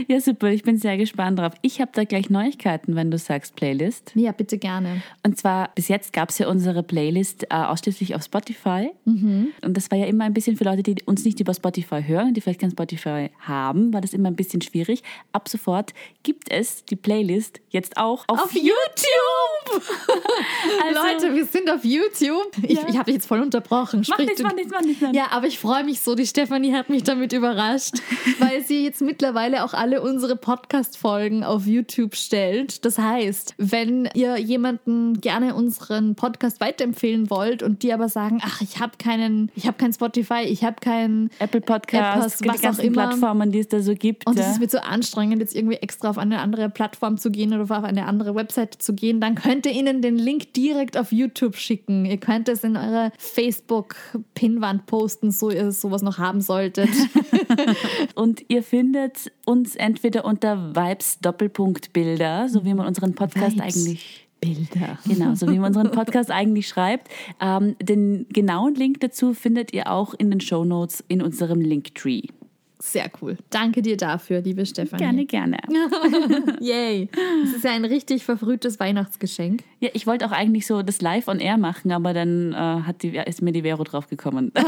Ja, 0.07 0.19
super, 0.21 0.47
ich 0.49 0.63
bin 0.63 0.77
sehr 0.77 0.97
gespannt 0.97 1.39
drauf. 1.39 1.53
Ich 1.61 1.81
habe 1.81 1.91
da 1.93 2.03
gleich 2.03 2.29
Neuigkeiten, 2.29 2.95
wenn 2.95 3.11
du 3.11 3.17
sagst 3.17 3.55
Playlist. 3.55 4.11
Ja, 4.15 4.31
bitte 4.31 4.57
gerne. 4.57 5.01
Und 5.25 5.37
zwar, 5.37 5.69
bis 5.75 5.87
jetzt 5.87 6.13
gab 6.13 6.29
es 6.29 6.37
ja 6.37 6.47
unsere 6.47 6.83
Playlist 6.83 7.43
äh, 7.49 7.55
ausschließlich 7.55 8.15
auf 8.15 8.23
Spotify. 8.23 8.89
Und 9.05 9.51
das 9.77 9.91
war 9.91 9.97
ja 9.97 10.05
immer 10.05 10.23
ein 10.25 10.33
bisschen 10.33 10.55
für 10.57 10.63
Leute, 10.63 10.83
die 10.83 10.95
uns 11.05 11.25
nicht 11.25 11.39
über 11.39 11.53
Spotify 11.53 12.01
hören, 12.05 12.33
die 12.33 12.41
vielleicht 12.41 12.61
kein 12.61 12.71
Spotify 12.71 13.29
haben, 13.39 13.93
war 13.93 14.01
das 14.01 14.13
immer 14.13 14.29
ein 14.29 14.35
bisschen 14.35 14.61
schwierig. 14.61 15.03
Ab 15.33 15.49
sofort 15.49 15.93
gibt 16.23 16.49
es 16.51 16.85
die 16.91 16.95
Playlist 16.97 17.59
jetzt 17.69 17.97
auch 17.97 18.25
auf, 18.27 18.39
Auf 18.43 18.53
YouTube! 18.53 18.71
Also- 20.85 21.01
Leute, 21.01 21.35
wir 21.35 21.45
sind 21.45 21.69
auf 21.69 21.83
YouTube. 21.85 22.51
Ich, 22.63 22.77
Ja. 22.77 22.87
ich 22.87 22.95
habe 22.95 23.05
dich 23.05 23.15
jetzt 23.15 23.27
voll 23.27 23.39
unterbrochen. 23.39 24.03
Mach 24.09 24.17
nichts, 24.17 24.41
mach 24.41 24.53
nichts, 24.53 24.71
mach 24.71 24.81
nichts. 24.81 25.03
Ja, 25.13 25.27
aber 25.31 25.47
ich 25.47 25.59
freue 25.59 25.83
mich 25.83 26.01
so. 26.01 26.15
Die 26.15 26.25
Stefanie 26.27 26.73
hat 26.73 26.89
mich 26.89 27.03
damit 27.03 27.33
überrascht, 27.33 27.95
weil 28.39 28.61
sie 28.63 28.83
jetzt 28.83 29.01
mittlerweile 29.01 29.63
auch 29.63 29.73
alle 29.73 30.01
unsere 30.01 30.35
Podcast-Folgen 30.35 31.43
auf 31.43 31.65
YouTube 31.65 32.15
stellt. 32.15 32.83
Das 32.85 32.97
heißt, 32.97 33.55
wenn 33.57 34.09
ihr 34.13 34.37
jemanden 34.37 35.21
gerne 35.21 35.55
unseren 35.55 36.15
Podcast 36.15 36.59
weiterempfehlen 36.59 37.29
wollt 37.29 37.63
und 37.63 37.83
die 37.83 37.93
aber 37.93 38.09
sagen, 38.09 38.41
ach, 38.43 38.61
ich 38.61 38.79
habe 38.79 38.93
keinen, 38.97 39.51
ich 39.55 39.67
habe 39.67 39.77
kein 39.77 39.93
Spotify, 39.93 40.41
ich 40.43 40.63
habe 40.63 40.77
keinen 40.81 41.29
Apple 41.39 41.61
Podcast, 41.61 42.15
Apple, 42.15 42.25
was 42.25 42.37
die 42.37 42.47
ganzen 42.47 42.67
auch 42.67 42.83
immer. 42.83 43.07
Plattformen, 43.07 43.51
die 43.51 43.59
es 43.59 43.67
da 43.67 43.79
so 43.81 43.93
gibt. 43.95 44.27
Und 44.27 44.37
ja. 44.37 44.43
es 44.45 44.51
ist 44.53 44.59
mir 44.59 44.69
so 44.69 44.79
anstrengend, 44.79 45.39
jetzt 45.39 45.55
irgendwie 45.55 45.77
extra 45.77 46.09
auf 46.09 46.17
eine 46.17 46.39
andere 46.39 46.69
Plattform 46.71 47.17
zu 47.17 47.31
gehen 47.31 47.53
oder 47.53 47.63
auf 47.63 47.83
eine 47.83 48.05
andere 48.05 48.35
Webseite 48.35 48.77
zu 48.77 48.93
gehen, 48.93 49.21
dann 49.21 49.35
könnt 49.35 49.65
ihr 49.65 49.71
ihnen 49.71 50.01
den 50.01 50.17
Link 50.17 50.53
direkt 50.53 50.97
auf 50.97 51.11
YouTube 51.11 51.55
schicken. 51.55 52.05
Ihr 52.05 52.17
könnt 52.17 52.49
es 52.49 52.63
in 52.63 52.75
eure 52.77 53.11
Facebook-Pinwand 53.17 54.85
posten, 54.85 55.31
so 55.31 55.49
ihr 55.51 55.71
sowas 55.71 56.01
noch 56.01 56.17
haben 56.17 56.41
solltet. 56.41 56.89
Und 58.15 58.43
ihr 58.47 58.63
findet 58.63 59.31
uns 59.45 59.75
entweder 59.75 60.25
unter 60.25 60.75
Vibes 60.75 61.19
Doppelpunkt 61.19 61.93
Bilder, 61.93 62.49
so 62.49 62.65
wie 62.65 62.73
man 62.73 62.87
unseren 62.87 63.13
Podcast 63.13 63.55
Vibes. 63.55 63.61
eigentlich 63.61 64.27
Bilder. 64.41 64.97
Genau, 65.07 65.35
so 65.35 65.47
wie 65.47 65.59
man 65.59 65.67
unseren 65.67 65.91
Podcast 65.91 66.31
eigentlich 66.31 66.67
schreibt. 66.67 67.09
Ähm, 67.39 67.75
den 67.79 68.25
genauen 68.29 68.73
Link 68.73 68.99
dazu 68.99 69.33
findet 69.33 69.71
ihr 69.71 69.91
auch 69.91 70.15
in 70.15 70.31
den 70.31 70.41
Show 70.41 70.65
Notes 70.65 71.03
in 71.07 71.21
unserem 71.21 71.61
Linktree. 71.61 72.23
Sehr 72.81 73.11
cool. 73.21 73.37
Danke 73.49 73.81
dir 73.81 73.95
dafür, 73.95 74.41
liebe 74.41 74.65
Stefanie. 74.65 75.25
Gerne, 75.25 75.25
gerne. 75.25 75.57
Yay. 76.59 77.09
Das 77.43 77.53
ist 77.53 77.63
ja 77.63 77.71
ein 77.71 77.85
richtig 77.85 78.23
verfrühtes 78.25 78.79
Weihnachtsgeschenk. 78.79 79.63
Ja, 79.79 79.89
ich 79.93 80.07
wollte 80.07 80.25
auch 80.25 80.31
eigentlich 80.31 80.65
so 80.65 80.81
das 80.81 81.01
live 81.01 81.27
on 81.27 81.39
air 81.39 81.57
machen, 81.57 81.91
aber 81.91 82.13
dann 82.13 82.53
äh, 82.53 82.55
hat 82.55 83.03
die, 83.03 83.15
ist 83.17 83.41
mir 83.41 83.51
die 83.51 83.61
Vero 83.61 83.83
drauf 83.83 84.07
gekommen. 84.07 84.51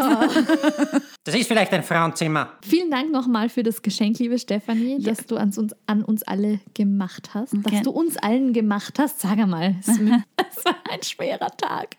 Das 1.25 1.35
ist 1.35 1.47
vielleicht 1.47 1.71
ein 1.71 1.83
Frauenzimmer. 1.83 2.51
Vielen 2.61 2.91
Dank 2.91 3.09
nochmal 3.09 3.47
für 3.47 3.63
das 3.63 3.81
Geschenk, 3.81 4.19
liebe 4.19 4.37
Stefanie, 4.37 5.01
das 5.01 5.25
du 5.25 5.37
an 5.37 5.53
uns, 5.55 5.73
an 5.85 6.03
uns 6.03 6.21
alle 6.23 6.59
gemacht 6.73 7.33
hast. 7.33 7.53
Dass 7.53 7.71
Gern. 7.71 7.83
du 7.83 7.91
uns 7.91 8.17
allen 8.17 8.51
gemacht 8.51 8.99
hast. 8.99 9.21
Sag 9.21 9.37
einmal, 9.37 9.75
es 9.79 9.87
es 9.87 10.65
war 10.65 10.75
ein 10.91 11.01
schwerer 11.01 11.55
Tag. 11.55 11.95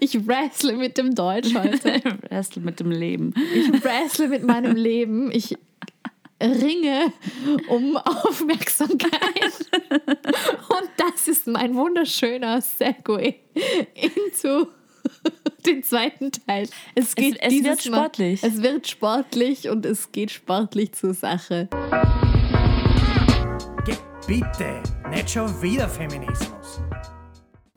Ich 0.00 0.26
wrestle 0.26 0.74
mit 0.74 0.98
dem 0.98 1.14
Deutsch 1.14 1.54
heute. 1.54 2.00
Wrestle 2.30 2.62
mit 2.62 2.80
dem 2.80 2.90
Leben. 2.90 3.34
Ich 3.54 3.84
wrestle 3.84 4.28
mit 4.28 4.44
meinem 4.44 4.76
Leben. 4.76 5.30
Ich 5.32 5.56
ringe 6.42 7.12
um 7.68 7.96
Aufmerksamkeit. 7.96 9.12
Und 9.90 10.90
das 10.96 11.28
ist 11.28 11.46
mein 11.46 11.74
wunderschöner 11.74 12.60
Segway 12.60 13.40
into 13.94 14.68
den 15.64 15.82
zweiten 15.82 16.32
Teil. 16.32 16.68
Es, 16.94 17.14
geht 17.14 17.38
es 17.40 17.48
dieses 17.48 17.66
wird 17.66 17.82
sportlich. 17.82 18.42
Mal, 18.42 18.48
es 18.48 18.62
wird 18.62 18.86
sportlich 18.86 19.68
und 19.68 19.86
es 19.86 20.12
geht 20.12 20.30
sportlich 20.30 20.92
zur 20.92 21.14
Sache. 21.14 21.68
Bitte, 24.26 24.82
nicht 25.10 25.30
schon 25.30 25.62
wieder 25.62 25.88
Feminismus. 25.88 26.80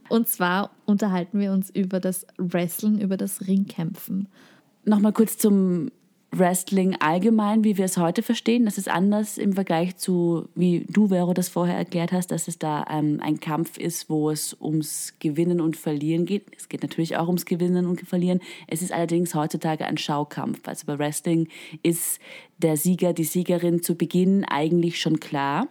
Und 0.10 0.28
zwar 0.28 0.72
unterhalten 0.90 1.40
wir 1.40 1.52
uns 1.52 1.70
über 1.70 2.00
das 2.00 2.26
Wrestlen, 2.38 3.00
über 3.00 3.18
das 3.18 3.48
Ringkämpfen. 3.48 4.28
Nochmal 4.86 5.14
kurz 5.14 5.38
zum 5.38 5.92
Wrestling 6.32 6.96
allgemein, 7.00 7.64
wie 7.64 7.78
wir 7.78 7.86
es 7.86 7.98
heute 7.98 8.22
verstehen. 8.22 8.66
Das 8.66 8.78
ist 8.78 8.88
anders 8.88 9.38
im 9.38 9.54
Vergleich 9.54 9.98
zu, 9.98 10.48
wie 10.54 10.86
du, 10.88 11.08
Vero, 11.08 11.34
das 11.34 11.50
vorher 11.50 11.76
erklärt 11.76 12.12
hast, 12.12 12.28
dass 12.28 12.48
es 12.48 12.60
da 12.60 12.86
ähm, 12.90 13.20
ein 13.22 13.40
Kampf 13.40 13.78
ist, 13.78 14.10
wo 14.10 14.30
es 14.30 14.56
ums 14.60 15.16
Gewinnen 15.20 15.60
und 15.60 15.76
Verlieren 15.76 16.26
geht. 16.26 16.46
Es 16.56 16.70
geht 16.70 16.84
natürlich 16.84 17.18
auch 17.18 17.28
ums 17.28 17.46
Gewinnen 17.46 17.88
und 17.88 18.02
Verlieren. 18.02 18.42
Es 18.68 18.84
ist 18.84 18.92
allerdings 18.92 19.34
heutzutage 19.34 19.86
ein 19.86 19.98
Schaukampf. 19.98 20.68
Also 20.68 20.86
bei 20.86 21.00
Wrestling 21.00 21.48
ist 21.82 22.20
der 22.60 22.78
Sieger, 22.78 23.14
die 23.14 23.24
Siegerin 23.24 23.82
zu 23.82 23.96
Beginn 23.96 24.46
eigentlich 24.46 25.00
schon 25.00 25.20
klar. 25.20 25.68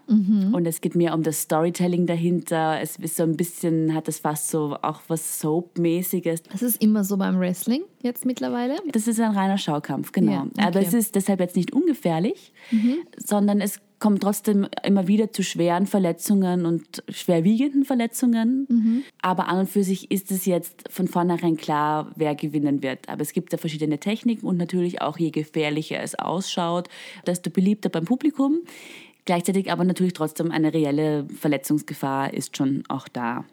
Und 0.53 0.66
es 0.66 0.80
geht 0.80 0.95
mehr 0.95 1.14
um 1.14 1.22
das 1.22 1.43
Storytelling 1.43 2.07
dahinter. 2.07 2.80
Es 2.80 2.97
ist 2.97 3.16
so 3.16 3.22
ein 3.22 3.36
bisschen, 3.36 3.95
hat 3.95 4.09
es 4.09 4.18
fast 4.18 4.49
so 4.49 4.76
auch 4.82 5.03
was 5.09 5.39
Soap-mäßiges. 5.39 6.43
Das 6.45 6.62
ist 6.62 6.82
immer 6.82 7.05
so 7.05 7.16
beim 7.16 7.39
Wrestling 7.39 7.82
jetzt 8.03 8.24
mittlerweile. 8.24 8.76
Das 8.93 9.07
ist 9.07 9.20
ein 9.20 9.32
reiner 9.32 9.59
Schaukampf, 9.59 10.12
genau. 10.12 10.32
Ja, 10.32 10.43
okay. 10.43 10.64
Aber 10.64 10.80
es 10.80 10.95
ist 10.95 11.14
deshalb 11.14 11.41
jetzt 11.41 11.57
nicht 11.57 11.72
ungefährlich, 11.72 12.53
sondern 13.16 13.61
es 13.61 13.80
kommt 13.99 14.23
trotzdem 14.23 14.67
immer 14.85 15.09
wieder 15.09 15.33
zu 15.33 15.43
schweren 15.43 15.87
Verletzungen 15.87 16.67
und 16.67 17.03
schwerwiegenden 17.09 17.85
Verletzungen. 17.85 18.67
Aber 19.23 19.49
an 19.49 19.61
und 19.61 19.69
für 19.69 19.83
sich 19.83 20.11
ist 20.11 20.31
es 20.31 20.45
jetzt 20.45 20.85
von 20.91 21.09
vornherein 21.09 21.57
klar, 21.57 22.13
wer 22.17 22.35
gewinnen 22.35 22.83
wird. 22.83 23.09
Aber 23.09 23.23
es 23.23 23.33
gibt 23.33 23.53
da 23.53 23.57
verschiedene 23.57 23.99
Techniken 23.99 24.47
und 24.47 24.57
natürlich 24.57 25.03
auch, 25.03 25.19
je 25.19 25.31
gefährlicher 25.31 26.03
es 26.03 26.15
ausschaut, 26.15 26.89
desto 27.27 27.51
beliebter 27.51 27.89
beim 27.89 28.05
Publikum. 28.05 28.61
Gleichzeitig 29.25 29.71
aber 29.71 29.85
natürlich 29.85 30.15
trotzdem 30.15 30.51
eine 30.51 30.73
reelle 30.73 31.27
Verletzungsgefahr 31.29 32.33
ist 32.33 32.57
schon 32.57 32.85
auch 32.89 33.09
da. 33.09 33.45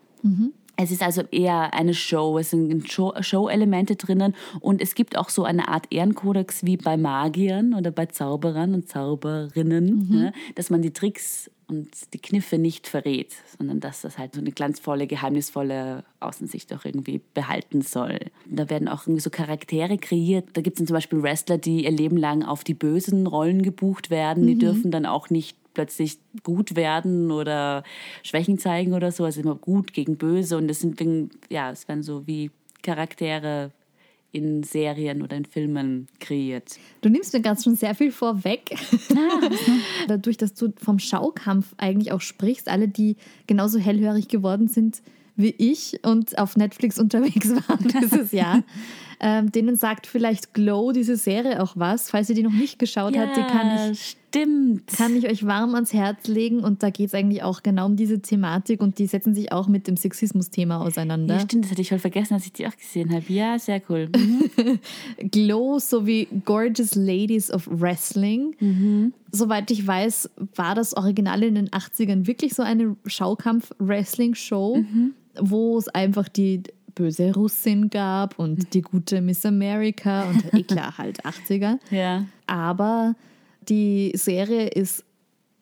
Es 0.77 0.91
ist 0.91 1.01
also 1.01 1.21
eher 1.31 1.73
eine 1.73 1.93
Show, 1.93 2.37
es 2.37 2.49
sind 2.49 2.91
Show- 2.91 3.13
Show-Elemente 3.19 3.95
drinnen 3.95 4.35
und 4.59 4.81
es 4.81 4.95
gibt 4.95 5.17
auch 5.17 5.29
so 5.29 5.43
eine 5.43 5.67
Art 5.67 5.85
Ehrenkodex 5.91 6.65
wie 6.65 6.77
bei 6.77 6.97
Magiern 6.97 7.73
oder 7.73 7.91
bei 7.91 8.07
Zauberern 8.07 8.73
und 8.73 8.89
Zauberinnen, 8.89 10.09
ne, 10.09 10.33
dass 10.55 10.69
man 10.69 10.81
die 10.81 10.91
Tricks 10.91 11.49
und 11.67 11.89
die 12.13 12.19
Kniffe 12.19 12.57
nicht 12.57 12.87
verrät, 12.87 13.33
sondern 13.57 13.79
dass 13.79 14.01
das 14.01 14.17
halt 14.19 14.35
so 14.35 14.41
eine 14.41 14.51
glanzvolle, 14.51 15.07
geheimnisvolle 15.07 16.03
Außensicht 16.19 16.71
auch 16.73 16.85
irgendwie 16.85 17.21
behalten 17.33 17.81
soll. 17.81 18.19
Da 18.47 18.69
werden 18.69 18.87
auch 18.87 19.03
irgendwie 19.07 19.21
so 19.21 19.31
Charaktere 19.31 19.97
kreiert. 19.97 20.49
Da 20.53 20.61
gibt 20.61 20.79
es 20.79 20.85
zum 20.85 20.93
Beispiel 20.93 21.23
Wrestler, 21.23 21.57
die 21.57 21.85
ihr 21.85 21.91
Leben 21.91 22.17
lang 22.17 22.43
auf 22.43 22.63
die 22.63 22.75
bösen 22.75 23.25
Rollen 23.25 23.63
gebucht 23.63 24.11
werden. 24.11 24.45
Die 24.45 24.57
dürfen 24.59 24.91
dann 24.91 25.07
auch 25.07 25.31
nicht 25.31 25.57
plötzlich 25.75 26.17
gut 26.41 26.75
werden 26.75 27.31
oder 27.31 27.83
Schwächen 28.23 28.57
zeigen 28.57 28.93
oder 28.93 29.11
so. 29.11 29.23
Also 29.23 29.41
immer 29.41 29.55
gut 29.55 29.93
gegen 29.93 30.17
böse. 30.17 30.57
Und 30.57 30.67
das 30.67 30.79
sind, 30.79 30.99
ja, 31.49 31.69
es 31.69 31.87
werden 31.87 32.01
so 32.01 32.25
wie 32.25 32.49
Charaktere 32.81 33.71
in 34.31 34.63
Serien 34.63 35.21
oder 35.21 35.37
in 35.37 35.45
Filmen 35.45 36.07
kreiert. 36.19 36.77
Du 37.01 37.09
nimmst 37.09 37.33
mir 37.33 37.41
gerade 37.41 37.61
schon 37.61 37.75
sehr 37.75 37.95
viel 37.95 38.11
vorweg. 38.11 38.75
Dadurch, 40.07 40.35
dass 40.35 40.53
du 40.53 40.73
vom 40.75 40.99
Schaukampf 40.99 41.73
eigentlich 41.77 42.11
auch 42.11 42.19
sprichst, 42.19 42.67
alle, 42.67 42.89
die 42.89 43.15
genauso 43.47 43.79
hellhörig 43.79 44.27
geworden 44.27 44.67
sind 44.67 45.01
wie 45.37 45.53
ich 45.57 45.99
und 46.03 46.37
auf 46.37 46.55
Netflix 46.55 46.99
unterwegs 46.99 47.49
waren 47.49 47.87
dieses 47.87 48.31
Jahr, 48.31 48.63
ähm, 49.19 49.51
denen 49.51 49.75
sagt 49.75 50.07
vielleicht 50.07 50.53
Glow 50.53 50.91
diese 50.91 51.15
Serie 51.15 51.61
auch 51.61 51.73
was. 51.75 52.09
Falls 52.09 52.29
ihr 52.29 52.35
die 52.35 52.43
noch 52.43 52.53
nicht 52.53 52.79
geschaut 52.79 53.17
habt, 53.17 53.37
die 53.37 53.41
kann 53.41 53.91
ich 53.91 54.17
stimmt. 54.35 54.87
kann 54.87 55.15
ich 55.15 55.27
euch 55.27 55.45
warm 55.45 55.75
ans 55.75 55.93
Herz 55.93 56.27
legen 56.27 56.59
und 56.59 56.83
da 56.83 56.89
geht 56.89 57.07
es 57.07 57.13
eigentlich 57.13 57.43
auch 57.43 57.63
genau 57.63 57.85
um 57.85 57.95
diese 57.95 58.21
Thematik 58.21 58.81
und 58.81 58.99
die 58.99 59.07
setzen 59.07 59.33
sich 59.33 59.51
auch 59.51 59.67
mit 59.67 59.87
dem 59.87 59.97
Sexismus-Thema 59.97 60.81
auseinander. 60.81 61.35
ja, 61.35 61.41
stimmt, 61.41 61.65
das 61.65 61.71
hatte 61.71 61.81
ich 61.81 61.89
voll 61.89 61.99
vergessen, 61.99 62.33
als 62.33 62.45
ich 62.45 62.53
die 62.53 62.67
auch 62.67 62.75
gesehen 62.75 63.13
habe. 63.13 63.23
Ja, 63.29 63.57
sehr 63.59 63.81
cool. 63.89 64.09
Mhm. 64.25 64.79
Glow 65.31 65.79
sowie 65.79 66.27
Gorgeous 66.45 66.95
Ladies 66.95 67.51
of 67.51 67.67
Wrestling. 67.69 68.55
Soweit 69.31 69.69
ich 69.71 69.85
weiß, 69.85 70.29
war 70.55 70.75
das 70.75 70.95
Original 70.95 71.43
in 71.43 71.55
den 71.55 71.69
80ern 71.69 72.27
wirklich 72.27 72.53
so 72.53 72.63
eine 72.63 72.95
Schaukampf-Wrestling-Show, 73.05 74.83
wo 75.39 75.77
es 75.77 75.87
einfach 75.89 76.27
die 76.27 76.63
böse 76.95 77.33
Russin 77.33 77.89
gab 77.89 78.39
und 78.39 78.73
die 78.73 78.81
gute 78.81 79.21
Miss 79.21 79.45
America 79.45 80.23
und 80.29 80.53
eh 80.53 80.63
klar, 80.63 80.97
halt 80.97 81.23
80er. 81.25 81.77
Ja. 81.91 82.25
Aber 82.47 83.15
die 83.67 84.11
Serie 84.15 84.67
ist 84.67 85.03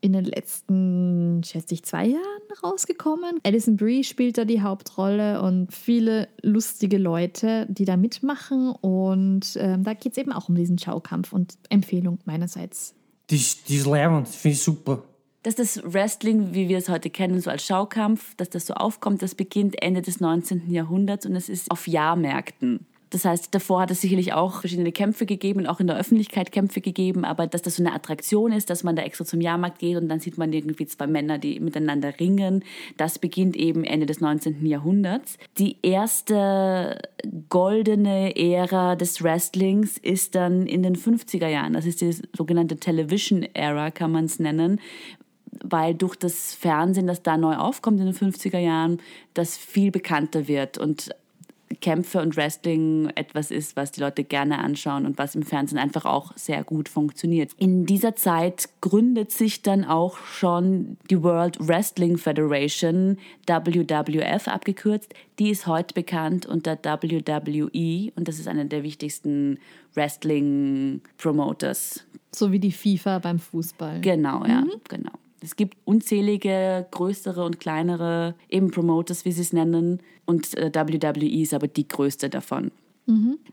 in 0.02 0.12
den 0.14 0.26
letzten, 0.26 1.42
schätze 1.46 1.74
ich, 1.76 1.84
zwei 1.84 2.08
Jahren 2.08 2.22
rausgekommen. 2.62 3.40
Alison 3.44 3.78
Brie 3.78 4.04
spielt 4.04 4.38
da 4.38 4.44
die 4.44 4.62
Hauptrolle 4.62 5.42
und 5.42 5.74
viele 5.74 6.28
lustige 6.42 6.98
Leute, 6.98 7.66
die 7.70 7.86
da 7.86 7.96
mitmachen. 7.96 8.72
Und 8.82 9.56
ähm, 9.58 9.84
da 9.86 9.94
geht 9.94 10.12
es 10.12 10.18
eben 10.18 10.34
auch 10.34 10.50
um 10.50 10.56
diesen 10.56 10.78
Schaukampf 10.78 11.32
und 11.32 11.54
Empfehlung 11.70 12.20
meinerseits. 12.26 12.94
Die, 13.30 13.38
ist- 13.38 13.70
die 13.70 13.78
ist 13.78 13.86
leibend, 13.88 14.28
finde 14.28 14.56
ich 14.56 14.62
super. 14.62 15.04
Dass 15.44 15.56
das 15.56 15.82
Wrestling, 15.84 16.54
wie 16.54 16.70
wir 16.70 16.78
es 16.78 16.90
heute 16.90 17.10
kennen, 17.10 17.40
so 17.42 17.50
als 17.50 17.66
Schaukampf, 17.66 18.36
dass 18.36 18.50
das 18.50 18.66
so 18.66 18.74
aufkommt, 18.74 19.22
das 19.22 19.36
beginnt 19.36 19.82
Ende 19.82 20.02
des 20.02 20.20
19. 20.20 20.72
Jahrhunderts 20.72 21.26
und 21.26 21.36
es 21.36 21.50
ist 21.50 21.70
auf 21.70 21.88
Jahrmärkten. 21.88 22.86
Das 23.14 23.26
heißt, 23.26 23.54
davor 23.54 23.82
hat 23.82 23.92
es 23.92 24.02
sicherlich 24.02 24.34
auch 24.34 24.62
verschiedene 24.62 24.92
Kämpfe 24.92 25.28
gegeben 25.28 25.68
auch 25.68 25.80
in 25.80 25.86
der 25.86 25.98
Öffentlichkeit 25.98 26.52
Kämpfe 26.52 26.82
gegeben, 26.82 27.26
aber 27.26 27.46
dass 27.46 27.62
das 27.62 27.76
so 27.76 27.84
eine 27.84 27.94
Attraktion 27.94 28.52
ist, 28.52 28.72
dass 28.72 28.84
man 28.84 28.96
da 28.96 29.04
extra 29.04 29.24
zum 29.24 29.40
Jahrmarkt 29.40 29.78
geht 29.78 29.98
und 29.98 30.10
dann 30.10 30.20
sieht 30.20 30.40
man 30.40 30.52
irgendwie 30.52 30.88
zwei 30.88 31.06
Männer, 31.06 31.38
die 31.38 31.60
miteinander 31.60 32.20
ringen, 32.20 32.64
das 32.98 33.20
beginnt 33.20 33.56
eben 33.56 33.84
Ende 33.84 34.08
des 34.08 34.20
19. 34.20 34.66
Jahrhunderts. 34.66 35.38
Die 35.60 35.78
erste 35.84 36.98
goldene 37.50 38.36
Ära 38.36 38.96
des 38.96 39.24
Wrestlings 39.24 40.00
ist 40.00 40.34
dann 40.34 40.66
in 40.66 40.82
den 40.82 40.96
50er 40.96 41.48
Jahren. 41.48 41.74
Das 41.74 41.86
ist 41.86 42.02
die 42.02 42.16
sogenannte 42.36 42.78
Television 42.78 43.44
Era, 43.54 43.92
kann 43.92 44.12
man 44.12 44.26
es 44.26 44.40
nennen, 44.40 44.80
weil 45.64 45.96
durch 45.96 46.16
das 46.16 46.54
Fernsehen, 46.54 47.08
das 47.08 47.24
da 47.24 47.38
neu 47.38 47.56
aufkommt 47.56 48.00
in 48.00 48.06
den 48.06 48.16
50er 48.16 48.60
Jahren, 48.60 49.00
das 49.34 49.58
viel 49.58 49.92
bekannter 49.92 50.48
wird 50.48 50.78
und 50.78 51.10
Kämpfe 51.82 52.22
und 52.22 52.38
Wrestling 52.38 53.10
etwas 53.16 53.52
ist, 53.52 53.76
was 53.76 53.92
die 53.92 54.02
Leute 54.02 54.24
gerne 54.24 54.60
anschauen 54.60 55.06
und 55.06 55.18
was 55.18 55.36
im 55.36 55.44
Fernsehen 55.44 55.78
einfach 55.78 56.06
auch 56.06 56.32
sehr 56.36 56.64
gut 56.64 56.90
funktioniert. 56.90 57.52
In 57.58 57.86
dieser 57.86 58.16
Zeit 58.16 58.70
gründet 58.82 59.32
sich 59.32 59.62
dann 59.62 59.84
auch 59.84 60.18
schon 60.18 60.98
die 61.10 61.22
World 61.24 61.58
Wrestling 61.60 62.18
Federation, 62.18 63.18
WWF 63.48 64.48
abgekürzt. 64.48 65.14
Die 65.40 65.50
ist 65.50 65.68
heute 65.68 65.94
bekannt 65.94 66.46
unter 66.46 66.78
WWE 66.78 68.12
und 68.16 68.28
das 68.28 68.40
ist 68.40 68.48
einer 68.48 68.66
der 68.66 68.84
wichtigsten 68.84 69.60
Wrestling-Promoters 69.96 72.06
So 72.32 72.52
wie 72.52 72.60
die 72.60 72.72
FIFA 72.72 73.20
beim 73.20 73.40
Fußball. 73.40 74.02
Genau, 74.02 74.46
ja, 74.46 74.64
genau. 74.88 75.12
Es 75.44 75.58
gibt 75.58 75.78
unzählige 75.84 76.88
größere 76.92 77.44
und 77.44 77.60
kleinere 77.60 78.36
eben 78.50 78.72
Promoters, 78.72 79.26
wie 79.26 79.34
sie 79.34 79.42
es 79.42 79.52
nennen. 79.52 80.00
Und 80.26 80.58
äh, 80.58 80.72
WWE 80.74 81.42
ist 81.42 81.54
aber 81.54 81.68
die 81.68 81.86
größte 81.86 82.30
davon. 82.30 82.72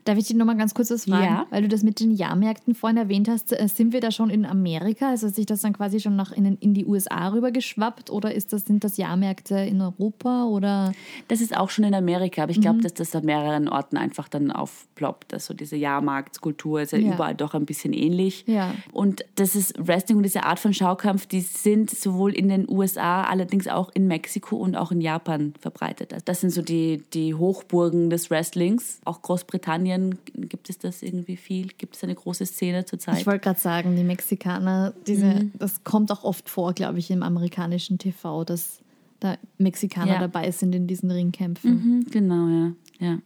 Darf 0.05 0.17
ich 0.17 0.29
dich 0.29 0.37
nochmal 0.37 0.57
ganz 0.57 0.75
kurz 0.75 0.91
was 0.91 1.07
fragen? 1.07 1.25
Ja. 1.25 1.47
Weil 1.51 1.63
du 1.63 1.69
das 1.69 1.83
mit 1.83 1.99
den 1.99 2.13
Jahrmärkten 2.13 2.75
vorhin 2.75 2.97
erwähnt 2.97 3.29
hast. 3.29 3.53
äh, 3.53 3.67
Sind 3.69 3.93
wir 3.93 4.01
da 4.01 4.11
schon 4.13 4.31
in 4.31 4.47
Amerika? 4.47 5.09
Also 5.11 5.27
hat 5.27 5.35
sich 5.35 5.47
das 5.47 5.61
dann 5.63 5.73
quasi 5.73 5.99
schon 6.01 6.15
nach 6.15 6.31
in, 6.33 6.57
in 6.59 6.73
die 6.73 6.87
USA 6.87 7.29
rüber 7.29 7.51
geschwappt? 7.51 8.11
Oder 8.11 8.33
ist 8.35 8.53
das, 8.53 8.65
sind 8.67 8.85
das 8.85 8.97
Jahrmärkte 8.97 9.57
in 9.57 9.81
Europa? 9.81 10.45
Oder 10.45 10.93
Das 11.29 11.41
ist 11.41 11.57
auch 11.57 11.69
schon 11.71 11.85
in 11.85 11.95
Amerika, 11.95 12.45
aber 12.45 12.53
ich 12.53 12.61
glaube, 12.61 12.81
dass 12.81 12.95
das 12.95 13.15
an 13.17 13.25
mehreren 13.25 13.69
Orten 13.69 13.97
einfach 13.97 14.29
dann 14.29 14.51
aufploppt. 14.53 15.35
Also 15.35 15.53
diese 15.53 15.77
Jahrmarktskultur 15.77 16.83
ist 16.83 16.93
ja, 16.93 16.99
Ja. 16.99 17.15
überall 17.15 17.35
doch 17.35 17.55
ein 17.55 17.67
bisschen 17.67 17.93
ähnlich. 17.93 18.45
Ja. 18.47 18.73
Und 18.93 19.25
das 19.37 19.57
ist 19.57 19.75
Wrestling 19.79 20.17
und 20.19 20.23
diese 20.25 20.45
Art 20.45 20.59
von 20.61 20.73
Schaukampf, 20.75 21.27
die 21.27 21.41
sind 21.41 21.91
sowohl 21.91 22.35
in 22.35 22.49
den 22.49 22.69
USA, 22.69 23.25
allerdings 23.25 23.69
auch 23.69 23.91
in 23.95 24.07
Mexiko 24.07 24.57
und 24.57 24.77
auch 24.77 24.93
in 24.93 25.01
Japan 25.01 25.55
verbreitet. 25.61 26.13
Also 26.13 26.25
Das 26.25 26.41
sind 26.41 26.51
so 26.51 26.63
die, 26.63 27.03
die 27.15 27.35
Hochburgen 27.35 28.11
des 28.11 28.31
Wrestlings. 28.31 29.01
Auch 29.05 29.23
Großbritannien 29.41 30.19
gibt 30.35 30.69
es 30.71 30.79
das 30.79 31.03
irgendwie 31.03 31.37
viel. 31.37 31.69
Gibt 31.79 31.97
es 31.97 32.05
eine 32.05 32.15
große 32.15 32.45
Szene 32.47 32.85
zurzeit? 32.85 33.19
ich 33.21 33.27
wollte 33.27 33.41
gerade 33.45 33.59
sagen, 33.61 33.97
die 33.97 34.05
Mexikaner, 34.05 34.93
diese, 35.07 35.27
Mhm. 35.27 35.53
das 35.59 35.83
kommt 35.85 36.13
auch 36.13 36.25
oft 36.25 36.49
vor, 36.51 36.73
glaube 36.75 36.99
ich, 36.99 37.11
im 37.11 37.23
amerikanischen 37.23 37.99
TV, 37.99 38.45
dass 38.45 38.81
da 39.19 39.37
Mexikaner 39.59 40.13
Ja. 40.15 40.19
dabei 40.21 40.51
sind 40.51 40.75
in 40.75 40.87
diesen 40.87 41.11
Ringkämpfen. 41.11 41.71
Mhm, 41.73 42.07
genau, 42.11 42.49
ja. 42.49 42.73
ja. 43.07 43.19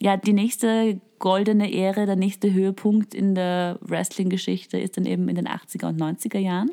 Ja, 0.00 0.16
die 0.16 0.32
nächste 0.32 1.00
goldene 1.20 1.72
Ära, 1.72 2.06
der 2.06 2.16
nächste 2.16 2.52
Höhepunkt 2.52 3.14
in 3.14 3.36
der 3.36 3.78
Wrestling-Geschichte 3.82 4.78
ist 4.78 4.96
dann 4.96 5.06
eben 5.06 5.28
in 5.28 5.36
den 5.36 5.46
80er 5.46 5.86
und 5.88 6.00
90er 6.00 6.38
Jahren. 6.40 6.70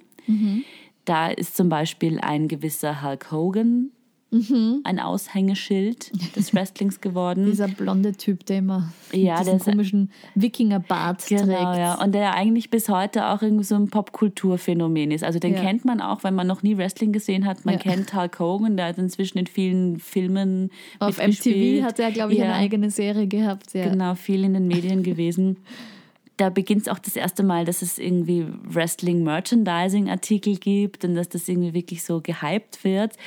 Da 1.06 1.28
ist 1.30 1.56
zum 1.56 1.70
Beispiel 1.70 2.20
ein 2.20 2.48
gewisser 2.48 3.04
Hulk 3.04 3.32
Hogan 3.32 3.92
ein 4.32 5.00
Aushängeschild 5.00 6.12
des 6.36 6.54
Wrestlings 6.54 7.02
geworden. 7.02 7.46
Dieser 7.46 7.68
blonde 7.68 8.12
Typ, 8.14 8.46
der 8.46 8.60
immer 8.60 8.94
Ja, 9.12 9.40
diesen 9.40 9.60
komischen 9.60 10.12
Wikingerbart 10.36 11.26
Genau, 11.28 11.46
trägt. 11.46 11.78
ja. 11.80 11.96
Und 12.02 12.14
der 12.14 12.34
eigentlich 12.36 12.70
bis 12.70 12.90
heute 12.90 13.26
auch 13.28 13.42
irgendwie 13.42 13.64
so 13.64 13.74
ein 13.76 13.90
Popkulturphänomen 13.90 15.12
ist. 15.12 15.24
Also 15.24 15.40
den 15.40 15.54
Ja. 15.56 15.62
kennt 15.62 15.84
man 15.86 16.00
auch, 16.00 16.24
wenn 16.24 16.36
man 16.36 16.46
noch 16.46 16.62
nie 16.62 16.78
Wrestling 16.78 17.12
gesehen 17.12 17.46
hat. 17.46 17.66
Man 17.66 17.76
Ja. 17.76 17.80
kennt 17.80 18.14
Hulk 18.14 18.40
Hogan, 18.40 18.78
der 18.78 18.88
hat 18.88 18.98
inzwischen 19.00 19.40
in 19.40 19.48
vielen 19.48 19.98
Filmen 20.00 20.70
Auf. 21.00 21.18
MTV 21.18 21.84
hat 21.84 22.00
er, 22.00 22.12
glaube 22.12 22.34
ich, 22.34 22.42
eine 22.42 22.54
eigene 22.54 22.92
Serie 22.92 23.26
gehabt. 23.28 23.74
Genau, 23.74 24.14
viel 24.16 24.44
in 24.44 24.54
den 24.54 24.68
Medien 24.68 25.02
gewesen. 25.04 25.58
Da 26.40 26.50
beginnt 26.50 26.84
es 26.84 26.88
auch 26.88 27.00
das 27.00 27.18
erste 27.18 27.44
Mal, 27.44 27.66
dass 27.66 27.82
es 27.82 28.00
irgendwie 28.00 28.46
Wrestling-Merchandising-Artikel 28.64 30.56
gibt 30.56 31.04
und 31.04 31.16
dass 31.16 31.28
das 31.28 31.50
irgendwie 31.50 31.74
wirklich 31.74 32.02
so 32.02 32.22
gehypt 32.22 32.86
wird. 32.86 33.18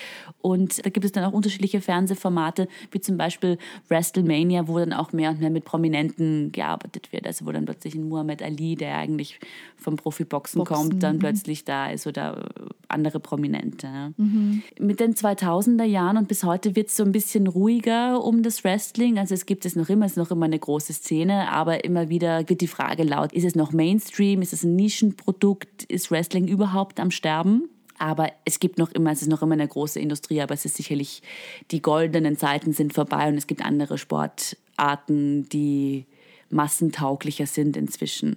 Und 0.41 0.83
da 0.83 0.89
gibt 0.89 1.05
es 1.05 1.13
dann 1.13 1.25
auch 1.25 1.35
unterschiedliche 1.35 1.83
Fernsehformate, 1.83 2.69
wie 2.91 3.01
zum 3.01 3.19
Beispiel 3.19 3.59
WrestleMania, 3.89 4.67
wo 4.67 4.79
dann 4.79 4.95
auch 4.95 5.13
mehr 5.13 5.29
und 5.29 5.41
mehr 5.41 5.51
mit 5.51 5.67
Prominenten 5.67 6.53
gearbeitet 6.53 7.13
wird. 7.13 7.27
Also 7.27 7.45
wo 7.45 7.53
dann 7.53 7.67
plötzlich 7.67 7.95
ein 7.97 8.09
Muhammad 8.09 8.41
Ali, 8.41 8.77
der 8.77 8.97
eigentlich 8.97 9.39
vom 9.77 9.97
Profiboxen 9.97 10.61
Boxen, 10.61 10.75
kommt, 10.75 11.03
dann 11.03 11.17
mhm. 11.17 11.21
plötzlich 11.21 11.67
da 11.67 11.91
ist 11.91 12.07
oder 12.07 12.49
andere 12.93 13.21
Prominente. 13.21 13.87
Ne? 13.89 14.15
Mhm. 14.17 14.63
Mit 14.79 15.01
den 15.01 15.15
2000er 15.15 15.85
Jahren 15.85 16.17
und 16.17 16.29
bis 16.29 16.45
heute 16.45 16.77
wird 16.77 16.89
es 16.89 16.97
so 16.97 17.05
ein 17.05 17.13
bisschen 17.13 17.47
ruhiger 17.47 18.23
um 18.23 18.43
das 18.43 18.65
Wrestling. 18.65 19.19
Also 19.19 19.35
es 19.35 19.47
gibt 19.47 19.65
es 19.65 19.77
noch 19.77 19.89
immer, 19.89 20.07
es 20.07 20.13
ist 20.13 20.19
noch 20.19 20.31
immer 20.31 20.47
eine 20.47 20.59
große 20.59 20.93
Szene, 20.93 21.51
aber 21.51 21.85
immer 21.85 22.09
wieder 22.09 22.49
wird 22.49 22.61
die 22.61 22.67
Frage 22.67 23.03
laut, 23.03 23.33
ist 23.33 23.45
es 23.45 23.55
noch 23.55 23.73
Mainstream, 23.73 24.43
ist 24.43 24.53
es 24.53 24.65
ein 24.65 24.77
Nischenprodukt, 24.77 25.85
ist 25.85 26.11
Wrestling 26.11 26.47
überhaupt 26.47 27.01
am 27.01 27.11
Sterben? 27.11 27.69
Aber 27.99 28.33
es 28.45 28.59
gibt 28.59 28.79
noch 28.79 28.91
immer, 28.91 29.13
es 29.13 29.23
ist 29.23 29.29
noch 29.29 29.43
immer 29.43 29.53
eine 29.53 29.69
große 29.69 30.01
Industrie, 30.01 30.41
aber 30.41 30.55
es 30.55 30.65
ist 30.65 30.77
sicherlich, 30.77 31.23
die 31.71 31.81
goldenen 31.81 32.37
Zeiten 32.37 32.73
sind 32.73 32.95
vorbei 32.95 33.29
und 33.29 33.37
es 33.37 33.47
gibt 33.47 33.65
andere 33.65 33.97
Sportarten, 33.97 35.49
die 35.49 36.07
massentauglicher 36.51 37.47
sind 37.47 37.77
inzwischen, 37.77 38.37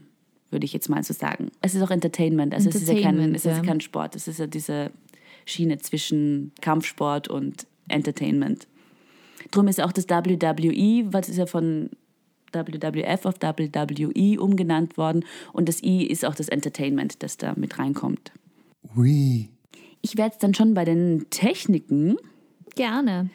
würde 0.55 0.65
ich 0.65 0.71
jetzt 0.71 0.89
mal 0.89 1.03
so 1.03 1.13
sagen. 1.13 1.51
Es 1.61 1.75
ist 1.75 1.81
auch 1.81 1.91
Entertainment, 1.91 2.53
also 2.53 2.69
es 2.69 2.75
ist 2.75 2.87
ja 2.87 2.93
kein, 2.93 3.03
Entertainment, 3.03 3.35
es 3.35 3.45
ist 3.45 3.57
ja. 3.57 3.61
kein 3.61 3.81
Sport, 3.81 4.15
es 4.15 4.29
ist 4.29 4.39
ja 4.39 4.47
diese 4.47 4.91
Schiene 5.45 5.77
zwischen 5.79 6.53
Kampfsport 6.61 7.27
und 7.27 7.67
Entertainment. 7.89 8.67
Drum 9.51 9.67
ist 9.67 9.81
auch 9.81 9.91
das 9.91 10.09
WWE, 10.09 11.13
was 11.13 11.27
ist 11.27 11.37
ja 11.37 11.45
von 11.45 11.89
WWF 12.53 13.25
auf 13.25 13.35
WWE 13.41 14.41
umgenannt 14.41 14.97
worden 14.97 15.25
und 15.51 15.67
das 15.67 15.83
I 15.83 16.05
ist 16.05 16.23
auch 16.23 16.35
das 16.35 16.47
Entertainment, 16.47 17.21
das 17.21 17.35
da 17.35 17.53
mit 17.57 17.77
reinkommt. 17.77 18.31
Ui. 18.95 19.49
Ich 20.01 20.15
werde 20.15 20.33
jetzt 20.33 20.43
dann 20.43 20.53
schon 20.53 20.73
bei 20.73 20.85
den 20.85 21.25
Techniken. 21.31 22.15
Gerne. 22.75 23.29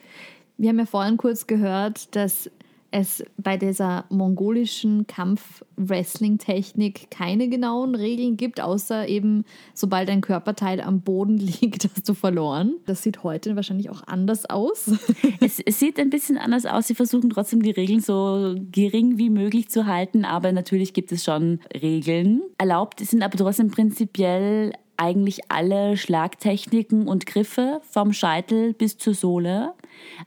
Wir 0.57 0.71
haben 0.71 0.79
ja 0.79 0.87
vorhin 0.87 1.19
kurz 1.19 1.47
gehört, 1.47 2.17
dass 2.17 2.51
es 2.91 3.23
bei 3.37 3.57
dieser 3.57 4.05
mongolischen 4.09 5.07
Kampf-Wrestling-Technik 5.07 7.11
keine 7.11 7.49
genauen 7.49 7.95
Regeln 7.95 8.37
gibt, 8.37 8.61
außer 8.61 9.09
eben, 9.09 9.45
sobald 9.75 10.11
ein 10.11 10.21
Körperteil 10.21 10.81
am 10.81 11.03
Boden 11.03 11.37
liegt, 11.39 11.85
hast 11.85 12.09
du 12.09 12.15
verloren. 12.15 12.75
Das 12.87 13.03
sieht 13.03 13.23
heute 13.23 13.57
wahrscheinlich 13.57 13.91
auch 13.91 14.03
anders 14.07 14.49
aus. 14.49 14.91
Es, 15.43 15.59
es 15.59 15.79
sieht 15.79 15.99
ein 15.99 16.11
bisschen 16.11 16.37
anders 16.37 16.67
aus. 16.67 16.87
Sie 16.87 16.95
versuchen 16.95 17.31
trotzdem 17.31 17.63
die 17.63 17.71
Regeln 17.71 18.01
so 18.01 18.57
gering 18.73 19.17
wie 19.17 19.31
möglich 19.31 19.71
zu 19.71 19.87
halten, 19.87 20.25
aber 20.25 20.53
natürlich 20.53 20.93
gibt 20.93 21.13
es 21.13 21.25
schon 21.25 21.61
Regeln. 21.81 22.43
Erlaubt 22.59 23.01
sind 23.01 23.23
aber 23.23 23.39
trotzdem 23.39 23.71
prinzipiell 23.71 24.73
eigentlich 25.01 25.51
alle 25.51 25.97
Schlagtechniken 25.97 27.09
und 27.09 27.25
Griffe 27.25 27.81
vom 27.89 28.13
Scheitel 28.13 28.75
bis 28.75 28.99
zur 28.99 29.15
Sohle. 29.15 29.73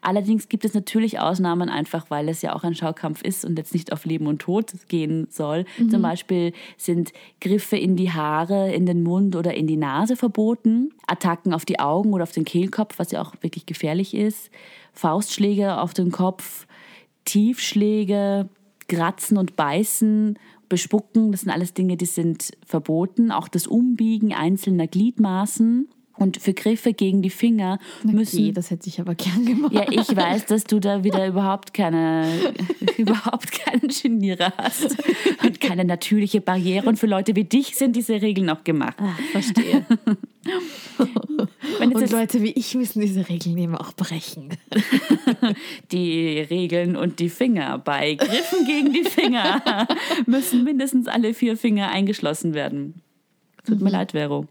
Allerdings 0.01 0.49
gibt 0.49 0.65
es 0.65 0.73
natürlich 0.73 1.19
Ausnahmen, 1.19 1.69
einfach 1.69 2.09
weil 2.09 2.29
es 2.29 2.41
ja 2.41 2.55
auch 2.55 2.63
ein 2.63 2.75
Schaukampf 2.75 3.21
ist 3.21 3.45
und 3.45 3.57
jetzt 3.57 3.73
nicht 3.73 3.91
auf 3.91 4.05
Leben 4.05 4.27
und 4.27 4.39
Tod 4.39 4.71
gehen 4.87 5.27
soll. 5.29 5.65
Zum 5.89 6.01
Beispiel 6.01 6.53
sind 6.77 7.13
Griffe 7.41 7.77
in 7.77 7.95
die 7.95 8.11
Haare, 8.11 8.73
in 8.73 8.85
den 8.85 9.03
Mund 9.03 9.35
oder 9.35 9.53
in 9.53 9.67
die 9.67 9.77
Nase 9.77 10.15
verboten. 10.15 10.91
Attacken 11.07 11.53
auf 11.53 11.65
die 11.65 11.79
Augen 11.79 12.13
oder 12.13 12.23
auf 12.23 12.31
den 12.31 12.45
Kehlkopf, 12.45 12.99
was 12.99 13.11
ja 13.11 13.21
auch 13.21 13.33
wirklich 13.41 13.65
gefährlich 13.65 14.13
ist. 14.13 14.49
Faustschläge 14.93 15.79
auf 15.79 15.93
den 15.93 16.11
Kopf, 16.11 16.67
Tiefschläge, 17.25 18.49
Kratzen 18.87 19.37
und 19.37 19.55
Beißen, 19.55 20.37
Bespucken, 20.69 21.31
das 21.31 21.41
sind 21.41 21.51
alles 21.51 21.73
Dinge, 21.73 21.97
die 21.97 22.05
sind 22.05 22.51
verboten. 22.65 23.31
Auch 23.31 23.47
das 23.47 23.67
Umbiegen 23.67 24.33
einzelner 24.33 24.87
Gliedmaßen. 24.87 25.87
Und 26.15 26.37
für 26.37 26.53
Griffe 26.53 26.93
gegen 26.93 27.21
die 27.21 27.31
Finger 27.31 27.79
müssen. 28.03 28.37
Okay, 28.37 28.51
das 28.51 28.69
hätte 28.69 28.87
ich 28.87 28.99
aber 28.99 29.15
gern 29.15 29.45
gemacht. 29.45 29.73
Ja, 29.73 29.85
ich 29.89 30.15
weiß, 30.15 30.45
dass 30.45 30.63
du 30.63 30.79
da 30.79 31.03
wieder 31.03 31.27
überhaupt 31.27 31.73
keine, 31.73 32.27
überhaupt 32.97 33.51
keinen 33.51 33.87
Genierer 33.87 34.53
hast 34.57 34.95
und 35.43 35.59
keine 35.59 35.85
natürliche 35.85 36.39
Barriere. 36.39 36.87
Und 36.87 36.97
für 36.97 37.07
Leute 37.07 37.35
wie 37.35 37.45
dich 37.45 37.75
sind 37.75 37.95
diese 37.95 38.21
Regeln 38.21 38.49
auch 38.49 38.63
gemacht. 38.63 38.95
Ah, 38.99 39.15
verstehe. 39.31 39.85
Und 41.79 42.11
Leute 42.11 42.41
wie 42.41 42.51
ich 42.51 42.75
müssen 42.75 43.01
diese 43.01 43.27
Regeln 43.27 43.57
eben 43.57 43.75
auch 43.75 43.93
brechen. 43.93 44.49
die 45.91 46.39
Regeln 46.39 46.95
und 46.95 47.19
die 47.19 47.29
Finger. 47.29 47.79
Bei 47.79 48.15
Griffen 48.15 48.65
gegen 48.65 48.93
die 48.93 49.03
Finger 49.03 49.87
müssen 50.25 50.63
mindestens 50.63 51.07
alle 51.07 51.33
vier 51.33 51.57
Finger 51.57 51.89
eingeschlossen 51.89 52.53
werden. 52.53 53.01
Tut 53.65 53.81
mir 53.81 53.89
leid, 53.89 54.11
Vero. 54.11 54.45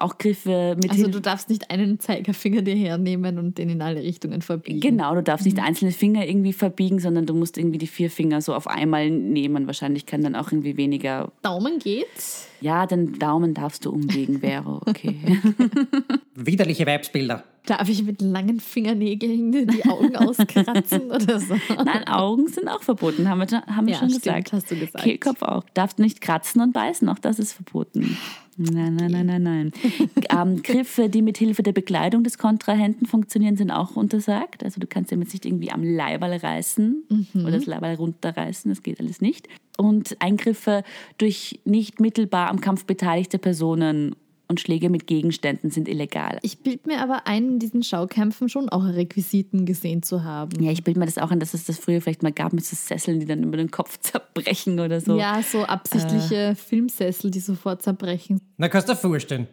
Auch 0.00 0.18
Griffe 0.18 0.76
mit 0.76 0.90
Mhm. 0.90 0.90
Also 0.90 1.08
du 1.08 1.20
darfst 1.20 1.48
nicht 1.48 1.70
einen 1.70 2.00
Zeigefinger 2.00 2.62
dir 2.62 2.74
hernehmen 2.74 3.38
und 3.38 3.58
den 3.58 3.70
in 3.70 3.82
alle 3.82 4.02
Richtungen 4.02 4.42
verbiegen. 4.42 4.80
Genau, 4.80 5.14
du 5.14 5.22
darfst 5.22 5.46
nicht 5.46 5.58
einzelne 5.58 5.92
Finger 5.92 6.26
irgendwie 6.26 6.52
verbiegen, 6.52 6.98
sondern 6.98 7.26
du 7.26 7.34
musst 7.34 7.58
irgendwie 7.58 7.78
die 7.78 7.86
vier 7.86 8.10
Finger 8.10 8.40
so 8.40 8.54
auf 8.54 8.66
einmal 8.66 9.10
nehmen. 9.10 9.66
Wahrscheinlich 9.66 10.06
kann 10.06 10.22
dann 10.22 10.34
auch 10.34 10.50
irgendwie 10.50 10.76
weniger. 10.76 11.30
Daumen 11.42 11.78
geht's. 11.78 12.49
Ja, 12.60 12.86
den 12.86 13.18
Daumen 13.18 13.54
darfst 13.54 13.84
du 13.86 13.90
umbiegen, 13.90 14.40
Vero. 14.40 14.80
Okay. 14.86 15.16
Widerliche 16.34 16.86
Weibsbilder. 16.86 17.44
Darf 17.66 17.88
ich 17.88 18.02
mit 18.02 18.22
langen 18.22 18.58
Fingernägeln 18.58 19.52
die 19.52 19.84
Augen 19.84 20.16
auskratzen 20.16 21.02
oder 21.10 21.38
so? 21.38 21.54
Nein, 21.84 22.06
Augen 22.08 22.48
sind 22.48 22.68
auch 22.68 22.82
verboten, 22.82 23.28
haben 23.28 23.38
wir, 23.40 23.48
schon- 23.48 23.66
haben 23.76 23.86
wir 23.86 23.92
Ja, 23.94 23.98
schon 24.00 24.08
stimmt, 24.08 24.24
gesagt. 24.24 24.52
hast 24.52 24.70
du 24.70 24.76
gesagt. 24.76 25.04
Kehlkopf 25.04 25.42
auch. 25.42 25.64
Darfst 25.74 25.98
nicht 25.98 26.20
kratzen 26.20 26.62
und 26.62 26.72
beißen, 26.72 27.08
auch 27.08 27.18
das 27.18 27.38
ist 27.38 27.52
verboten. 27.52 28.16
Nein, 28.56 28.94
nein, 28.96 29.10
nein, 29.10 29.26
nein, 29.26 29.42
nein. 29.42 29.72
ähm, 30.30 30.62
Griffe, 30.62 31.08
die 31.08 31.22
mit 31.22 31.38
Hilfe 31.38 31.62
der 31.62 31.72
Bekleidung 31.72 32.24
des 32.24 32.36
Kontrahenten 32.38 33.06
funktionieren, 33.06 33.56
sind 33.56 33.70
auch 33.70 33.96
untersagt. 33.96 34.64
Also 34.64 34.80
du 34.80 34.86
kannst 34.86 35.10
jetzt 35.10 35.32
nicht 35.32 35.46
irgendwie 35.46 35.70
am 35.70 35.82
Leiberl 35.82 36.36
reißen 36.36 37.04
Mhm. 37.08 37.42
oder 37.42 37.52
das 37.52 37.66
Leiberl 37.66 37.94
runterreißen, 37.94 38.70
das 38.70 38.82
geht 38.82 39.00
alles 39.00 39.20
nicht. 39.20 39.48
Und 39.78 40.16
Eingriffe 40.20 40.82
durch 41.16 41.60
nicht 41.64 42.00
mittelbar 42.00 42.49
am 42.50 42.60
Kampf 42.60 42.84
beteiligte 42.84 43.38
Personen 43.38 44.14
und 44.48 44.58
Schläge 44.60 44.90
mit 44.90 45.06
Gegenständen 45.06 45.70
sind 45.70 45.88
illegal. 45.88 46.40
Ich 46.42 46.58
bild 46.64 46.86
mir 46.88 47.00
aber 47.00 47.28
ein, 47.28 47.46
in 47.48 47.58
diesen 47.60 47.84
Schaukämpfen 47.84 48.48
schon 48.48 48.68
auch 48.68 48.84
Requisiten 48.84 49.64
gesehen 49.64 50.02
zu 50.02 50.24
haben. 50.24 50.60
Ja, 50.62 50.72
ich 50.72 50.82
bilde 50.82 50.98
mir 50.98 51.06
das 51.06 51.18
auch 51.18 51.30
an, 51.30 51.38
dass 51.38 51.54
es 51.54 51.64
das 51.66 51.78
früher 51.78 52.00
vielleicht 52.00 52.24
mal 52.24 52.32
gab 52.32 52.52
mit 52.52 52.64
so 52.64 52.74
Sesseln, 52.74 53.20
die 53.20 53.26
dann 53.26 53.44
über 53.44 53.56
den 53.56 53.70
Kopf 53.70 53.98
zerbrechen 54.00 54.80
oder 54.80 55.00
so. 55.00 55.16
Ja, 55.16 55.40
so 55.42 55.62
absichtliche 55.62 56.34
Äh. 56.34 56.54
Filmsessel, 56.56 57.30
die 57.30 57.38
sofort 57.40 57.82
zerbrechen. 57.82 58.40
Na, 58.56 58.68
kannst 58.68 58.88
du 58.88 58.92
dir 58.94 58.98
vorstellen. 58.98 59.46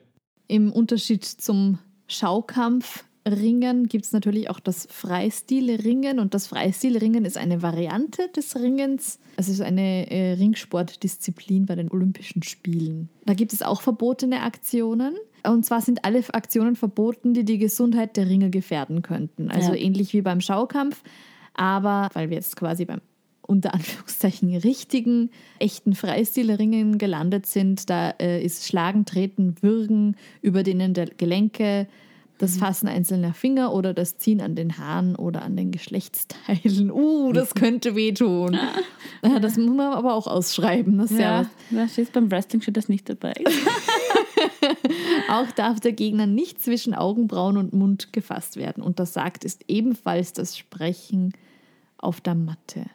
Im 0.48 0.72
Unterschied 0.72 1.24
zum 1.24 1.78
Schaukampf 2.08 3.04
Ringen 3.32 3.88
gibt 3.88 4.06
es 4.06 4.12
natürlich 4.12 4.50
auch 4.50 4.60
das 4.60 4.88
Freistilringen 4.92 6.20
und 6.20 6.34
das 6.34 6.48
Freistilringen 6.48 7.26
ist 7.26 7.38
eine 7.38 7.62
Variante 7.62 8.30
des 8.36 8.56
Ringens. 8.56 9.20
Es 9.36 9.50
ist 9.50 9.62
eine 9.62 10.10
äh, 10.10 10.34
Ringsportdisziplin 10.34 11.66
bei 11.66 11.76
den 11.76 11.92
Olympischen 11.92 12.44
Spielen. 12.44 13.10
Da 13.26 13.34
gibt 13.34 13.54
es 13.54 13.62
auch 13.62 13.82
verbotene 13.82 14.42
Aktionen. 14.42 15.16
Und 15.46 15.66
zwar 15.66 15.82
sind 15.82 16.04
alle 16.04 16.24
Aktionen 16.34 16.76
verboten, 16.76 17.34
die 17.34 17.46
die 17.46 17.58
Gesundheit 17.58 18.18
der 18.18 18.28
Ringer 18.28 18.50
gefährden 18.50 19.02
könnten. 19.02 19.50
Also 19.50 19.74
Ja. 19.74 19.80
ähnlich 19.80 20.14
wie 20.14 20.22
beim 20.22 20.42
Schaukampf. 20.42 21.04
Aber 21.54 22.10
weil 22.14 22.30
wir 22.30 22.38
jetzt 22.38 22.56
quasi 22.56 22.86
beim 22.86 23.02
unter 23.48 23.74
Anführungszeichen 23.74 24.54
richtigen, 24.58 25.32
echten 25.60 25.96
Freistilringen 25.96 26.98
gelandet 26.98 27.46
sind, 27.46 27.90
da 27.90 28.10
äh, 28.20 28.44
ist 28.44 28.66
Schlagen, 28.68 29.06
Treten, 29.06 29.56
Würgen 29.62 30.18
über 30.42 30.64
denen 30.64 30.94
der 30.94 31.06
Gelenke, 31.08 31.88
das 32.38 32.58
Fassen 32.58 32.88
einzelner 32.88 33.34
Finger 33.34 33.74
oder 33.74 33.94
das 33.94 34.18
Ziehen 34.18 34.42
an 34.42 34.56
den 34.56 34.78
Haaren 34.78 35.16
oder 35.16 35.42
an 35.42 35.56
den 35.56 35.72
Geschlechtsteilen. 35.72 36.92
Uh, 36.92 37.34
das 37.34 37.56
könnte 37.56 37.96
wehtun. 37.96 38.58
Das 39.42 39.58
muss 39.58 39.76
man 39.76 39.94
aber 39.94 40.14
auch 40.14 40.28
ausschreiben. 40.28 41.00
Das 41.00 41.10
ist 41.10 41.20
ja. 41.20 41.42
Ja, 41.42 41.50
da 41.72 41.88
steht 41.88 42.14
beim 42.14 42.30
Wrestling 42.30 42.62
steht 42.62 42.78
das 42.78 42.88
nicht 42.88 43.10
dabei. 43.10 43.34
Auch 45.30 45.50
darf 45.52 45.80
der 45.80 45.92
Gegner 45.92 46.28
nicht 46.28 46.62
zwischen 46.62 46.94
Augenbrauen 46.94 47.58
und 47.58 47.74
Mund 47.74 48.14
gefasst 48.14 48.58
werden. 48.58 48.84
Untersagt 48.84 49.44
ist 49.44 49.66
ebenfalls 49.68 50.34
das 50.34 50.56
Sprechen 50.56 51.34
auf 51.98 52.22
der 52.22 52.36
Matte. 52.36 52.86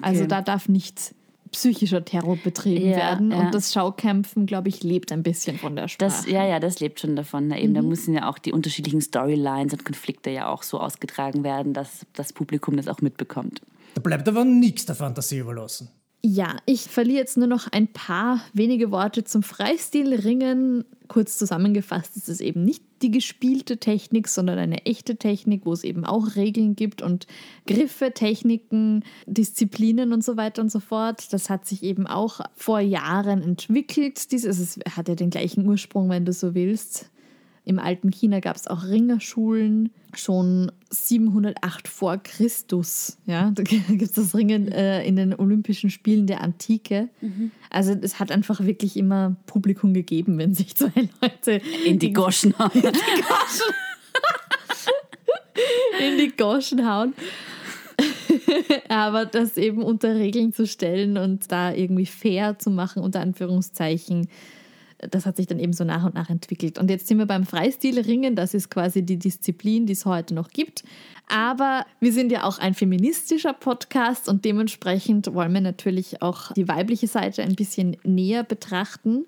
Also 0.00 0.26
da 0.26 0.40
darf 0.40 0.68
nicht 0.68 1.14
psychischer 1.50 2.04
Terror 2.04 2.36
betrieben 2.36 2.90
Ja, 2.90 2.96
werden. 2.96 3.30
ja. 3.30 3.38
Und 3.38 3.54
das 3.54 3.72
Schaukämpfen, 3.72 4.46
glaube 4.46 4.68
ich, 4.68 4.82
lebt 4.82 5.12
ein 5.12 5.22
bisschen 5.22 5.58
von 5.58 5.76
der 5.76 5.88
Sprache. 5.88 6.10
Das, 6.10 6.26
ja, 6.26 6.46
ja, 6.46 6.60
das 6.60 6.80
lebt 6.80 7.00
schon 7.00 7.16
davon. 7.16 7.48
Na, 7.48 7.58
eben, 7.58 7.74
Da 7.74 7.82
müssen 7.82 8.14
ja 8.14 8.28
auch 8.30 8.38
die 8.38 8.52
unterschiedlichen 8.52 9.00
Storylines 9.00 9.72
und 9.72 9.84
Konflikte 9.84 10.30
ja 10.30 10.48
auch 10.48 10.62
so 10.62 10.80
ausgetragen 10.80 11.44
werden, 11.44 11.72
dass 11.74 12.06
das 12.14 12.32
Publikum 12.32 12.76
das 12.76 12.88
auch 12.88 13.00
mitbekommt. 13.00 13.60
Da 13.94 14.00
bleibt 14.00 14.28
aber 14.28 14.44
nichts 14.44 14.86
der 14.86 14.94
Fantasie 14.94 15.38
überlassen. 15.38 15.88
Ja, 16.20 16.56
ich 16.66 16.82
verliere 16.82 17.18
jetzt 17.18 17.36
nur 17.36 17.46
noch 17.46 17.68
ein 17.70 17.86
paar 17.86 18.40
wenige 18.52 18.90
Worte 18.90 19.22
zum 19.22 19.44
Freistilringen. 19.44 20.84
Kurz 21.06 21.38
zusammengefasst 21.38 22.16
ist 22.16 22.28
es 22.28 22.40
eben 22.40 22.64
nicht 22.64 22.82
die 23.02 23.12
gespielte 23.12 23.78
Technik, 23.78 24.26
sondern 24.26 24.58
eine 24.58 24.84
echte 24.84 25.16
Technik, 25.16 25.64
wo 25.64 25.72
es 25.72 25.84
eben 25.84 26.04
auch 26.04 26.34
Regeln 26.34 26.74
gibt 26.74 27.02
und 27.02 27.28
Griffe, 27.68 28.12
Techniken, 28.12 29.04
Disziplinen 29.26 30.12
und 30.12 30.24
so 30.24 30.36
weiter 30.36 30.60
und 30.60 30.72
so 30.72 30.80
fort. 30.80 31.32
Das 31.32 31.48
hat 31.50 31.66
sich 31.66 31.84
eben 31.84 32.08
auch 32.08 32.40
vor 32.56 32.80
Jahren 32.80 33.40
entwickelt. 33.40 34.32
Dies 34.32 34.44
also 34.44 34.64
es 34.64 34.96
hat 34.96 35.08
ja 35.08 35.14
den 35.14 35.30
gleichen 35.30 35.68
Ursprung, 35.68 36.10
wenn 36.10 36.24
du 36.24 36.32
so 36.32 36.52
willst. 36.52 37.10
Im 37.68 37.78
alten 37.78 38.10
China 38.10 38.40
gab 38.40 38.56
es 38.56 38.66
auch 38.66 38.84
Ringerschulen, 38.84 39.90
schon 40.14 40.72
708 40.88 41.86
vor 41.86 42.16
Christus. 42.16 43.18
Ja, 43.26 43.50
da 43.50 43.62
gibt 43.62 44.00
es 44.00 44.12
das 44.12 44.34
Ringen 44.34 44.72
äh, 44.72 45.04
in 45.04 45.16
den 45.16 45.34
Olympischen 45.34 45.90
Spielen 45.90 46.26
der 46.26 46.40
Antike. 46.40 47.10
Also 47.68 47.92
es 47.92 48.18
hat 48.18 48.32
einfach 48.32 48.64
wirklich 48.64 48.96
immer 48.96 49.36
Publikum 49.44 49.92
gegeben, 49.92 50.38
wenn 50.38 50.54
sich 50.54 50.76
zwei 50.76 50.92
Leute 51.20 51.60
In 51.84 51.98
die 51.98 52.14
Goschen 52.14 52.58
haben. 52.58 52.80
in 56.00 56.16
die 56.16 56.34
Goschen 56.34 56.88
hauen. 56.88 57.12
Aber 58.88 59.26
das 59.26 59.58
eben 59.58 59.82
unter 59.82 60.14
Regeln 60.14 60.54
zu 60.54 60.66
stellen 60.66 61.18
und 61.18 61.52
da 61.52 61.74
irgendwie 61.74 62.06
fair 62.06 62.58
zu 62.58 62.70
machen, 62.70 63.02
unter 63.02 63.20
Anführungszeichen, 63.20 64.28
das 64.98 65.26
hat 65.26 65.36
sich 65.36 65.46
dann 65.46 65.58
eben 65.58 65.72
so 65.72 65.84
nach 65.84 66.04
und 66.04 66.14
nach 66.14 66.28
entwickelt. 66.28 66.78
Und 66.78 66.90
jetzt 66.90 67.06
sind 67.06 67.18
wir 67.18 67.26
beim 67.26 67.44
Freistilringen, 67.44 68.34
das 68.34 68.52
ist 68.52 68.70
quasi 68.70 69.02
die 69.02 69.18
Disziplin, 69.18 69.86
die 69.86 69.92
es 69.92 70.04
heute 70.04 70.34
noch 70.34 70.48
gibt. 70.48 70.82
Aber 71.28 71.86
wir 72.00 72.12
sind 72.12 72.32
ja 72.32 72.44
auch 72.44 72.58
ein 72.58 72.74
feministischer 72.74 73.52
Podcast 73.52 74.28
und 74.28 74.44
dementsprechend 74.44 75.32
wollen 75.32 75.54
wir 75.54 75.60
natürlich 75.60 76.20
auch 76.20 76.52
die 76.52 76.68
weibliche 76.68 77.06
Seite 77.06 77.42
ein 77.42 77.54
bisschen 77.54 77.96
näher 78.02 78.42
betrachten. 78.42 79.26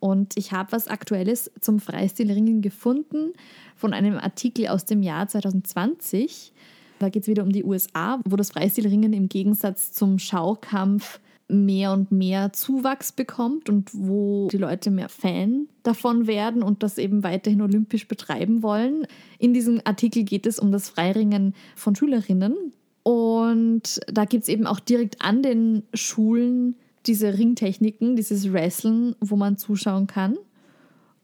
Und 0.00 0.36
ich 0.36 0.52
habe 0.52 0.72
was 0.72 0.88
Aktuelles 0.88 1.50
zum 1.60 1.78
Freistilringen 1.78 2.62
gefunden 2.62 3.32
von 3.76 3.92
einem 3.92 4.18
Artikel 4.18 4.68
aus 4.68 4.84
dem 4.84 5.02
Jahr 5.02 5.28
2020. 5.28 6.52
Da 6.98 7.08
geht 7.08 7.22
es 7.22 7.28
wieder 7.28 7.42
um 7.42 7.52
die 7.52 7.64
USA, 7.64 8.20
wo 8.24 8.36
das 8.36 8.50
Freistilringen 8.50 9.12
im 9.12 9.28
Gegensatz 9.28 9.92
zum 9.92 10.18
Schaukampf 10.18 11.20
mehr 11.52 11.92
und 11.92 12.10
mehr 12.10 12.52
Zuwachs 12.52 13.12
bekommt 13.12 13.68
und 13.68 13.90
wo 13.92 14.48
die 14.50 14.58
Leute 14.58 14.90
mehr 14.90 15.08
Fan 15.08 15.68
davon 15.82 16.26
werden 16.26 16.62
und 16.62 16.82
das 16.82 16.98
eben 16.98 17.22
weiterhin 17.22 17.62
olympisch 17.62 18.08
betreiben 18.08 18.62
wollen. 18.62 19.06
In 19.38 19.52
diesem 19.52 19.80
Artikel 19.84 20.24
geht 20.24 20.46
es 20.46 20.58
um 20.58 20.72
das 20.72 20.88
Freiringen 20.88 21.54
von 21.76 21.94
Schülerinnen. 21.94 22.56
Und 23.02 24.00
da 24.06 24.24
gibt 24.24 24.44
es 24.44 24.48
eben 24.48 24.66
auch 24.66 24.80
direkt 24.80 25.22
an 25.22 25.42
den 25.42 25.82
Schulen 25.92 26.76
diese 27.06 27.36
Ringtechniken, 27.36 28.16
dieses 28.16 28.52
Wrestlen, 28.52 29.16
wo 29.20 29.36
man 29.36 29.56
zuschauen 29.56 30.06
kann. 30.06 30.38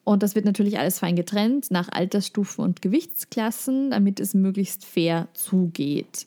Und 0.05 0.23
das 0.23 0.35
wird 0.35 0.45
natürlich 0.45 0.79
alles 0.79 0.99
fein 0.99 1.17
getrennt 1.17 1.71
nach 1.71 1.89
Altersstufen 1.91 2.65
und 2.65 2.83
Gewichtsklassen, 2.83 3.91
damit 3.91 4.21
es 4.21 4.35
möglichst 4.35 4.85
fair 4.85 5.29
zugeht. 5.35 6.27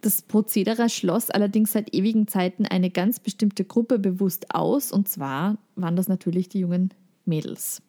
Das 0.00 0.22
Prozedere 0.22 0.88
schloss 0.88 1.30
allerdings 1.30 1.72
seit 1.72 1.92
ewigen 1.92 2.28
Zeiten 2.28 2.66
eine 2.66 2.90
ganz 2.90 3.18
bestimmte 3.18 3.64
Gruppe 3.64 3.98
bewusst 3.98 4.54
aus, 4.54 4.92
und 4.92 5.08
zwar 5.08 5.58
waren 5.74 5.96
das 5.96 6.08
natürlich 6.08 6.48
die 6.48 6.60
jungen 6.60 6.94
Mädels. 7.24 7.82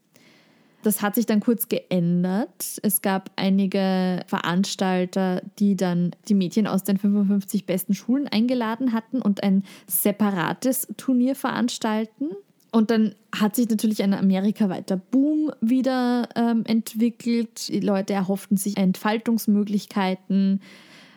Das 0.81 1.01
hat 1.01 1.15
sich 1.15 1.25
dann 1.25 1.41
kurz 1.41 1.67
geändert. 1.67 2.79
Es 2.83 3.01
gab 3.01 3.31
einige 3.35 4.21
Veranstalter, 4.27 5.41
die 5.59 5.75
dann 5.75 6.11
die 6.29 6.35
Mädchen 6.35 6.67
aus 6.67 6.83
den 6.83 6.97
55 6.97 7.65
besten 7.65 7.93
Schulen 7.93 8.27
eingeladen 8.27 8.93
hatten 8.93 9.21
und 9.21 9.43
ein 9.43 9.63
separates 9.87 10.87
Turnier 10.95 11.35
veranstalten. 11.35 12.29
Und 12.71 12.91
dann 12.91 13.15
hat 13.35 13.55
sich 13.55 13.67
natürlich 13.67 14.03
ein 14.03 14.13
amerikaweiter 14.13 14.95
Boom 14.95 15.51
wieder 15.59 16.29
ähm, 16.35 16.63
entwickelt. 16.65 17.67
Die 17.67 17.79
Leute 17.79 18.13
erhofften 18.13 18.57
sich 18.57 18.77
Entfaltungsmöglichkeiten, 18.77 20.61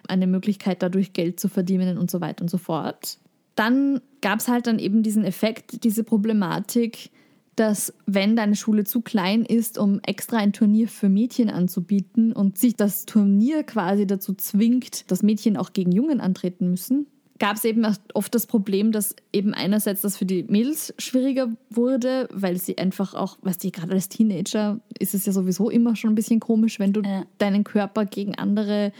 eine 0.09 0.27
Möglichkeit 0.27 0.83
dadurch 0.83 1.13
Geld 1.13 1.41
zu 1.41 1.49
verdienen 1.49 1.99
und 1.99 2.11
so 2.11 2.21
weiter 2.21 2.43
und 2.43 2.49
so 2.49 2.59
fort. 2.59 3.19
Dann 3.55 4.01
gab 4.21 4.41
es 4.41 4.49
halt 4.49 4.67
dann 4.67 4.79
eben 4.79 5.03
diesen 5.03 5.25
Effekt, 5.25 5.85
diese 5.85 6.05
Problematik, 6.05 7.11
dass 7.57 7.93
wenn 8.07 8.35
deine 8.35 8.57
Schule 8.57 8.85
zu 8.85 9.03
klein 9.03 9.45
ist, 9.45 9.77
um 9.77 10.01
extra 10.07 10.39
ein 10.39 10.55
Turnier 10.55 10.89
für 10.89 11.11
Mädchen 11.11 11.51
anzubieten 11.51 12.33
und 12.33 12.57
sich 12.57 12.77
das 12.77 13.05
Turnier 13.05 13.63
quasi 13.63 14.07
dazu 14.07 14.33
zwingt, 14.35 15.11
dass 15.11 15.23
Mädchen 15.23 15.59
auch 15.59 15.75
gegen 15.75 15.93
Jungen 15.93 16.21
antreten 16.21 16.71
müssen, 16.71 17.07
gab 17.39 17.57
es 17.57 17.65
eben 17.65 17.85
oft 18.15 18.35
das 18.35 18.47
Problem, 18.47 18.93
dass 18.93 19.17
eben 19.33 19.53
einerseits 19.53 20.01
das 20.01 20.17
für 20.17 20.25
die 20.25 20.45
Mädels 20.45 20.95
schwieriger 20.99 21.49
wurde, 21.71 22.29
weil 22.33 22.57
sie 22.57 22.79
einfach 22.79 23.15
auch, 23.15 23.37
weißt 23.43 23.65
du, 23.65 23.71
gerade 23.71 23.93
als 23.93 24.09
Teenager 24.09 24.81
ist 24.99 25.13
es 25.13 25.27
ja 25.27 25.33
sowieso 25.33 25.69
immer 25.69 25.95
schon 25.97 26.13
ein 26.13 26.15
bisschen 26.15 26.41
komisch, 26.41 26.79
wenn 26.79 26.93
du 26.93 27.03
Ja. 27.03 27.25
deinen 27.39 27.65
Körper 27.65 28.07
gegen 28.07 28.37
andere 28.37 28.93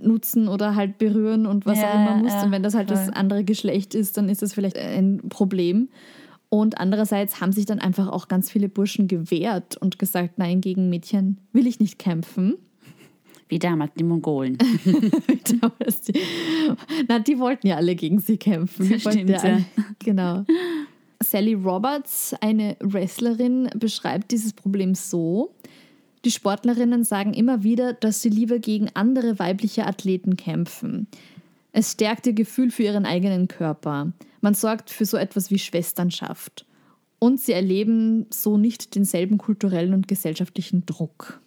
nutzen 0.00 0.48
oder 0.48 0.74
halt 0.74 0.98
berühren 0.98 1.46
und 1.46 1.66
was 1.66 1.78
Ja, 1.78 1.90
auch 1.90 1.94
immer 1.94 2.10
ja, 2.10 2.16
musst. 2.16 2.34
ja, 2.34 2.42
und 2.44 2.50
wenn 2.52 2.62
das 2.62 2.74
halt 2.74 2.90
das 2.90 3.04
voll. 3.04 3.14
andere 3.14 3.44
Geschlecht 3.44 3.94
ist, 3.94 4.16
dann 4.16 4.28
ist 4.28 4.42
das 4.42 4.52
vielleicht 4.54 4.78
ein 4.78 5.20
Problem. 5.28 5.88
Und 6.48 6.78
andererseits 6.80 7.40
haben 7.40 7.52
sich 7.52 7.64
dann 7.66 7.78
einfach 7.78 8.08
auch 8.08 8.26
ganz 8.28 8.50
viele 8.50 8.68
Burschen 8.68 9.06
gewehrt 9.06 9.76
und 9.76 9.98
gesagt, 9.98 10.38
nein, 10.38 10.60
gegen 10.60 10.90
Mädchen 10.90 11.38
will 11.52 11.66
ich 11.66 11.78
nicht 11.78 11.98
kämpfen. 11.98 12.54
Wie 13.48 13.58
damals 13.58 13.92
die 13.98 14.04
Mongolen. 14.04 14.58
Damals 15.60 16.00
die- 16.02 16.20
Na, 17.08 17.18
die 17.18 17.38
wollten 17.38 17.66
ja 17.66 17.76
alle 17.76 17.94
gegen 17.96 18.20
sie 18.20 18.36
kämpfen. 18.36 18.88
Wollten 18.90 19.10
Stimmt, 19.10 19.30
ja. 19.30 19.38
alle, 19.40 19.64
genau. 19.98 20.44
Sally 21.22 21.54
Roberts, 21.54 22.34
eine 22.40 22.76
Wrestlerin, 22.80 23.68
beschreibt 23.74 24.30
dieses 24.30 24.52
Problem 24.52 24.94
so. 24.94 25.50
Die 26.24 26.30
Sportlerinnen 26.30 27.04
sagen 27.04 27.32
immer 27.32 27.62
wieder, 27.62 27.94
dass 27.94 28.20
sie 28.20 28.28
lieber 28.28 28.58
gegen 28.58 28.90
andere 28.94 29.38
weibliche 29.38 29.86
Athleten 29.86 30.36
kämpfen. 30.36 31.06
Es 31.72 31.92
stärkt 31.92 32.26
ihr 32.26 32.32
Gefühl 32.32 32.70
für 32.70 32.82
ihren 32.82 33.06
eigenen 33.06 33.48
Körper. 33.48 34.12
Man 34.40 34.54
sorgt 34.54 34.90
für 34.90 35.04
so 35.06 35.16
etwas 35.16 35.50
wie 35.50 35.58
Schwesternschaft. 35.58 36.66
Und 37.18 37.40
sie 37.40 37.52
erleben 37.52 38.26
so 38.30 38.58
nicht 38.58 38.94
denselben 38.94 39.38
kulturellen 39.38 39.94
und 39.94 40.08
gesellschaftlichen 40.08 40.84
Druck. 40.86 41.40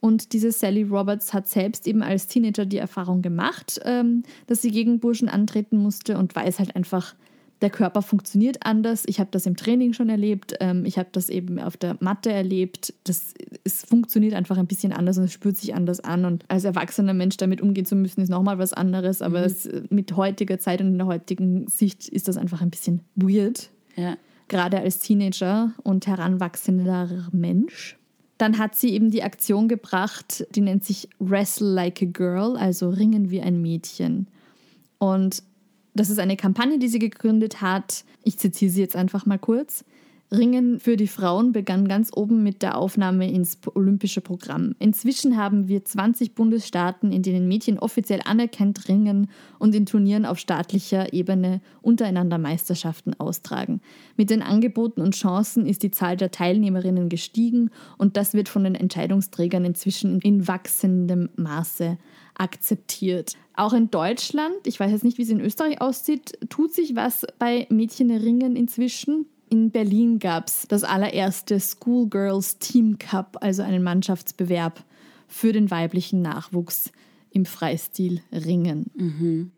Und 0.00 0.34
diese 0.34 0.52
Sally 0.52 0.82
Roberts 0.82 1.32
hat 1.32 1.48
selbst 1.48 1.86
eben 1.86 2.02
als 2.02 2.26
Teenager 2.26 2.66
die 2.66 2.76
Erfahrung 2.76 3.22
gemacht, 3.22 3.80
ähm, 3.84 4.22
dass 4.46 4.60
sie 4.60 4.70
gegen 4.70 5.00
Burschen 5.00 5.30
antreten 5.30 5.78
musste 5.78 6.18
und 6.18 6.36
weiß 6.36 6.58
halt 6.58 6.76
einfach, 6.76 7.14
der 7.64 7.70
Körper 7.70 8.02
funktioniert 8.02 8.58
anders. 8.66 9.04
Ich 9.06 9.20
habe 9.20 9.30
das 9.32 9.46
im 9.46 9.56
Training 9.56 9.94
schon 9.94 10.10
erlebt, 10.10 10.54
ähm, 10.60 10.84
ich 10.84 10.98
habe 10.98 11.08
das 11.12 11.30
eben 11.30 11.58
auf 11.58 11.78
der 11.78 11.96
Matte 12.00 12.30
erlebt. 12.30 12.92
Das, 13.04 13.32
es 13.64 13.82
funktioniert 13.86 14.34
einfach 14.34 14.58
ein 14.58 14.66
bisschen 14.66 14.92
anders 14.92 15.16
und 15.16 15.24
es 15.24 15.32
spürt 15.32 15.56
sich 15.56 15.74
anders 15.74 16.00
an. 16.00 16.26
Und 16.26 16.44
als 16.48 16.64
erwachsener 16.64 17.14
Mensch 17.14 17.38
damit 17.38 17.62
umgehen 17.62 17.86
zu 17.86 17.96
müssen, 17.96 18.20
ist 18.20 18.28
nochmal 18.28 18.58
was 18.58 18.74
anderes. 18.74 19.22
Aber 19.22 19.40
es, 19.46 19.66
mit 19.88 20.14
heutiger 20.14 20.58
Zeit 20.58 20.82
und 20.82 20.88
in 20.88 20.98
der 20.98 21.06
heutigen 21.06 21.66
Sicht 21.66 22.06
ist 22.08 22.28
das 22.28 22.36
einfach 22.36 22.60
ein 22.60 22.68
bisschen 22.68 23.00
weird 23.16 23.70
Ja. 23.96 24.18
gerade 24.48 24.78
als 24.80 24.98
Teenager 24.98 25.72
und 25.82 26.06
heranwachsender 26.06 27.28
Mensch. 27.32 27.96
Dann 28.36 28.58
hat 28.58 28.74
sie 28.74 28.90
eben 28.90 29.10
die 29.10 29.22
Aktion 29.22 29.68
gebracht, 29.68 30.46
die 30.54 30.60
nennt 30.60 30.84
sich 30.84 31.08
Wrestle 31.18 31.72
Like 31.72 32.02
a 32.02 32.06
Girl, 32.06 32.58
also 32.58 32.90
Ringen 32.90 33.30
wie 33.30 33.40
ein 33.40 33.62
Mädchen. 33.62 34.26
Und 34.98 35.42
das 35.94 36.10
ist 36.10 36.18
eine 36.18 36.36
Kampagne, 36.36 36.78
die 36.78 36.88
sie 36.88 36.98
gegründet 36.98 37.60
hat. 37.60 38.04
Ich 38.22 38.38
zitiere 38.38 38.70
sie 38.70 38.80
jetzt 38.80 38.96
einfach 38.96 39.26
mal 39.26 39.38
kurz. 39.38 39.84
Ringen 40.32 40.80
für 40.80 40.96
die 40.96 41.06
Frauen 41.06 41.52
begann 41.52 41.86
ganz 41.86 42.10
oben 42.14 42.42
mit 42.42 42.62
der 42.62 42.76
Aufnahme 42.76 43.30
ins 43.30 43.58
olympische 43.74 44.20
Programm. 44.20 44.74
Inzwischen 44.78 45.36
haben 45.36 45.68
wir 45.68 45.84
20 45.84 46.34
Bundesstaaten, 46.34 47.12
in 47.12 47.22
denen 47.22 47.46
Mädchen 47.46 47.78
offiziell 47.78 48.20
anerkannt 48.24 48.88
ringen 48.88 49.28
und 49.58 49.74
in 49.74 49.86
Turnieren 49.86 50.24
auf 50.24 50.38
staatlicher 50.38 51.12
Ebene 51.12 51.60
untereinander 51.82 52.38
Meisterschaften 52.38 53.14
austragen. 53.14 53.80
Mit 54.16 54.30
den 54.30 54.42
Angeboten 54.42 55.02
und 55.02 55.14
Chancen 55.14 55.66
ist 55.66 55.82
die 55.82 55.90
Zahl 55.90 56.16
der 56.16 56.30
Teilnehmerinnen 56.30 57.08
gestiegen 57.08 57.70
und 57.98 58.16
das 58.16 58.34
wird 58.34 58.48
von 58.48 58.64
den 58.64 58.74
Entscheidungsträgern 58.74 59.64
inzwischen 59.64 60.20
in 60.20 60.48
wachsendem 60.48 61.28
Maße 61.36 61.98
akzeptiert. 62.34 63.36
Auch 63.56 63.72
in 63.72 63.90
Deutschland, 63.90 64.66
ich 64.66 64.80
weiß 64.80 64.90
jetzt 64.90 65.04
nicht, 65.04 65.18
wie 65.18 65.22
es 65.22 65.30
in 65.30 65.40
Österreich 65.40 65.80
aussieht, 65.80 66.38
tut 66.48 66.74
sich 66.74 66.96
was 66.96 67.26
bei 67.38 67.66
Mädchenringen 67.70 68.56
inzwischen. 68.56 69.26
In 69.48 69.70
Berlin 69.70 70.18
gab 70.18 70.48
es 70.48 70.66
das 70.68 70.82
allererste 70.82 71.60
Schoolgirls 71.60 72.58
Team 72.58 72.98
Cup, 72.98 73.38
also 73.40 73.62
einen 73.62 73.82
Mannschaftsbewerb 73.82 74.82
für 75.28 75.52
den 75.52 75.70
weiblichen 75.70 76.22
Nachwuchs 76.22 76.90
im 77.34 77.44
Freistil 77.46 78.20
Ringen. 78.32 78.86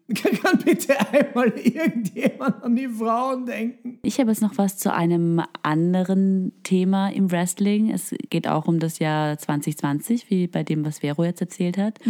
Kann 0.15 0.59
bitte 0.65 0.99
einmal 1.13 1.49
irgendjemand 1.59 2.63
an 2.63 2.75
die 2.75 2.89
Frauen 2.89 3.45
denken? 3.45 3.99
Ich 4.03 4.19
habe 4.19 4.31
jetzt 4.31 4.41
noch 4.41 4.57
was 4.57 4.79
zu 4.79 4.93
einem 4.93 5.43
anderen 5.63 6.53
Thema 6.63 7.11
im 7.11 7.31
Wrestling. 7.31 7.91
Es 7.91 8.15
geht 8.31 8.49
auch 8.49 8.67
um 8.67 8.79
das 8.79 8.99
Jahr 8.99 9.37
2020, 9.37 10.31
wie 10.31 10.47
bei 10.47 10.63
dem, 10.63 10.87
was 10.87 11.01
Vero 11.01 11.23
jetzt 11.25 11.43
erzählt 11.43 11.77
hat. 11.77 12.01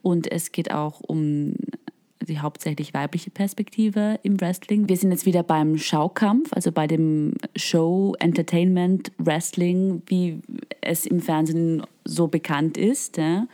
Und 0.00 0.32
es 0.32 0.52
geht 0.52 0.70
auch 0.70 1.00
um 1.00 1.54
die 2.30 2.40
hauptsächlich 2.40 2.94
weibliche 2.94 3.30
Perspektive 3.30 4.18
im 4.22 4.40
Wrestling. 4.40 4.88
Wir 4.88 4.96
sind 4.96 5.10
jetzt 5.10 5.26
wieder 5.26 5.42
beim 5.42 5.76
Schaukampf, 5.76 6.52
also 6.52 6.72
bei 6.72 6.86
dem 6.86 7.34
Show 7.56 8.14
Entertainment 8.18 9.12
Wrestling, 9.18 10.00
wie 10.06 10.40
es 10.80 11.04
im 11.04 11.20
Fernsehen 11.20 11.82
so 12.04 12.28
bekannt 12.28 12.78
ist. 12.78 13.18
Ja. 13.18 13.46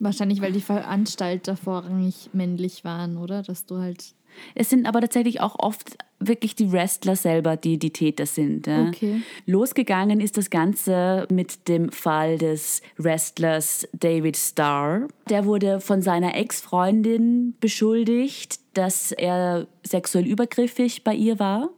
Wahrscheinlich, 0.00 0.40
weil 0.40 0.52
die 0.52 0.60
Veranstalter 0.60 1.56
vorrangig 1.56 2.30
männlich 2.32 2.84
waren, 2.84 3.16
oder? 3.16 3.42
Dass 3.42 3.66
du 3.66 3.78
halt. 3.78 4.14
Es 4.54 4.70
sind 4.70 4.86
aber 4.86 5.00
tatsächlich 5.00 5.40
auch 5.40 5.56
oft 5.58 5.96
wirklich 6.20 6.54
die 6.54 6.70
Wrestler 6.70 7.16
selber, 7.16 7.56
die 7.56 7.78
die 7.78 7.92
Täter 7.92 8.26
sind. 8.26 8.66
Ja. 8.66 8.88
Okay. 8.88 9.22
Losgegangen 9.46 10.20
ist 10.20 10.36
das 10.36 10.50
Ganze 10.50 11.26
mit 11.30 11.68
dem 11.68 11.90
Fall 11.90 12.38
des 12.38 12.82
Wrestlers 12.96 13.88
David 13.92 14.36
Starr. 14.36 15.08
Der 15.28 15.44
wurde 15.44 15.80
von 15.80 16.02
seiner 16.02 16.36
Ex-Freundin 16.36 17.54
beschuldigt, 17.60 18.60
dass 18.74 19.12
er 19.12 19.66
sexuell 19.84 20.26
übergriffig 20.26 21.04
bei 21.04 21.14
ihr 21.14 21.38
war. 21.38 21.70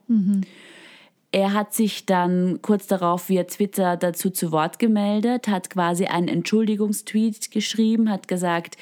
Er 1.32 1.52
hat 1.52 1.74
sich 1.74 2.06
dann 2.06 2.60
kurz 2.60 2.88
darauf 2.88 3.28
via 3.28 3.44
Twitter 3.44 3.96
dazu 3.96 4.30
zu 4.30 4.50
Wort 4.50 4.80
gemeldet, 4.80 5.46
hat 5.46 5.70
quasi 5.70 6.06
einen 6.06 6.26
Entschuldigungstweet 6.26 7.52
geschrieben, 7.52 8.10
hat 8.10 8.26
gesagt, 8.26 8.76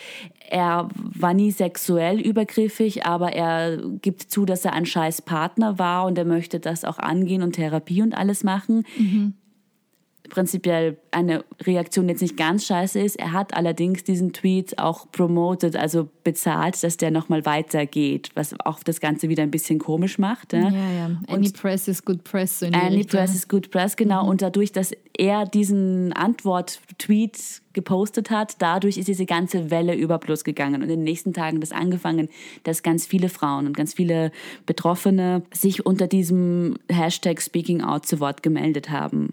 er 0.49 0.89
war 0.95 1.35
nie 1.35 1.51
sexuell 1.51 2.19
übergriffig, 2.19 3.05
aber 3.05 3.35
er 3.35 3.77
gibt 4.01 4.23
zu, 4.23 4.47
dass 4.47 4.65
er 4.65 4.73
ein 4.73 4.87
scheiß 4.87 5.23
Partner 5.23 5.79
war 5.79 6.07
und 6.07 6.17
er 6.17 6.25
möchte 6.25 6.59
das 6.59 6.85
auch 6.85 6.99
angehen 6.99 7.43
und 7.43 7.53
Therapie 7.53 8.01
und 8.01 8.15
alles 8.15 8.45
machen. 8.45 8.87
Prinzipiell 10.29 10.99
eine 11.11 11.45
Reaktion 11.63 12.07
die 12.07 12.13
jetzt 12.13 12.23
nicht 12.23 12.37
ganz 12.37 12.67
scheiße 12.67 13.01
ist. 13.01 13.17
Er 13.17 13.33
hat 13.33 13.55
allerdings 13.55 14.05
diesen 14.05 14.33
Tweet 14.33 14.79
auch 14.79 15.11
promoted, 15.11 15.77
also 15.77 16.09
bezahlt, 16.25 16.83
dass 16.83 16.97
der 16.97 17.11
nochmal 17.11 17.45
weitergeht, 17.47 18.31
was 18.35 18.55
auch 18.65 18.83
das 18.83 19.01
Ganze 19.01 19.29
wieder 19.29 19.43
ein 19.43 19.51
bisschen 19.51 19.79
komisch 19.79 20.19
macht. 20.19 20.53
Ja. 20.53 20.69
Ja, 20.69 20.91
ja. 20.91 21.11
Any 21.29 21.51
press 21.51 21.89
is 21.89 22.05
good 22.05 22.25
press. 22.25 22.61
So 22.61 22.67
Any 22.67 22.99
Richtung. 22.99 23.21
Press 23.21 23.35
is 23.35 23.49
good 23.49 23.71
press, 23.71 23.97
genau. 23.97 24.29
Und 24.29 24.43
dadurch, 24.43 24.73
dass 24.73 24.93
er 25.17 25.47
diesen 25.47 26.13
Antwort-Tweet 26.13 27.63
gepostet 27.73 28.31
hat, 28.31 28.57
dadurch 28.61 28.99
ist 28.99 29.09
diese 29.09 29.27
ganze 29.27 29.71
Welle 29.71 29.95
über 29.95 30.19
Plus 30.19 30.45
gegangen. 30.45 30.77
Und 30.77 30.83
in 30.83 30.89
den 30.89 31.05
nächsten 31.05 31.33
Tagen 31.33 31.61
das 31.61 31.73
angefangen, 31.73 32.29
dass 32.65 32.83
ganz 32.83 33.07
viele 33.07 33.29
Frauen 33.29 33.67
und 33.67 33.77
ganz 33.77 33.95
viele 33.95 34.33
Betroffene 34.67 35.43
sich 35.53 35.87
unter 35.87 36.07
diesem 36.07 36.77
Hashtag 36.89 37.41
Speaking 37.41 37.83
Out 37.83 38.07
zu 38.07 38.21
Wort 38.21 38.43
gemeldet 38.43 38.91
haben. 38.91 39.33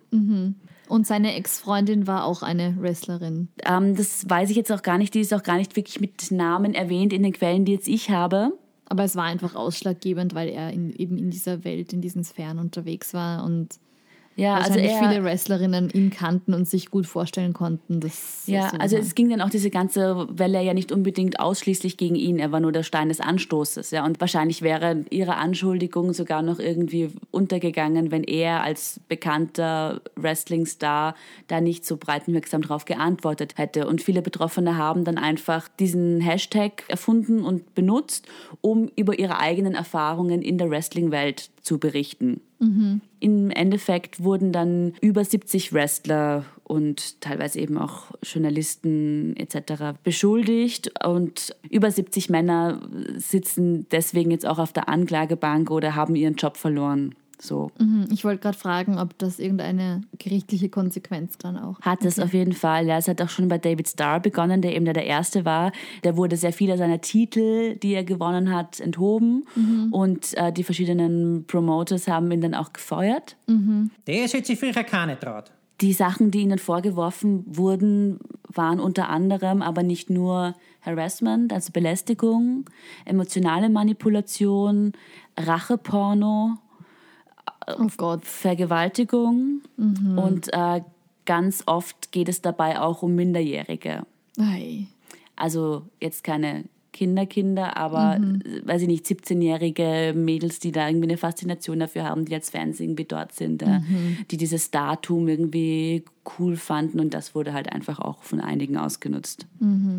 Und 0.87 1.07
seine 1.07 1.35
Ex-Freundin 1.35 2.07
war 2.07 2.25
auch 2.25 2.41
eine 2.41 2.75
Wrestlerin. 2.79 3.49
Ähm, 3.65 3.95
das 3.95 4.29
weiß 4.29 4.49
ich 4.49 4.55
jetzt 4.55 4.71
auch 4.71 4.83
gar 4.83 4.97
nicht. 4.97 5.13
Die 5.13 5.21
ist 5.21 5.33
auch 5.33 5.43
gar 5.43 5.57
nicht 5.57 5.75
wirklich 5.75 5.99
mit 5.99 6.31
Namen 6.31 6.73
erwähnt 6.73 7.13
in 7.13 7.23
den 7.23 7.33
Quellen, 7.33 7.65
die 7.65 7.73
jetzt 7.73 7.87
ich 7.87 8.09
habe. 8.09 8.51
Aber 8.87 9.03
es 9.03 9.15
war 9.15 9.23
einfach 9.23 9.55
ausschlaggebend, 9.55 10.35
weil 10.35 10.49
er 10.49 10.71
in, 10.71 10.91
eben 10.93 11.17
in 11.17 11.31
dieser 11.31 11.63
Welt, 11.63 11.91
in 11.91 12.01
diesen 12.01 12.23
Sphären 12.23 12.59
unterwegs 12.59 13.13
war 13.13 13.43
und 13.43 13.79
Ja, 14.37 14.55
also 14.55 14.71
wahrscheinlich 14.71 14.91
er, 14.91 15.09
viele 15.09 15.23
Wrestlerinnen 15.23 15.89
ihn 15.91 16.09
kannten 16.09 16.53
und 16.53 16.67
sich 16.67 16.91
gut 16.91 17.07
vorstellen 17.07 17.53
konnten, 17.53 18.01
dass 18.01 18.43
Ja, 18.47 18.69
so 18.69 18.77
also 18.77 18.97
es 18.97 19.15
ging 19.15 19.29
dann 19.29 19.39
auch 19.39 19.49
diese 19.49 19.69
ganze 19.69 20.27
Welle 20.29 20.61
ja 20.61 20.73
nicht 20.73 20.91
unbedingt 20.91 21.39
ausschließlich 21.39 21.95
gegen 21.95 22.15
ihn. 22.15 22.37
Er 22.37 22.51
war 22.51 22.59
nur 22.59 22.73
der 22.73 22.83
Stein 22.83 23.07
des 23.07 23.21
Anstoßes. 23.21 23.91
Ja, 23.91 24.03
und 24.03 24.19
wahrscheinlich 24.19 24.61
wäre 24.61 25.05
ihre 25.09 25.37
Anschuldigung 25.37 26.11
sogar 26.11 26.41
noch 26.41 26.59
irgendwie 26.59 27.11
untergegangen, 27.31 28.11
wenn 28.11 28.23
er 28.25 28.61
als 28.61 28.99
bekannter 29.07 30.01
Wrestling-Star 30.17 31.15
da 31.47 31.61
nicht 31.61 31.85
so 31.85 31.95
breitenwirksam 31.95 32.61
drauf 32.61 32.83
geantwortet 32.83 33.57
hätte. 33.57 33.87
Und 33.87 34.01
viele 34.01 34.21
Betroffene 34.21 34.77
haben 34.77 35.05
dann 35.05 35.17
einfach 35.17 35.69
diesen 35.79 36.19
Hashtag 36.19 36.83
erfunden 36.89 37.39
und 37.39 37.73
benutzt, 37.73 38.27
um 38.59 38.89
über 38.97 39.17
ihre 39.17 39.39
eigenen 39.39 39.75
Erfahrungen 39.75 40.41
in 40.41 40.57
der 40.57 40.69
Wrestling-Welt 40.69 41.51
zu 41.65 41.79
berichten. 41.79 42.41
Im 43.19 43.49
Endeffekt 43.49 44.23
wurden 44.23 44.51
dann 44.51 44.93
über 45.01 45.25
70 45.25 45.73
Wrestler 45.73 46.45
und 46.63 47.21
teilweise 47.21 47.59
eben 47.59 47.77
auch 47.77 48.11
Journalisten 48.23 49.35
etc. 49.35 49.97
beschuldigt 50.03 50.91
und 51.05 51.55
über 51.69 51.91
70 51.91 52.29
Männer 52.29 52.81
sitzen 53.17 53.87
deswegen 53.89 54.31
jetzt 54.31 54.45
auch 54.45 54.59
auf 54.59 54.73
der 54.73 54.89
Anklagebank 54.89 55.69
oder 55.71 55.95
haben 55.95 56.15
ihren 56.15 56.35
Job 56.35 56.57
verloren. 56.57 57.15
So 57.39 57.71
Mhm, 57.79 58.05
Ich 58.11 58.23
wollte 58.23 58.41
gerade 58.41 58.57
fragen, 58.57 58.97
ob 58.97 59.17
das 59.17 59.39
irgendeine 59.39 60.01
gerichtliche 60.17 60.69
Konsequenz 60.69 61.37
dann 61.37 61.57
auch. 61.57 61.79
hat 61.81 62.03
es 62.05 62.19
auf 62.19 62.33
jeden 62.33 62.53
Fall. 62.53 62.87
Ja, 62.87 62.97
es 62.97 63.07
hat 63.07 63.21
auch 63.21 63.29
schon 63.29 63.47
bei 63.47 63.57
David 63.57 63.87
Starr 63.89 64.19
begonnen, 64.19 64.61
der 64.61 64.75
eben 64.75 64.85
der, 64.85 64.93
der 64.93 65.05
Erste 65.05 65.45
war. 65.45 65.71
Der 66.03 66.15
wurde 66.17 66.37
sehr 66.37 66.53
viele 66.53 66.77
seiner 66.77 67.01
Titel, 67.01 67.75
die 67.75 67.93
er 67.93 68.03
gewonnen 68.03 68.53
hat, 68.53 68.79
enthoben 68.79 69.43
und 69.91 70.35
äh, 70.37 70.51
die 70.53 70.63
verschiedenen 70.63 71.45
Promoters 71.47 72.07
haben 72.07 72.31
ihn 72.31 72.41
dann 72.41 72.53
auch 72.55 72.71
gefeuert. 72.73 73.35
Das 74.05 74.33
hätte 74.33 74.45
sich 74.47 74.59
früher 74.59 74.73
keine 74.83 75.19
traut. 75.19 75.51
Die 75.81 75.91
Sachen, 75.91 76.31
die 76.31 76.39
ihnen 76.39 76.57
vorgeworfen 76.57 77.43
wurden, 77.47 78.19
waren 78.47 78.79
unter 78.79 79.09
anderem 79.09 79.61
aber 79.61 79.83
nicht 79.83 80.09
nur 80.09 80.55
Harassment, 80.81 81.51
also 81.51 81.73
Belästigung, 81.73 82.63
emotionale 83.03 83.69
Manipulation, 83.69 84.93
Racheporno, 85.37 86.57
Oh. 87.67 87.73
Vergewaltigung 88.23 89.61
und 90.17 90.53
äh, 90.53 90.81
ganz 91.25 91.63
oft 91.65 92.11
geht 92.11 92.29
es 92.29 92.41
dabei 92.41 92.79
auch 92.79 93.01
um 93.01 93.15
Minderjährige. 93.15 94.05
Ei. 94.37 94.87
Also 95.35 95.83
jetzt 95.99 96.23
keine 96.23 96.65
Kinderkinder, 96.95 97.75
aber 97.75 98.15
äh, 98.17 98.65
weiß 98.65 98.83
ich 98.83 98.87
nicht, 98.87 99.05
17-jährige 99.05 100.13
Mädels, 100.15 100.59
die 100.59 100.71
da 100.71 100.87
irgendwie 100.87 101.09
eine 101.09 101.17
Faszination 101.17 101.79
dafür 101.79 102.05
haben, 102.05 102.23
die 102.23 102.33
als 102.33 102.49
Fans 102.49 102.79
irgendwie 102.79 103.03
dort 103.03 103.33
sind, 103.33 103.61
äh, 103.61 103.81
die 104.31 104.37
dieses 104.37 104.71
Datum 104.71 105.27
irgendwie 105.27 106.05
cool 106.39 106.55
fanden 106.55 106.99
und 107.01 107.13
das 107.13 107.35
wurde 107.35 107.53
halt 107.53 107.71
einfach 107.71 107.99
auch 107.99 108.23
von 108.23 108.39
einigen 108.39 108.77
ausgenutzt. 108.77 109.45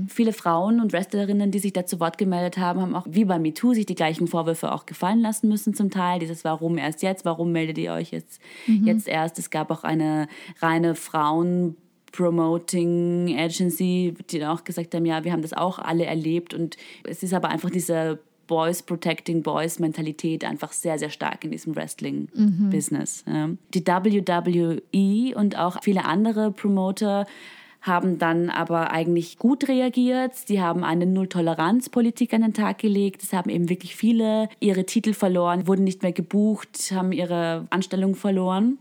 Viele 0.09 0.33
Frauen 0.33 0.81
und 0.81 0.93
Wrestlerinnen, 0.93 1.51
die 1.51 1.59
sich 1.61 1.73
da 1.75 1.85
zu 1.87 2.01
Wort 2.01 2.17
gemeldet 2.19 2.57
haben, 2.59 2.81
haben 2.81 2.95
auch 2.97 3.07
wie 3.09 3.27
bei 3.27 3.39
MeToo 3.39 3.75
sich 3.75 3.87
die 3.87 3.95
gleichen 3.95 4.27
Vorwürfe 4.27 4.73
auch 4.73 4.87
gefallen 4.87 5.21
lassen 5.21 5.49
müssen 5.49 5.75
zum 5.75 5.91
Teil. 5.91 6.19
Dieses 6.19 6.43
Warum 6.45 6.79
erst 6.79 7.03
jetzt, 7.03 7.25
warum 7.27 7.53
meldet 7.53 7.79
ihr 7.79 7.93
euch 7.93 8.11
jetzt, 8.11 8.41
jetzt 8.67 9.07
erst? 9.07 9.39
Es 9.39 9.51
gab 9.51 9.71
auch 9.71 9.85
eine 9.85 10.27
reine 10.61 10.95
Frauen- 10.95 11.77
Promoting 12.17 13.37
Agency, 13.39 14.15
die 14.31 14.39
dann 14.39 14.57
auch 14.57 14.65
gesagt 14.65 14.95
haben, 14.95 15.05
ja, 15.05 15.23
wir 15.25 15.33
haben 15.33 15.43
das 15.43 15.53
auch 15.53 15.79
alle 15.79 16.07
erlebt 16.07 16.55
und 16.55 16.77
es 17.05 17.23
ist 17.23 17.35
aber 17.35 17.49
einfach 17.49 17.71
diese 17.71 18.19
Boys 18.47 18.83
Protecting 18.83 19.43
Boys 19.43 19.79
Mentalität 19.79 20.45
einfach 20.45 20.73
sehr, 20.73 20.99
sehr 20.99 21.11
stark 21.11 21.45
in 21.45 21.51
diesem 21.51 21.75
Wrestling-Business. 21.75 23.25
Ja. 23.27 23.51
Die 23.75 23.87
WWE 23.87 25.37
und 25.37 25.59
auch 25.59 25.83
viele 25.83 26.05
andere 26.05 26.53
Promoter 26.53 27.27
haben 27.83 28.19
dann 28.19 28.49
aber 28.51 28.91
eigentlich 28.91 29.39
gut 29.39 29.69
reagiert. 29.69 30.49
Die 30.49 30.61
haben 30.61 30.85
eine 30.85 31.07
Null-Toleranz-Politik 31.07 32.35
an 32.35 32.43
den 32.43 32.55
Tag 32.55 32.79
gelegt. 32.79 33.23
Es 33.23 33.33
haben 33.33 33.51
eben 33.51 33.69
wirklich 33.69 33.95
viele 33.95 34.49
ihre 34.61 34.87
Titel 34.87 35.13
verloren, 35.13 35.67
wurden 35.67 35.85
nicht 35.85 36.03
mehr 36.03 36.13
gebucht, 36.13 36.93
haben 36.93 37.13
ihre 37.13 37.67
Anstellung 37.71 38.15
verloren. 38.15 38.79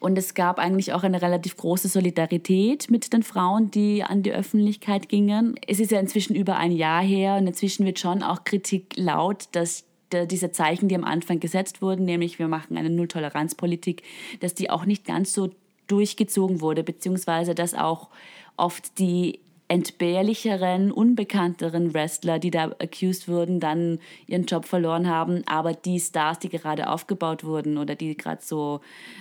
Und 0.00 0.18
es 0.18 0.34
gab 0.34 0.58
eigentlich 0.58 0.92
auch 0.92 1.02
eine 1.02 1.22
relativ 1.22 1.56
große 1.56 1.88
Solidarität 1.88 2.90
mit 2.90 3.12
den 3.12 3.22
Frauen, 3.22 3.70
die 3.70 4.02
an 4.02 4.22
die 4.22 4.32
Öffentlichkeit 4.32 5.08
gingen. 5.08 5.54
Es 5.66 5.80
ist 5.80 5.90
ja 5.90 6.00
inzwischen 6.00 6.34
über 6.34 6.56
ein 6.56 6.72
Jahr 6.72 7.02
her 7.02 7.36
und 7.36 7.46
inzwischen 7.46 7.86
wird 7.86 7.98
schon 7.98 8.22
auch 8.22 8.44
Kritik 8.44 8.94
laut, 8.96 9.48
dass 9.52 9.84
diese 10.12 10.52
Zeichen, 10.52 10.88
die 10.88 10.94
am 10.94 11.04
Anfang 11.04 11.40
gesetzt 11.40 11.82
wurden, 11.82 12.04
nämlich 12.04 12.38
wir 12.38 12.46
machen 12.46 12.76
eine 12.76 12.90
Null-Toleranz-Politik, 12.90 14.02
dass 14.40 14.54
die 14.54 14.70
auch 14.70 14.84
nicht 14.84 15.04
ganz 15.04 15.32
so 15.32 15.50
durchgezogen 15.88 16.60
wurde, 16.60 16.84
beziehungsweise 16.84 17.54
dass 17.54 17.74
auch 17.74 18.08
oft 18.56 18.98
die 18.98 19.40
entbehrlicheren, 19.68 20.92
unbekannteren 20.92 21.92
Wrestler, 21.92 22.38
die 22.38 22.50
da 22.50 22.70
accused 22.78 23.28
wurden, 23.28 23.58
dann 23.58 23.98
ihren 24.26 24.46
Job 24.46 24.64
verloren 24.64 25.08
haben. 25.08 25.42
Aber 25.46 25.72
die 25.72 25.98
Stars, 25.98 26.38
die 26.38 26.48
gerade 26.48 26.88
aufgebaut 26.88 27.42
wurden 27.42 27.76
oder 27.76 27.96
die 27.96 28.16
gerade 28.16 28.42
so 28.42 28.80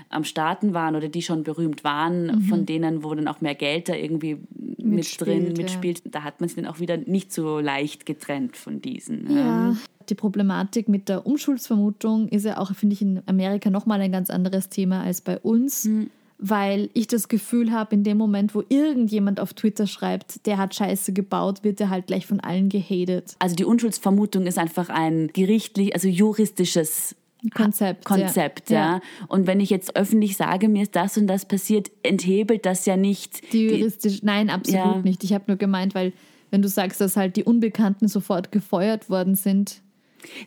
am 0.10 0.24
Starten 0.24 0.74
waren 0.74 0.96
oder 0.96 1.10
die 1.10 1.24
schon 1.24 1.44
berühmt 1.44 1.84
waren, 1.84 2.42
von 2.44 2.66
denen, 2.66 3.04
wo 3.04 3.14
dann 3.16 3.28
auch 3.28 3.42
mehr 3.42 3.56
Geld 3.56 3.90
da 3.90 3.96
irgendwie 3.96 4.38
mit 4.78 4.98
Mitspielt, 4.98 5.28
drin 5.28 5.46
ja. 5.48 5.64
mitspielt, 5.64 6.02
da 6.06 6.24
hat 6.24 6.40
man 6.40 6.50
sich 6.50 6.56
dann 6.56 6.68
auch 6.68 6.80
wieder 6.80 6.98
nicht 6.98 7.34
so 7.34 7.60
leicht 7.60 8.06
getrennt 8.06 8.56
von 8.56 8.82
diesen. 8.82 9.36
Ja. 9.36 9.76
Die 10.10 10.16
Problematik 10.16 10.88
mit 10.88 11.10
der 11.10 11.26
Umschuldsvermutung 11.26 12.28
ist 12.28 12.46
ja 12.46 12.60
auch, 12.60 12.74
finde 12.76 12.94
ich, 12.94 13.02
in 13.02 13.24
Amerika 13.26 13.72
nochmal 13.72 14.00
ein 14.02 14.12
ganz 14.12 14.30
anderes 14.30 14.70
Thema 14.70 15.02
als 15.02 15.22
bei 15.22 15.40
uns. 15.40 15.90
Weil 16.38 16.90
ich 16.94 17.08
das 17.08 17.30
Gefühl 17.30 17.72
habe, 17.72 17.96
in 17.96 18.04
dem 18.04 18.18
Moment, 18.18 18.54
wo 18.56 18.64
irgendjemand 18.68 19.40
auf 19.40 19.54
Twitter 19.54 19.88
schreibt, 19.88 20.46
der 20.46 20.58
hat 20.58 20.76
Scheiße 20.76 21.14
gebaut, 21.14 21.64
wird 21.64 21.80
er 21.80 21.90
halt 21.90 22.08
gleich 22.08 22.26
von 22.26 22.42
allen 22.42 22.68
gehatet. 22.68 23.36
Also 23.40 23.56
die 23.56 23.64
Unschuldsvermutung 23.64 24.46
ist 24.46 24.58
einfach 24.58 24.90
ein 24.90 25.30
gerichtlich, 25.34 25.94
also 25.94 26.10
juristisches 26.10 27.16
Konzept. 27.54 28.06
Konzept, 28.06 28.70
ja. 28.70 29.02
Und 29.28 29.48
wenn 29.48 29.60
ich 29.60 29.70
jetzt 29.70 29.96
öffentlich 29.96 30.36
sage, 30.36 30.68
mir 30.68 30.84
ist 30.84 30.96
das 30.96 31.18
und 31.18 31.28
das 31.28 31.46
passiert, 31.46 31.92
enthebelt 32.04 32.66
das 32.66 32.86
ja 32.86 32.98
nicht 32.98 33.54
Die 33.54 33.68
juristisch, 33.68 34.24
nein, 34.24 34.50
absolut 34.50 34.96
Ja. 34.96 35.02
nicht. 35.04 35.24
Ich 35.24 35.32
habe 35.34 35.46
nur 35.48 35.58
gemeint, 35.58 35.96
weil 35.96 36.12
wenn 36.52 36.62
du 36.62 36.68
sagst, 36.68 37.02
dass 37.02 37.18
halt 37.18 37.36
die 37.36 37.44
Unbekannten 37.44 38.08
sofort 38.08 38.52
gefeuert 38.52 39.10
worden 39.10 39.36
sind, 39.36 39.82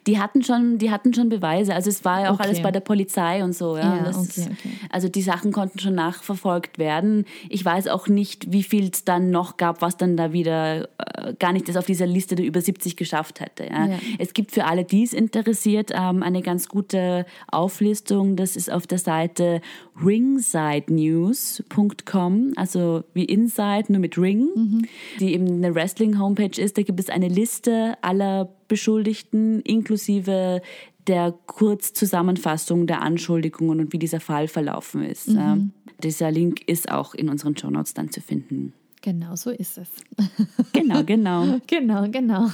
Die 0.06 0.18
hatten 0.18 0.42
schon, 0.42 0.78
die 0.78 0.90
hatten 0.90 1.12
schon 1.14 1.28
Beweise. 1.28 1.74
Also 1.74 1.90
es 1.90 2.04
war 2.04 2.22
ja 2.22 2.30
auch 2.30 2.34
Okay. 2.34 2.44
alles 2.44 2.62
bei 2.62 2.70
der 2.70 2.80
Polizei 2.80 3.42
und 3.44 3.54
so. 3.54 3.76
Ja, 3.76 3.96
Ja, 3.96 4.00
okay, 4.10 4.20
ist, 4.20 4.38
okay. 4.38 4.54
Also 4.90 5.08
die 5.08 5.22
Sachen 5.22 5.52
konnten 5.52 5.78
schon 5.78 5.94
nachverfolgt 5.94 6.78
werden. 6.78 7.24
Ich 7.48 7.64
weiß 7.64 7.88
auch 7.88 8.08
nicht, 8.08 8.52
wie 8.52 8.62
viel 8.62 8.90
es 8.92 9.04
dann 9.04 9.30
noch 9.30 9.56
gab, 9.56 9.82
was 9.82 9.96
dann 9.96 10.16
da 10.16 10.32
wieder 10.32 10.88
äh, 10.98 11.34
gar 11.38 11.52
nicht 11.52 11.68
das 11.68 11.76
auf 11.76 11.86
dieser 11.86 12.06
Liste 12.06 12.34
der 12.36 12.44
über 12.46 12.60
70 12.60 12.96
geschafft 12.96 13.40
hätte. 13.40 13.64
Ja. 13.64 13.86
Ja. 13.86 13.98
Es 14.18 14.32
gibt 14.34 14.52
für 14.52 14.64
alle, 14.66 14.84
die 14.84 15.02
es 15.02 15.12
interessiert, 15.12 15.90
ähm, 15.94 16.22
eine 16.22 16.42
ganz 16.42 16.68
gute 16.68 17.26
Auflistung. 17.50 18.36
Das 18.36 18.54
ist 18.56 18.70
auf 18.70 18.86
der 18.86 18.98
Seite 18.98 19.60
ringsidenews.com, 20.04 22.52
also 22.56 23.04
wie 23.14 23.24
Inside, 23.24 23.86
nur 23.92 24.00
mit 24.00 24.18
Ring, 24.18 24.48
Mhm. 24.54 24.86
die 25.20 25.32
eben 25.34 25.46
eine 25.46 25.74
Wrestling-Homepage 25.74 26.60
ist. 26.60 26.76
Da 26.78 26.82
gibt 26.82 27.00
es 27.00 27.08
eine 27.08 27.28
Liste 27.28 27.96
aller 28.02 28.48
Beschuldigten 28.68 29.60
inklusive 29.62 30.62
der 31.06 31.32
Kurzzusammenfassung 31.46 32.86
der 32.86 33.02
Anschuldigungen 33.02 33.80
und 33.80 33.92
wie 33.92 33.98
dieser 33.98 34.20
Fall 34.20 34.46
verlaufen 34.46 35.02
ist. 35.02 35.28
Mhm. 35.28 35.36
Ja. 35.36 35.58
Dieser 36.02 36.30
Link 36.30 36.68
ist 36.68 36.90
auch 36.90 37.14
in 37.14 37.28
unseren 37.28 37.56
Shownotes 37.56 37.94
dann 37.94 38.10
zu 38.10 38.20
finden. 38.20 38.74
genau 39.02 39.34
so 39.36 39.50
ist 39.50 39.78
es. 39.78 39.88
Genau, 40.72 41.02
genau. 41.02 41.58
genau, 41.66 42.08
genau. 42.10 42.50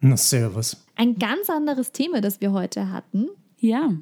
Na, 0.00 0.16
servus. 0.16 0.76
Ein 0.96 1.18
ganz 1.18 1.48
anderes 1.48 1.92
Thema, 1.92 2.20
das 2.20 2.40
wir 2.40 2.52
heute 2.52 2.90
hatten. 2.90 3.28
Ja. 3.58 3.92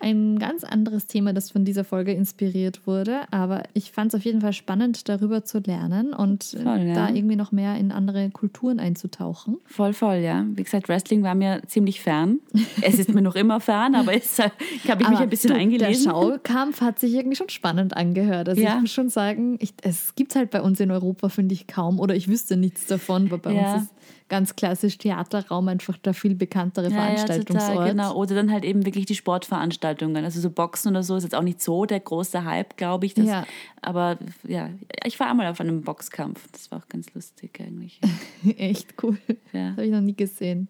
Ein 0.00 0.38
ganz 0.38 0.62
anderes 0.64 1.06
Thema, 1.06 1.32
das 1.32 1.50
von 1.50 1.64
dieser 1.64 1.84
Folge 1.84 2.12
inspiriert 2.12 2.86
wurde. 2.86 3.20
Aber 3.30 3.62
ich 3.72 3.92
fand 3.92 4.12
es 4.12 4.18
auf 4.20 4.24
jeden 4.24 4.40
Fall 4.40 4.52
spannend, 4.52 5.08
darüber 5.08 5.44
zu 5.44 5.58
lernen 5.58 6.12
und 6.12 6.54
äh, 6.54 6.62
Voll, 6.62 6.80
ja. 6.80 6.94
da 6.94 7.08
irgendwie 7.08 7.36
noch 7.36 7.50
mehr 7.52 7.76
in 7.76 7.92
andere 7.92 8.30
Kulturen 8.30 8.78
einzutauchen. 8.78 9.56
Voll, 9.64 9.92
voll, 9.94 10.16
ja. 10.16 10.44
Wie 10.50 10.62
gesagt, 10.62 10.88
Wrestling 10.88 11.22
war 11.22 11.34
mir 11.34 11.62
ziemlich 11.66 12.00
fern. 12.00 12.40
Es 12.82 12.98
ist 12.98 13.12
mir 13.14 13.22
noch 13.22 13.34
immer 13.36 13.58
fern, 13.60 13.94
aber 13.94 14.12
jetzt 14.12 14.38
äh, 14.38 14.50
habe 14.88 15.02
ich 15.02 15.08
mich 15.08 15.16
Aber 15.16 15.18
ein 15.20 15.30
bisschen 15.30 15.50
du, 15.50 15.56
eingelesen. 15.56 16.04
Der 16.04 16.10
Schaukampf 16.10 16.80
hat 16.80 16.98
sich 16.98 17.14
irgendwie 17.14 17.36
schon 17.36 17.48
spannend 17.48 17.96
angehört. 17.96 18.48
Also 18.48 18.60
Ja. 18.60 18.74
ich 18.76 18.80
muss 18.82 18.92
schon 18.92 19.08
sagen, 19.08 19.56
ich, 19.60 19.72
es 19.82 20.14
gibt 20.14 20.34
halt 20.36 20.50
bei 20.50 20.60
uns 20.60 20.78
in 20.80 20.90
Europa, 20.90 21.28
finde 21.30 21.54
ich, 21.54 21.66
kaum. 21.66 21.98
Oder 22.00 22.14
ich 22.14 22.28
wüsste 22.28 22.56
nichts 22.56 22.86
davon, 22.86 23.30
weil 23.30 23.38
bei 23.38 23.52
Ja. 23.54 23.74
uns 23.74 23.82
ist 23.84 23.92
ganz 24.28 24.56
klassisch 24.56 24.98
Theaterraum 24.98 25.68
einfach 25.68 25.96
der 25.98 26.14
viel 26.14 26.34
bekanntere 26.34 26.86
Ja, 26.86 26.90
ja, 26.90 27.02
Veranstaltungsort. 27.02 27.72
total, 27.72 27.88
genau. 27.90 28.14
Oder 28.16 28.34
dann 28.34 28.50
halt 28.52 28.64
eben 28.64 28.84
wirklich 28.84 29.06
die 29.06 29.14
Sportveranstaltungen. 29.14 30.24
Also 30.24 30.40
so 30.40 30.50
Boxen 30.50 30.90
oder 30.90 31.02
so 31.02 31.16
ist 31.16 31.22
jetzt 31.22 31.34
auch 31.34 31.42
nicht 31.42 31.62
so 31.62 31.84
der 31.86 32.00
große 32.00 32.44
Hype, 32.44 32.76
glaube 32.76 33.06
ich. 33.06 33.14
Das, 33.14 33.26
Ja. 33.26 33.46
Aber 33.82 34.18
ja, 34.46 34.70
ich 35.04 35.18
war 35.20 35.30
einmal 35.30 35.46
auf 35.46 35.60
einem 35.60 35.82
Boxkampf. 35.82 36.46
Das 36.50 36.70
war 36.70 36.78
auch 36.78 36.88
ganz 36.88 37.12
lustig 37.14 37.60
eigentlich. 37.60 38.00
Echt 38.56 38.94
cool. 39.02 39.18
Ja. 39.52 39.70
Habe 39.70 39.84
ich 39.84 39.92
noch 39.92 40.00
nie 40.00 40.16
gesehen. 40.16 40.68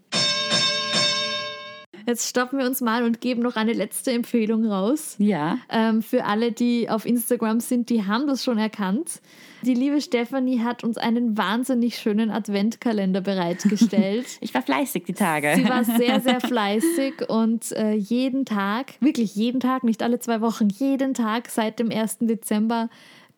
Jetzt 2.06 2.28
stoppen 2.28 2.58
wir 2.58 2.66
uns 2.66 2.80
mal 2.80 3.02
und 3.02 3.20
geben 3.20 3.42
noch 3.42 3.56
eine 3.56 3.72
letzte 3.72 4.12
Empfehlung 4.12 4.64
raus. 4.64 5.16
Ja. 5.18 5.58
Ähm, 5.68 6.02
für 6.02 6.24
alle, 6.24 6.52
die 6.52 6.88
auf 6.88 7.04
Instagram 7.04 7.58
sind, 7.58 7.90
die 7.90 8.04
haben 8.04 8.28
das 8.28 8.44
schon 8.44 8.58
erkannt. 8.58 9.20
Die 9.62 9.74
liebe 9.74 10.00
Stefanie 10.00 10.60
hat 10.60 10.84
uns 10.84 10.98
einen 10.98 11.36
wahnsinnig 11.36 11.98
schönen 11.98 12.30
Adventkalender 12.30 13.20
bereitgestellt. 13.20 14.26
Ich 14.40 14.54
war 14.54 14.62
fleißig 14.62 15.04
die 15.04 15.12
Tage. 15.12 15.54
Sie 15.56 15.68
war 15.68 15.82
sehr, 15.82 16.20
sehr 16.20 16.40
fleißig 16.40 17.28
und 17.28 17.72
äh, 17.72 17.94
jeden 17.94 18.44
Tag, 18.44 18.92
wirklich 19.00 19.34
jeden 19.34 19.60
Tag, 19.60 19.82
nicht 19.82 20.02
alle 20.02 20.20
zwei 20.20 20.40
Wochen, 20.40 20.68
jeden 20.68 21.14
Tag 21.14 21.48
seit 21.48 21.80
dem 21.80 21.90
1. 21.90 22.18
Dezember 22.20 22.88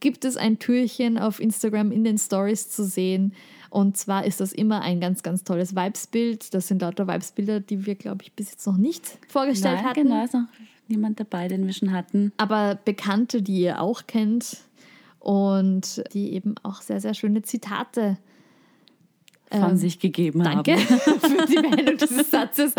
gibt 0.00 0.24
es 0.24 0.36
ein 0.36 0.58
Türchen 0.58 1.18
auf 1.18 1.40
Instagram 1.40 1.92
in 1.92 2.04
den 2.04 2.18
Stories 2.18 2.68
zu 2.68 2.84
sehen. 2.84 3.32
Und 3.70 3.96
zwar 3.96 4.24
ist 4.24 4.40
das 4.40 4.52
immer 4.52 4.80
ein 4.80 5.00
ganz, 5.00 5.22
ganz 5.22 5.44
tolles 5.44 5.74
Vibesbild. 5.76 6.54
Das 6.54 6.68
sind 6.68 6.80
lauter 6.82 7.06
Vibesbilder, 7.06 7.60
die 7.60 7.84
wir, 7.84 7.96
glaube 7.96 8.22
ich, 8.22 8.32
bis 8.32 8.50
jetzt 8.50 8.66
noch 8.66 8.78
nicht 8.78 9.18
vorgestellt 9.28 9.76
Nein, 9.76 9.84
hatten. 9.84 10.02
genau, 10.04 10.24
ist 10.24 10.34
noch 10.34 10.46
niemand 10.88 11.20
dabei, 11.20 11.48
den 11.48 11.66
wir 11.66 11.72
schon 11.74 11.92
hatten. 11.92 12.32
Aber 12.38 12.78
Bekannte, 12.82 13.42
die 13.42 13.60
ihr 13.60 13.82
auch 13.82 14.06
kennt 14.06 14.58
und 15.20 16.02
die 16.14 16.32
eben 16.32 16.54
auch 16.62 16.80
sehr, 16.80 17.00
sehr 17.00 17.12
schöne 17.12 17.42
Zitate 17.42 18.16
Von 19.50 19.70
Ähm, 19.72 19.76
sich 19.76 19.98
gegeben 19.98 20.42
Danke 20.42 20.76
haben. 20.76 20.80
für 21.20 21.46
die 21.46 21.56
Beendung 21.56 21.98
dieses 21.98 22.30
Satzes, 22.30 22.74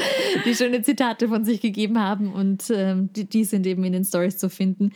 die 0.46 0.56
schöne 0.56 0.82
Zitate 0.82 1.28
von 1.28 1.46
sich 1.46 1.62
gegeben 1.62 2.00
haben 2.00 2.34
und 2.34 2.72
ähm, 2.72 3.12
die, 3.14 3.26
die 3.26 3.44
sind 3.44 3.68
eben 3.68 3.84
in 3.84 3.94
den 3.94 4.06
Stories 4.06 4.38
zu 4.38 4.50
finden. 4.50 4.92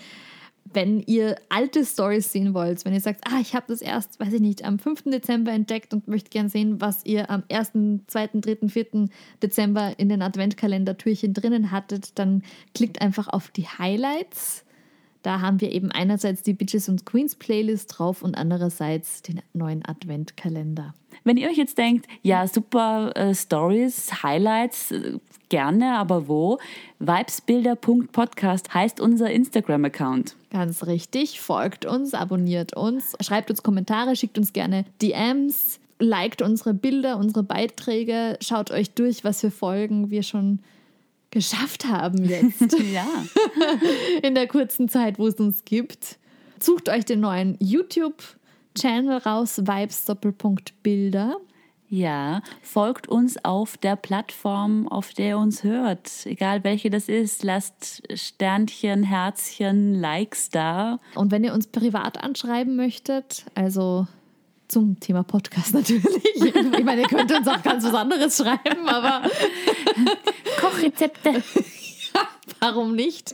Wenn 0.74 1.02
ihr 1.02 1.36
alte 1.50 1.86
Stories 1.86 2.32
sehen 2.32 2.54
wollt, 2.54 2.84
wenn 2.86 2.94
ihr 2.94 3.02
sagt, 3.02 3.22
ah, 3.26 3.40
ich 3.40 3.56
habe 3.56 3.66
das 3.68 3.82
erst, 3.82 4.20
weiß 4.20 4.34
ich 4.34 4.42
nicht, 4.42 4.66
am 4.66 4.80
5. 4.80 5.04
Dezember 5.06 5.52
entdeckt 5.52 5.94
und 5.94 6.08
möchte 6.08 6.30
gern 6.30 6.50
sehen, 6.50 6.82
was 6.82 7.06
ihr 7.06 7.30
am 7.30 7.44
1., 7.52 7.72
2., 8.08 8.30
3., 8.34 8.68
4. 8.68 9.10
Dezember 9.42 9.94
in 9.98 10.10
den 10.10 10.22
Adventkalender-Türchen 10.22 11.34
drinnen 11.34 11.72
hattet, 11.72 12.18
dann 12.18 12.44
klickt 12.74 13.02
einfach 13.02 13.28
auf 13.28 13.50
die 13.50 13.68
Highlights 13.68 14.66
Da 15.24 15.40
haben 15.42 15.62
wir 15.62 15.72
eben 15.72 15.92
einerseits 15.92 16.44
die 16.44 16.54
Bitches 16.54 16.90
und 16.90 17.06
Queens 17.06 17.36
Playlist 17.36 17.98
drauf 17.98 18.22
und 18.22 18.36
andererseits 18.36 19.22
den 19.22 19.42
neuen 19.54 19.84
Adventkalender. 19.86 20.94
Wenn 21.24 21.38
ihr 21.38 21.50
euch 21.50 21.58
jetzt 21.58 21.78
denkt, 21.78 22.08
ja, 22.22 22.46
super 22.48 23.16
äh, 23.16 23.34
Stories, 23.34 24.24
Highlights, 24.24 24.92
äh, 24.92 25.18
gerne, 25.48 25.98
aber 25.98 26.28
wo? 26.28 26.60
Vibesbilder.podcast 27.00 28.74
heißt 28.74 29.00
unser 29.00 29.32
Instagram-Account. 29.32 30.36
Ganz 30.50 30.86
richtig. 30.86 31.40
Folgt 31.40 31.86
uns, 31.86 32.14
abonniert 32.14 32.76
uns, 32.76 33.16
schreibt 33.22 33.50
uns 33.50 33.64
Kommentare, 33.64 34.16
schickt 34.18 34.38
uns 34.38 34.52
gerne 34.52 34.84
DMs, 35.02 35.80
liked 36.00 36.42
unsere 36.42 36.74
Bilder, 36.74 37.18
unsere 37.18 37.44
Beiträge, 37.44 38.38
schaut 38.42 38.72
euch 38.72 38.92
durch, 38.92 39.24
was 39.24 39.40
für 39.40 39.52
Folgen 39.52 40.10
wir 40.10 40.24
schon 40.24 40.60
geschafft 41.34 41.86
haben 41.86 42.24
jetzt. 42.24 42.78
ja. 42.94 43.08
In 44.22 44.36
der 44.36 44.48
kurzen 44.48 44.88
Zeit, 44.88 45.20
wo 45.20 45.28
es 45.28 45.36
uns 45.36 45.66
gibt. 45.66 46.18
Sucht 46.60 46.88
euch 46.88 47.04
den 47.04 47.20
neuen 47.20 47.58
YouTube-Channel 47.60 49.18
raus, 49.18 49.58
Vibes 49.58 50.06
Doppelpunkt 50.06 50.82
Bilder. 50.84 51.38
Ja, 51.90 52.42
folgt 52.62 53.08
uns 53.08 53.44
auf 53.44 53.78
der 53.78 53.96
Plattform, 53.96 54.88
auf 54.88 55.14
der 55.14 55.28
ihr 55.28 55.38
uns 55.38 55.64
hört. 55.64 56.10
Egal 56.26 56.64
welche 56.64 56.90
das 56.90 57.08
ist, 57.08 57.44
lasst 57.44 58.02
Sternchen, 58.16 59.04
Herzchen, 59.04 59.94
Likes 59.94 60.50
da. 60.50 61.00
Und 61.14 61.32
wenn 61.32 61.44
ihr 61.44 61.54
uns 61.54 61.68
privat 61.68 62.24
anschreiben 62.24 62.76
möchtet, 62.76 63.46
also 63.54 64.08
zum 64.74 65.00
Thema 65.00 65.24
Podcast 65.24 65.74
natürlich. 65.74 66.04
Ich 66.36 66.84
meine, 66.84 67.02
ihr 67.02 67.08
könnt 67.08 67.32
uns 67.32 67.48
auch 67.48 67.62
ganz 67.62 67.86
was 67.86 67.94
anderes 67.94 68.38
schreiben, 68.38 68.88
aber 68.88 69.30
Kochrezepte. 70.60 71.42
warum 72.60 72.96
nicht? 72.96 73.34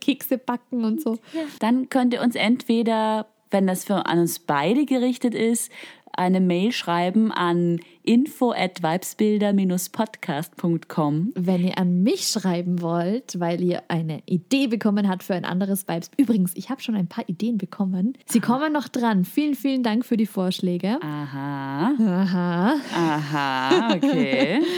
Kekse 0.00 0.38
backen 0.38 0.84
und 0.84 1.00
so. 1.00 1.18
Dann 1.60 1.88
könnt 1.88 2.12
ihr 2.12 2.20
uns 2.20 2.34
entweder, 2.34 3.26
wenn 3.50 3.66
das 3.66 3.84
für 3.84 4.06
an 4.06 4.18
uns 4.18 4.40
beide 4.40 4.84
gerichtet 4.84 5.34
ist, 5.34 5.70
eine 6.12 6.40
Mail 6.40 6.72
schreiben 6.72 7.32
an 7.32 7.80
info 8.02 8.52
at 8.52 8.82
vibesbilder-podcast.com. 8.82 11.32
Wenn 11.34 11.64
ihr 11.64 11.78
an 11.78 12.02
mich 12.02 12.28
schreiben 12.28 12.82
wollt, 12.82 13.38
weil 13.40 13.62
ihr 13.62 13.82
eine 13.88 14.22
Idee 14.26 14.66
bekommen 14.66 15.08
habt 15.08 15.22
für 15.22 15.34
ein 15.34 15.44
anderes 15.44 15.86
Vibes. 15.88 16.10
Übrigens, 16.16 16.52
ich 16.54 16.70
habe 16.70 16.80
schon 16.82 16.96
ein 16.96 17.06
paar 17.06 17.28
Ideen 17.28 17.58
bekommen. 17.58 18.14
Sie 18.26 18.40
kommen 18.40 18.72
noch 18.72 18.88
dran. 18.88 19.24
Vielen, 19.24 19.54
vielen 19.54 19.82
Dank 19.82 20.04
für 20.04 20.16
die 20.16 20.26
Vorschläge. 20.26 20.98
Aha, 21.02 21.92
Aha. 21.98 22.74
aha, 22.94 23.94
okay. 23.94 24.60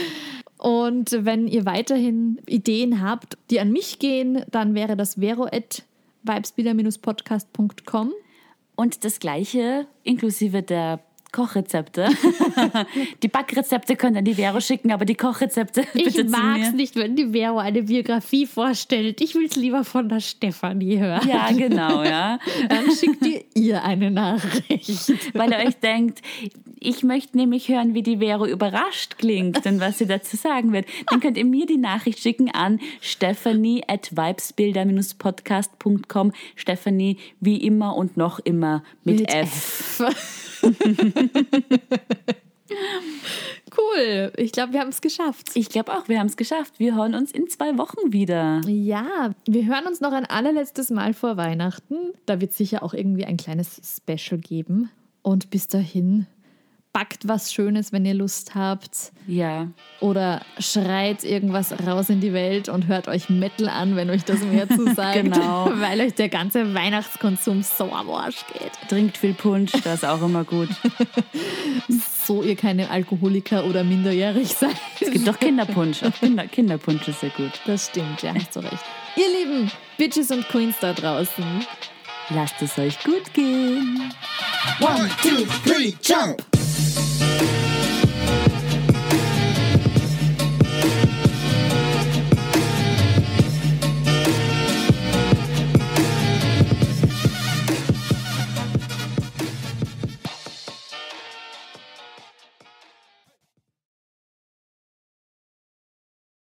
Und 0.59 1.11
wenn 1.26 1.47
ihr 1.47 1.66
weiterhin 1.66 2.39
Ideen 2.47 3.03
habt, 3.03 3.37
die 3.51 3.61
an 3.61 3.70
mich 3.70 3.99
gehen, 3.99 4.45
dann 4.51 4.74
wäre 4.74 4.97
das 4.97 5.16
vero 5.16 5.45
at 5.45 5.82
vibesbilder-podcast.com. 6.22 8.12
Und 8.76 9.05
das 9.05 9.18
gleiche 9.18 9.87
inklusive 10.05 10.62
der 10.62 11.01
Kochrezepte. 11.35 12.09
die 13.22 13.28
Backrezepte 13.28 13.97
könnt 13.97 14.16
ihr 14.16 14.20
an 14.20 14.24
die 14.24 14.35
Vero 14.35 14.61
schicken, 14.61 14.93
aber 14.93 15.05
die 15.05 15.16
Kochrezepte 15.16 15.82
Ich 15.95 16.05
bitte 16.05 16.26
zu 16.26 16.30
mag 16.30 16.61
es 16.61 16.72
nicht, 16.72 16.95
wenn 16.95 17.16
die 17.16 17.32
Vero 17.32 17.59
eine 17.59 17.82
Biografie 17.82 18.47
vorstellt. 18.47 19.20
Ich 19.20 19.35
will 19.35 19.47
es 19.47 19.57
lieber 19.57 19.85
von 19.85 20.09
der 20.09 20.20
Stefanie 20.20 20.99
hören. 20.99 21.28
Ja, 21.28 21.51
genau, 21.51 22.05
ja. 22.05 22.39
Dann 22.68 22.91
schickt 22.93 23.26
ihr 23.26 23.43
ihr 23.55 23.82
eine 23.82 24.11
Nachricht. 24.11 25.12
Weil 25.35 25.51
ihr 25.51 25.59
euch 25.59 25.76
denkt, 25.76 26.20
ich 26.85 27.03
möchte 27.03 27.37
nämlich 27.37 27.68
hören, 27.68 27.95
wie 27.95 28.03
die 28.03 28.18
Vero 28.18 28.47
überrascht 28.47 29.18
klingt 29.18 29.66
und 29.66 29.80
was 29.80 29.99
sie 29.99 30.07
dazu 30.07 30.37
sagen 30.37 30.72
wird. 30.72 30.87
Dann 31.11 31.18
könnt 31.20 31.37
ihr 31.37 31.45
mir 31.45 31.66
die 31.66 31.78
Nachricht 31.78 32.20
schicken 32.20 32.51
an 32.51 32.80
stephanie 33.01 33.82
at 33.87 34.16
vibesbilder-podcast.com. 34.16 36.32
Stephanie 36.55 37.18
wie 37.41 37.59
immer 37.59 37.97
und 37.97 38.16
noch 38.16 38.39
immer 38.39 38.82
mit, 39.05 39.28
F. 39.32 40.03
cool. 43.76 44.32
Ich 44.37 44.53
glaube, 44.53 44.72
wir 44.72 44.80
haben 44.80 44.89
es 44.89 45.01
geschafft. 45.01 45.51
Ich 45.55 45.68
glaube 45.68 45.93
auch, 45.93 46.09
wir 46.09 46.18
haben 46.18 46.26
es 46.26 46.37
geschafft. 46.37 46.78
Wir 46.78 46.95
hören 46.95 47.14
uns 47.14 47.32
in 47.32 47.49
zwei 47.49 47.76
Wochen 47.78 48.12
wieder. 48.12 48.61
Ja, 48.66 49.30
wir 49.47 49.66
hören 49.66 49.87
uns 49.87 50.01
noch 50.01 50.12
ein 50.12 50.26
allerletztes 50.26 50.91
Mal 50.91 51.14
vor 51.14 51.37
Weihnachten. 51.37 51.97
Da 52.26 52.41
wird 52.41 52.53
sicher 52.53 52.82
auch 52.82 52.95
irgendwie 52.95 53.24
ein 53.24 53.37
kleines 53.37 53.99
Special 53.99 54.41
geben. 54.41 54.91
Und 55.22 55.51
bis 55.51 55.68
dahin, 55.68 56.26
backt 56.95 57.26
was 57.28 57.53
Schönes, 57.53 57.92
wenn 57.92 58.07
ihr 58.07 58.14
Lust 58.14 58.55
habt. 58.55 59.12
Ja. 59.26 59.66
Oder 60.01 60.40
schreit 60.59 61.24
irgendwas 61.24 61.74
raus 61.86 62.09
in 62.09 62.20
die 62.20 62.32
Welt 62.32 62.68
und 62.68 62.86
hört 62.86 63.09
euch 63.09 63.28
Metal 63.28 63.68
an, 63.68 63.97
wenn 63.97 64.09
euch 64.11 64.24
das 64.24 64.40
mehr 64.40 64.68
zu 64.68 64.95
sagt. 64.95 65.14
Genau. 65.24 65.70
Weil 65.74 66.01
euch 66.01 66.14
der 66.14 66.28
ganze 66.28 66.72
Weihnachtskonsum 66.72 67.62
so 67.62 67.92
am 67.92 68.09
Arsch 68.11 68.47
geht. 68.53 68.70
Trinkt 68.88 69.18
viel 69.18 69.34
Punsch, 69.34 69.72
das 69.72 69.97
ist 69.97 70.05
auch 70.07 70.22
immer 70.22 70.45
gut. 70.45 70.70
So 72.26 72.42
ihr 72.42 72.57
keine 72.57 72.88
Alkoholiker 72.88 73.66
oder 73.66 73.84
minderjährig 73.84 74.49
seid. 74.59 74.74
Es 74.99 75.11
gibt 75.11 75.28
doch 75.28 75.38
Kinderpunsch. 75.38 76.03
Auch 76.03 76.14
Kinder, 76.14 76.47
Kinderpunsch 76.47 77.07
ist 77.07 77.20
sehr 77.20 77.28
gut. 77.28 77.53
Das 77.66 77.88
stimmt, 77.88 78.22
ja, 78.22 78.32
hast 78.34 78.57
du 78.57 78.61
recht. 78.61 78.78
Ihr 79.16 79.28
lieben 79.40 79.70
Bitches 79.99 80.30
und 80.30 80.49
Queens 80.49 80.76
da 80.80 80.95
draußen. 80.95 81.45
Lasst 82.30 82.62
es 82.62 82.78
euch 82.78 82.99
gut 83.05 83.34
gehen. 83.34 84.11
One, 84.80 85.11
two, 85.22 85.45
three, 85.66 85.92
jump! 86.03 86.53
Thank 87.37 87.78
you. 87.78 87.84